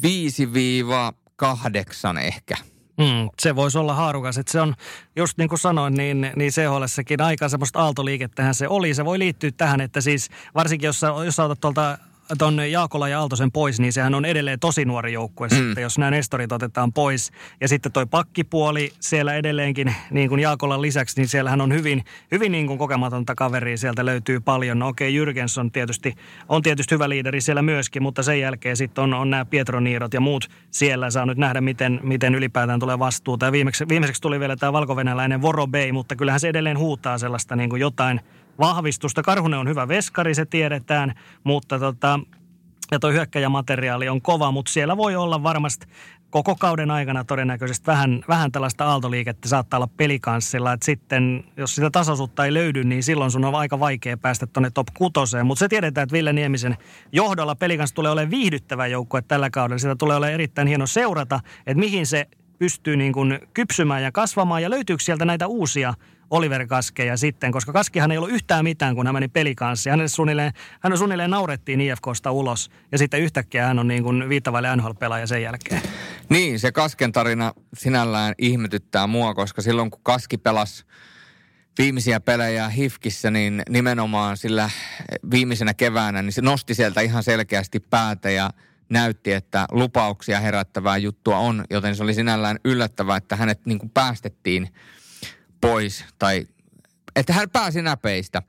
ehkä. 2.21 2.57
Mm, 2.97 3.29
se 3.39 3.55
voisi 3.55 3.77
olla 3.77 3.93
haarukas. 3.93 4.37
Että 4.37 4.51
se 4.51 4.61
on, 4.61 4.75
just 5.15 5.37
niin 5.37 5.49
kuin 5.49 5.59
sanoin, 5.59 5.93
niin, 5.93 6.31
niin 6.35 6.51
CHLssäkin 6.51 7.21
aika 7.21 7.49
semmoista 7.49 7.79
aaltoliikettähän 7.79 8.55
se 8.55 8.67
oli. 8.67 8.93
Se 8.93 9.05
voi 9.05 9.19
liittyä 9.19 9.51
tähän, 9.51 9.81
että 9.81 10.01
siis 10.01 10.29
varsinkin 10.55 10.87
jos 10.87 11.01
jos 11.25 11.39
otat 11.39 11.61
tuolta 11.61 11.97
tuon 12.37 12.71
Jaakola 12.71 13.07
ja 13.07 13.19
Aaltosen 13.19 13.51
pois, 13.51 13.79
niin 13.79 13.93
sehän 13.93 14.15
on 14.15 14.25
edelleen 14.25 14.59
tosi 14.59 14.85
nuori 14.85 15.13
joukkue 15.13 15.47
mm. 15.47 15.55
sitten, 15.55 15.81
jos 15.81 15.97
nämä 15.97 16.11
Nestorit 16.11 16.51
otetaan 16.51 16.93
pois. 16.93 17.31
Ja 17.61 17.67
sitten 17.67 17.91
toi 17.91 18.05
pakkipuoli 18.05 18.93
siellä 18.99 19.35
edelleenkin, 19.35 19.95
niin 20.11 20.29
kuin 20.29 20.39
Jaakolan 20.39 20.81
lisäksi, 20.81 21.21
niin 21.21 21.27
siellähän 21.27 21.61
on 21.61 21.73
hyvin, 21.73 22.03
hyvin 22.31 22.51
niin 22.51 22.67
kuin 22.67 22.79
kokematonta 22.79 23.35
kaveria, 23.35 23.77
sieltä 23.77 24.05
löytyy 24.05 24.39
paljon. 24.39 24.79
No 24.79 24.87
okei, 24.87 25.21
okay, 25.21 25.33
Jürgens 25.33 25.59
on 25.59 25.71
tietysti, 25.71 26.15
on 26.49 26.61
tietysti 26.61 26.95
hyvä 26.95 27.09
liideri 27.09 27.41
siellä 27.41 27.61
myöskin, 27.61 28.03
mutta 28.03 28.23
sen 28.23 28.39
jälkeen 28.39 28.77
sitten 28.77 29.03
on, 29.03 29.13
on 29.13 29.29
nämä 29.29 29.45
Pietro 29.45 29.79
Niirot 29.79 30.13
ja 30.13 30.21
muut 30.21 30.47
siellä. 30.71 31.11
Saa 31.11 31.25
nyt 31.25 31.37
nähdä, 31.37 31.61
miten, 31.61 31.99
miten 32.03 32.35
ylipäätään 32.35 32.79
tulee 32.79 32.99
vastuuta. 32.99 33.45
Ja 33.45 33.51
viimeksi, 33.51 33.87
viimeiseksi 33.89 34.21
tuli 34.21 34.39
vielä 34.39 34.55
tämä 34.55 34.73
valkovenäläinen 34.73 35.41
Vorobei, 35.41 35.91
mutta 35.91 36.15
kyllähän 36.15 36.39
se 36.39 36.49
edelleen 36.49 36.77
huutaa 36.77 37.17
sellaista 37.17 37.55
niin 37.55 37.69
kuin 37.69 37.79
jotain– 37.79 38.21
vahvistusta. 38.59 39.23
Karhunen 39.23 39.59
on 39.59 39.67
hyvä 39.67 39.87
veskari, 39.87 40.35
se 40.35 40.45
tiedetään, 40.45 41.13
mutta 41.43 41.79
tota, 41.79 42.19
ja 42.91 42.99
tuo 42.99 43.11
hyökkäjämateriaali 43.11 44.09
on 44.09 44.21
kova, 44.21 44.51
mutta 44.51 44.71
siellä 44.71 44.97
voi 44.97 45.15
olla 45.15 45.43
varmasti 45.43 45.87
koko 46.29 46.55
kauden 46.55 46.91
aikana 46.91 47.23
todennäköisesti 47.23 47.85
vähän, 47.87 48.23
vähän 48.27 48.51
tällaista 48.51 48.85
aaltoliikettä 48.85 49.49
saattaa 49.49 49.77
olla 49.77 49.89
pelikanssilla, 49.97 50.73
että 50.73 50.85
sitten 50.85 51.43
jos 51.57 51.75
sitä 51.75 51.89
tasaisuutta 51.89 52.45
ei 52.45 52.53
löydy, 52.53 52.83
niin 52.83 53.03
silloin 53.03 53.31
sun 53.31 53.45
on 53.45 53.55
aika 53.55 53.79
vaikea 53.79 54.17
päästä 54.17 54.47
tuonne 54.47 54.69
top 54.69 54.87
kutoseen. 54.97 55.45
Mutta 55.45 55.59
se 55.59 55.67
tiedetään, 55.67 56.03
että 56.03 56.13
Ville 56.13 56.33
Niemisen 56.33 56.77
johdolla 57.11 57.55
pelikans 57.55 57.93
tulee 57.93 58.11
olemaan 58.11 58.31
viihdyttävä 58.31 58.87
joukkue 58.87 59.21
tällä 59.21 59.49
kaudella. 59.49 59.79
Sitä 59.79 59.95
tulee 59.95 60.17
olemaan 60.17 60.33
erittäin 60.33 60.67
hieno 60.67 60.87
seurata, 60.87 61.39
että 61.57 61.79
mihin 61.79 62.07
se 62.07 62.27
pystyy 62.59 62.97
niin 62.97 63.13
kuin 63.13 63.39
kypsymään 63.53 64.03
ja 64.03 64.11
kasvamaan 64.11 64.63
ja 64.63 64.69
löytyykö 64.69 65.03
sieltä 65.03 65.25
näitä 65.25 65.47
uusia 65.47 65.93
Oliver 66.29 66.67
Kaskeja 66.67 67.17
sitten, 67.17 67.51
koska 67.51 67.73
Kaskihan 67.73 68.11
ei 68.11 68.17
ollut 68.17 68.31
yhtään 68.31 68.63
mitään, 68.63 68.95
kun 68.95 69.05
hän 69.05 69.15
meni 69.15 69.27
pelikanssa. 69.27 69.89
Hänelle 69.89 70.07
suunnilleen, 70.07 70.51
hän 70.79 70.97
suunnilleen 70.97 71.29
naurettiin 71.29 71.81
IFKsta 71.81 72.31
ulos 72.31 72.69
ja 72.91 72.97
sitten 72.97 73.21
yhtäkkiä 73.21 73.65
hän 73.65 73.79
on 73.79 73.87
niin 73.87 74.03
kuin 74.03 74.29
viittavaille 74.29 74.75
NHL-pelaaja 74.75 75.27
sen 75.27 75.41
jälkeen. 75.41 75.81
Niin, 76.29 76.59
se 76.59 76.71
Kasken 76.71 77.11
tarina 77.11 77.53
sinällään 77.77 78.33
ihmetyttää 78.37 79.07
mua, 79.07 79.33
koska 79.33 79.61
silloin 79.61 79.91
kun 79.91 80.01
Kaski 80.03 80.37
pelasi 80.37 80.85
viimeisiä 81.77 82.19
pelejä 82.19 82.69
Hifkissä, 82.69 83.31
niin 83.31 83.61
nimenomaan 83.69 84.37
sillä 84.37 84.69
viimeisenä 85.31 85.73
keväänä, 85.73 86.21
niin 86.21 86.33
se 86.33 86.41
nosti 86.41 86.73
sieltä 86.73 87.01
ihan 87.01 87.23
selkeästi 87.23 87.79
päätä 87.79 88.29
ja 88.29 88.49
näytti, 88.89 89.33
että 89.33 89.65
lupauksia 89.71 90.39
herättävää 90.39 90.97
juttua 90.97 91.37
on, 91.37 91.65
joten 91.69 91.95
se 91.95 92.03
oli 92.03 92.13
sinällään 92.13 92.59
yllättävää, 92.65 93.17
että 93.17 93.35
hänet 93.35 93.65
niin 93.65 93.79
kuin 93.79 93.89
päästettiin– 93.89 94.69
pois 95.61 96.05
tai 96.19 96.47
että 97.15 97.33
hän 97.33 97.49
pääsi 97.49 97.81
näpeistä. 97.81 98.41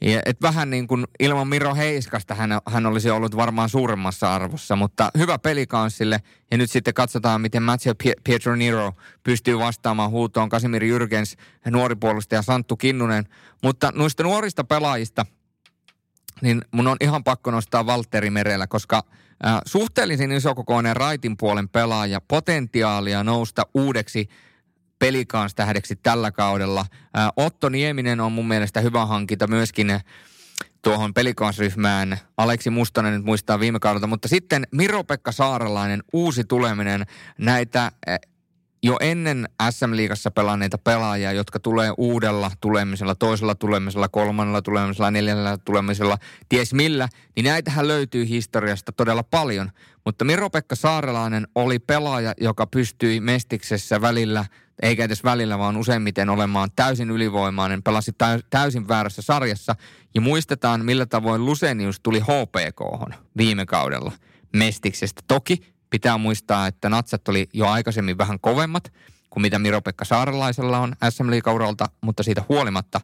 Ja, 0.00 0.22
et 0.26 0.42
vähän 0.42 0.70
niin 0.70 0.86
kuin 0.86 1.04
ilman 1.20 1.48
Miro 1.48 1.74
Heiskasta 1.74 2.34
hän, 2.34 2.50
hän 2.66 2.86
olisi 2.86 3.10
ollut 3.10 3.36
varmaan 3.36 3.68
suuremmassa 3.68 4.34
arvossa, 4.34 4.76
mutta 4.76 5.10
hyvä 5.18 5.38
pelikanssille. 5.38 6.20
Ja 6.50 6.58
nyt 6.58 6.70
sitten 6.70 6.94
katsotaan, 6.94 7.40
miten 7.40 7.62
Matthew 7.62 7.92
Pietro 8.24 8.56
Niro 8.56 8.92
pystyy 9.22 9.58
vastaamaan 9.58 10.10
huutoon. 10.10 10.48
Kasimir 10.48 10.82
Jürgens, 10.82 11.36
nuori 11.70 11.96
puolustaja 11.96 12.42
Santtu 12.42 12.76
Kinnunen. 12.76 13.24
Mutta 13.62 13.92
noista 13.94 14.22
nuorista 14.22 14.64
pelaajista, 14.64 15.26
niin 16.42 16.62
mun 16.70 16.86
on 16.86 16.96
ihan 17.00 17.24
pakko 17.24 17.50
nostaa 17.50 17.86
Valtteri 17.86 18.30
Merellä, 18.30 18.66
koska 18.66 19.04
suhteellisen 19.66 20.32
isokokoinen 20.32 20.96
raitin 20.96 21.36
puolen 21.36 21.68
pelaaja, 21.68 22.20
potentiaalia 22.20 23.24
nousta 23.24 23.66
uudeksi 23.74 24.28
pelikans 24.98 25.54
tähdeksi 25.54 25.96
tällä 25.96 26.32
kaudella. 26.32 26.86
Otto 27.36 27.68
Nieminen 27.68 28.20
on 28.20 28.32
mun 28.32 28.48
mielestä 28.48 28.80
hyvä 28.80 29.06
hankinta 29.06 29.46
myöskin 29.46 30.00
tuohon 30.82 31.14
pelikansryhmään. 31.14 32.18
Aleksi 32.36 32.70
Mustonen 32.70 33.12
nyt 33.12 33.24
muistaa 33.24 33.60
viime 33.60 33.78
kaudelta, 33.78 34.06
mutta 34.06 34.28
sitten 34.28 34.66
Miro-Pekka 34.70 35.32
Saaralainen, 35.32 36.02
uusi 36.12 36.44
tuleminen, 36.44 37.06
näitä 37.38 37.92
jo 38.84 38.96
ennen 39.00 39.48
SM-liigassa 39.70 40.30
pelanneita 40.30 40.78
pelaajia, 40.78 41.32
jotka 41.32 41.60
tulee 41.60 41.92
uudella 41.98 42.50
tulemisella, 42.60 43.14
toisella 43.14 43.54
tulemisella, 43.54 44.08
kolmannella 44.08 44.62
tulemisella, 44.62 45.10
neljännellä 45.10 45.58
tulemisella, 45.64 46.18
ties 46.48 46.74
millä, 46.74 47.08
niin 47.36 47.44
näitähän 47.44 47.88
löytyy 47.88 48.28
historiasta 48.28 48.92
todella 48.92 49.22
paljon. 49.22 49.70
Mutta 50.04 50.24
Miro-Pekka 50.24 50.74
Saarelainen 50.74 51.48
oli 51.54 51.78
pelaaja, 51.78 52.34
joka 52.40 52.66
pystyi 52.66 53.20
Mestiksessä 53.20 54.00
välillä, 54.00 54.44
eikä 54.82 55.04
edes 55.04 55.24
välillä, 55.24 55.58
vaan 55.58 55.76
useimmiten 55.76 56.30
olemaan 56.30 56.68
täysin 56.76 57.10
ylivoimainen, 57.10 57.82
pelasi 57.82 58.12
täysin 58.50 58.88
väärässä 58.88 59.22
sarjassa. 59.22 59.74
Ja 60.14 60.20
muistetaan, 60.20 60.84
millä 60.84 61.06
tavoin 61.06 61.44
Lusenius 61.44 62.00
tuli 62.00 62.20
HPK 62.20 63.10
viime 63.36 63.66
kaudella 63.66 64.12
Mestiksestä. 64.52 65.22
Toki 65.28 65.73
Pitää 65.94 66.18
muistaa, 66.18 66.66
että 66.66 66.88
natsat 66.88 67.28
oli 67.28 67.48
jo 67.52 67.66
aikaisemmin 67.66 68.18
vähän 68.18 68.40
kovemmat 68.40 68.92
kuin 69.30 69.42
mitä 69.42 69.58
Miro-Pekka 69.58 70.04
Saarelaisella 70.04 70.78
on 70.78 70.96
SM 71.10 71.30
Liikauralta, 71.30 71.86
mutta 72.00 72.22
siitä 72.22 72.44
huolimatta 72.48 73.00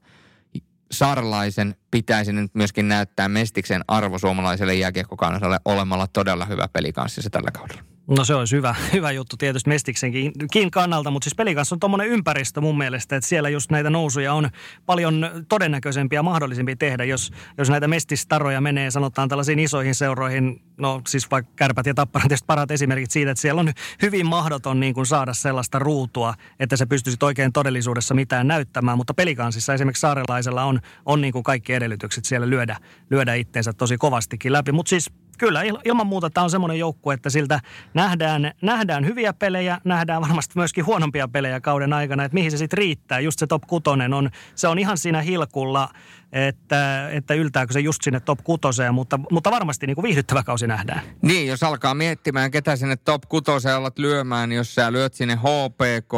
Saarelaisen 0.93 1.75
pitäisi 1.91 2.33
nyt 2.33 2.55
myöskin 2.55 2.89
näyttää 2.89 3.29
Mestiksen 3.29 3.83
arvo 3.89 4.19
suomalaiselle 4.19 4.75
jääkiekkokansalle 4.75 5.61
olemalla 5.65 6.07
todella 6.07 6.45
hyvä 6.45 6.69
pelikanssissa 6.69 7.31
tällä 7.31 7.51
kaudella. 7.51 7.83
No 8.17 8.25
se 8.25 8.35
olisi 8.35 8.57
hyvä, 8.57 8.75
hyvä 8.93 9.11
juttu 9.11 9.37
tietysti 9.37 9.69
Mestiksenkin 9.69 10.33
kannalta, 10.73 11.11
mutta 11.11 11.25
siis 11.25 11.35
pelikanssa 11.35 11.75
on 11.75 11.81
tuommoinen 11.81 12.09
ympäristö 12.09 12.61
mun 12.61 12.79
mielestä, 12.79 13.17
että 13.17 13.29
siellä 13.29 13.49
just 13.49 13.71
näitä 13.71 13.91
nousuja 13.91 14.35
on 14.35 14.51
paljon 14.87 15.31
todennäköisempiä 15.49 16.19
ja 16.19 16.23
mahdollisempia 16.23 16.77
tehdä, 16.77 17.05
jos, 17.05 17.33
jos 17.59 17.71
näitä 17.71 17.89
mestistaroja 17.89 18.61
menee 18.61 18.91
sanotaan 18.91 19.29
tällaisiin 19.29 19.59
isoihin 19.59 19.95
seuroihin, 19.95 20.63
no 20.79 21.03
siis 21.09 21.31
vaikka 21.31 21.53
kärpät 21.57 21.87
ja 21.87 21.95
tapparat 21.95 22.29
tietysti 22.29 22.47
parat 22.47 22.71
esimerkit 22.71 23.11
siitä, 23.11 23.31
että 23.31 23.41
siellä 23.41 23.61
on 23.61 23.73
hyvin 24.03 24.27
mahdoton 24.27 24.81
niin 24.81 24.95
kuin 24.95 25.07
saada 25.07 25.35
sellaista 25.35 25.79
ruutua, 25.79 26.35
että 26.61 26.77
se 26.77 26.87
pystyisi 26.87 27.19
oikein 27.23 27.53
todellisuudessa 27.53 28.15
mitään 28.15 28.49
näyttämään, 28.49 28.99
mutta 28.99 29.15
pelikansissa 29.15 29.75
esimerkiksi 29.75 30.01
saarelaisella 30.01 30.65
on, 30.65 30.81
on 31.07 31.21
niin 31.21 31.33
kuin 31.33 31.43
kaikki 31.43 31.73
edellytykset 31.73 32.25
siellä 32.25 32.51
lyödä, 32.51 32.77
lyödä 33.11 33.35
itteensä 33.35 33.73
tosi 33.73 33.99
kovastikin 33.99 34.53
läpi, 34.53 34.73
mutta 34.73 34.91
siis 34.91 35.11
kyllä 35.39 35.63
ilman 35.85 36.07
muuta 36.07 36.31
tämä 36.31 36.45
on 36.45 36.51
semmoinen 36.51 36.79
joukkue, 36.79 37.15
että 37.15 37.31
siltä 37.31 37.61
nähdään, 37.95 38.53
nähdään 38.63 39.07
hyviä 39.07 39.33
pelejä, 39.33 39.81
nähdään 39.85 40.23
varmasti 40.23 40.53
myöskin 40.57 40.87
huonompia 40.87 41.29
pelejä 41.29 41.61
kauden 41.61 41.93
aikana, 41.93 42.25
että 42.25 42.35
mihin 42.35 42.51
se 42.51 42.57
sitten 42.57 42.79
riittää. 42.79 43.21
Just 43.21 43.39
se 43.39 43.47
top 43.47 43.63
kutonen 43.67 44.15
on, 44.15 44.31
se 44.55 44.69
on 44.69 44.79
ihan 44.79 44.99
siinä 44.99 45.23
hilkulla, 45.23 45.89
että, 46.33 47.11
että 47.11 47.35
yltääkö 47.35 47.73
se 47.73 47.81
just 47.81 48.03
sinne 48.03 48.21
top 48.21 48.39
kutoseen, 48.45 48.95
mutta, 48.95 49.21
mutta 49.31 49.51
varmasti 49.51 49.87
niin 49.87 49.95
kuin 49.95 50.03
viihdyttävä 50.03 50.43
kausi 50.43 50.67
nähdään. 50.67 51.03
Niin, 51.23 51.47
jos 51.47 51.63
alkaa 51.63 51.95
miettimään, 51.95 52.51
ketä 52.51 52.77
sinne 52.77 52.97
top 52.97 53.23
kutoseen 53.29 53.75
alat 53.75 53.99
lyömään, 53.99 54.49
niin 54.49 54.57
jos 54.57 54.75
sä 54.75 54.93
lyöt 54.93 55.15
sinne 55.15 55.37
HPK, 55.37 56.15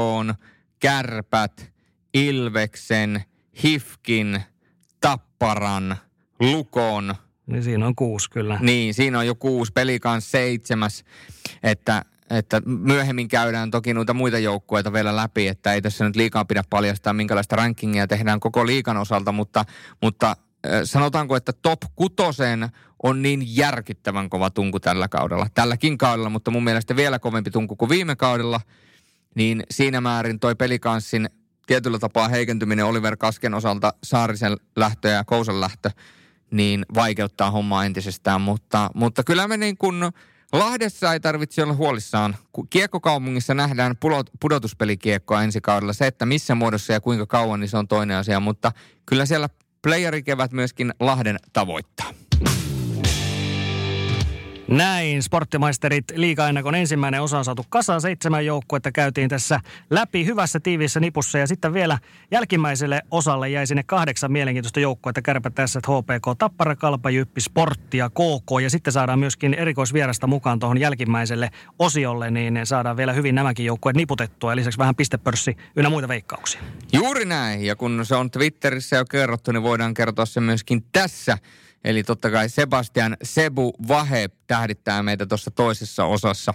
Kärpät, 0.80 1.72
Ilveksen, 2.14 3.24
Hifkin, 3.64 4.42
Tapparan, 5.00 5.96
Lukon. 6.40 7.14
Niin 7.46 7.62
siinä 7.62 7.86
on 7.86 7.94
kuusi 7.94 8.30
kyllä. 8.30 8.58
Niin, 8.60 8.94
siinä 8.94 9.18
on 9.18 9.26
jo 9.26 9.34
kuusi, 9.34 9.72
peli 9.72 10.00
kanssa 10.00 10.30
seitsemäs. 10.30 11.04
Että, 11.62 12.04
että 12.30 12.62
myöhemmin 12.66 13.28
käydään 13.28 13.70
toki 13.70 13.94
noita 13.94 14.14
muita 14.14 14.38
joukkueita 14.38 14.92
vielä 14.92 15.16
läpi, 15.16 15.48
että 15.48 15.72
ei 15.72 15.82
tässä 15.82 16.04
nyt 16.04 16.16
liikaa 16.16 16.44
pidä 16.44 16.62
paljastaa, 16.70 17.12
minkälaista 17.12 17.56
rankingia 17.56 18.06
tehdään 18.06 18.40
koko 18.40 18.66
liikan 18.66 18.96
osalta, 18.96 19.32
mutta, 19.32 19.64
mutta 20.02 20.36
sanotaanko, 20.84 21.36
että 21.36 21.52
top 21.52 21.80
kutoseen 21.96 22.68
on 23.02 23.22
niin 23.22 23.56
järkyttävän 23.56 24.30
kova 24.30 24.50
tunku 24.50 24.80
tällä 24.80 25.08
kaudella. 25.08 25.46
Tälläkin 25.54 25.98
kaudella, 25.98 26.28
mutta 26.28 26.50
mun 26.50 26.64
mielestä 26.64 26.96
vielä 26.96 27.18
kovempi 27.18 27.50
tunku 27.50 27.76
kuin 27.76 27.88
viime 27.88 28.16
kaudella. 28.16 28.60
Niin 29.34 29.62
siinä 29.70 30.00
määrin 30.00 30.40
toi 30.40 30.54
pelikanssin 30.54 31.30
tietyllä 31.66 31.98
tapaa 31.98 32.28
heikentyminen 32.28 32.84
Oliver 32.84 33.16
Kasken 33.16 33.54
osalta 33.54 33.94
Saarisen 34.04 34.56
lähtö 34.76 35.08
ja 35.08 35.24
Kousan 35.24 35.60
lähtö, 35.60 35.90
niin 36.52 36.86
vaikeuttaa 36.94 37.50
hommaa 37.50 37.84
entisestään. 37.84 38.40
Mutta, 38.40 38.90
mutta 38.94 39.24
kyllä 39.24 39.48
me 39.48 39.56
niin 39.56 39.76
kuin 39.76 39.96
Lahdessa 40.52 41.12
ei 41.12 41.20
tarvitse 41.20 41.62
olla 41.62 41.74
huolissaan. 41.74 42.36
Kiekkokaupungissa 42.70 43.54
nähdään 43.54 43.96
pudotuspelikiekkoa 44.40 45.42
ensi 45.42 45.60
kaudella. 45.60 45.92
Se, 45.92 46.06
että 46.06 46.26
missä 46.26 46.54
muodossa 46.54 46.92
ja 46.92 47.00
kuinka 47.00 47.26
kauan, 47.26 47.60
niin 47.60 47.68
se 47.68 47.76
on 47.76 47.88
toinen 47.88 48.16
asia. 48.16 48.40
Mutta 48.40 48.72
kyllä 49.06 49.26
siellä 49.26 49.48
playerikevät 49.82 50.52
myöskin 50.52 50.92
Lahden 51.00 51.38
tavoittaa. 51.52 52.12
Näin, 54.68 55.22
sporttimaisterit 55.22 56.04
liiga-ennakon 56.14 56.74
ensimmäinen 56.74 57.22
osa 57.22 57.38
on 57.38 57.44
saatu 57.44 57.66
kasaan. 57.68 58.00
Seitsemän 58.00 58.46
joukkuetta 58.46 58.92
käytiin 58.92 59.28
tässä 59.28 59.60
läpi 59.90 60.26
hyvässä 60.26 60.60
tiiviissä 60.60 61.00
nipussa. 61.00 61.38
Ja 61.38 61.46
sitten 61.46 61.74
vielä 61.74 61.98
jälkimmäiselle 62.30 63.02
osalle 63.10 63.48
jäi 63.48 63.66
sinne 63.66 63.82
kahdeksan 63.82 64.32
mielenkiintoista 64.32 64.80
joukkuetta. 64.80 65.22
Kärpät 65.22 65.54
tässä 65.54 65.80
HPK, 65.80 66.38
Tappara, 66.38 66.76
Kalpa, 66.76 67.10
Jyppi, 67.10 67.40
Sportti 67.40 67.98
ja 67.98 68.10
KK. 68.10 68.62
Ja 68.62 68.70
sitten 68.70 68.92
saadaan 68.92 69.18
myöskin 69.18 69.54
erikoisvierasta 69.54 70.26
mukaan 70.26 70.58
tuohon 70.58 70.78
jälkimmäiselle 70.78 71.50
osiolle, 71.78 72.30
niin 72.30 72.60
saadaan 72.64 72.96
vielä 72.96 73.12
hyvin 73.12 73.34
nämäkin 73.34 73.66
joukkueet 73.66 73.96
niputettua. 73.96 74.52
Ja 74.52 74.56
lisäksi 74.56 74.78
vähän 74.78 74.96
pistepörssi 74.96 75.56
ynnä 75.76 75.90
muita 75.90 76.08
veikkauksia. 76.08 76.60
Juuri 76.92 77.24
näin. 77.24 77.64
Ja 77.64 77.76
kun 77.76 78.06
se 78.06 78.14
on 78.14 78.30
Twitterissä 78.30 78.96
jo 78.96 79.04
kerrottu, 79.04 79.52
niin 79.52 79.62
voidaan 79.62 79.94
kertoa 79.94 80.26
se 80.26 80.40
myöskin 80.40 80.84
tässä 80.92 81.38
Eli 81.84 82.02
totta 82.02 82.30
kai 82.30 82.48
Sebastian 82.48 83.16
Sebu 83.22 83.72
Vahe 83.88 84.30
tähdittää 84.46 85.02
meitä 85.02 85.26
tuossa 85.26 85.50
toisessa 85.50 86.04
osassa. 86.04 86.54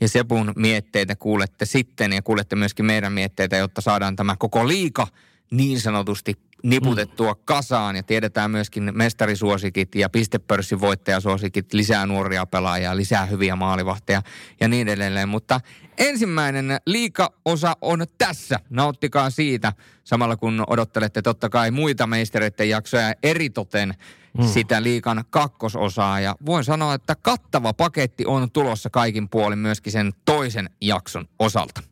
Ja 0.00 0.08
Sebun 0.08 0.52
mietteitä 0.56 1.16
kuulette 1.16 1.64
sitten 1.64 2.12
ja 2.12 2.22
kuulette 2.22 2.56
myöskin 2.56 2.86
meidän 2.86 3.12
mietteitä, 3.12 3.56
jotta 3.56 3.80
saadaan 3.80 4.16
tämä 4.16 4.36
koko 4.36 4.68
liika 4.68 5.06
niin 5.50 5.80
sanotusti 5.80 6.34
niputettua 6.62 7.32
mm. 7.32 7.40
kasaan 7.44 7.96
ja 7.96 8.02
tiedetään 8.02 8.50
myöskin 8.50 8.90
mestarisuosikit 8.94 9.94
ja 9.94 10.08
pistepörssin 10.08 10.80
voittajasuosikit, 10.80 11.72
lisää 11.72 12.06
nuoria 12.06 12.46
pelaajia, 12.46 12.96
lisää 12.96 13.26
hyviä 13.26 13.56
maalivahteja 13.56 14.22
ja 14.60 14.68
niin 14.68 14.88
edelleen. 14.88 15.28
Mutta 15.28 15.60
ensimmäinen 15.98 16.78
liikaosa 16.86 17.76
on 17.80 18.06
tässä. 18.18 18.60
Nauttikaa 18.70 19.30
siitä 19.30 19.72
samalla 20.04 20.36
kun 20.36 20.64
odottelette 20.66 21.22
totta 21.22 21.48
kai 21.48 21.70
muita 21.70 22.06
meistereiden 22.06 22.68
jaksoja 22.68 23.14
eritoten 23.22 23.94
mm. 24.38 24.46
sitä 24.46 24.82
liikan 24.82 25.24
kakkososaa. 25.30 26.20
Ja 26.20 26.36
voin 26.46 26.64
sanoa, 26.64 26.94
että 26.94 27.16
kattava 27.22 27.72
paketti 27.72 28.26
on 28.26 28.50
tulossa 28.50 28.90
kaikin 28.90 29.28
puolin 29.28 29.58
myöskin 29.58 29.92
sen 29.92 30.12
toisen 30.24 30.70
jakson 30.80 31.28
osalta. 31.38 31.82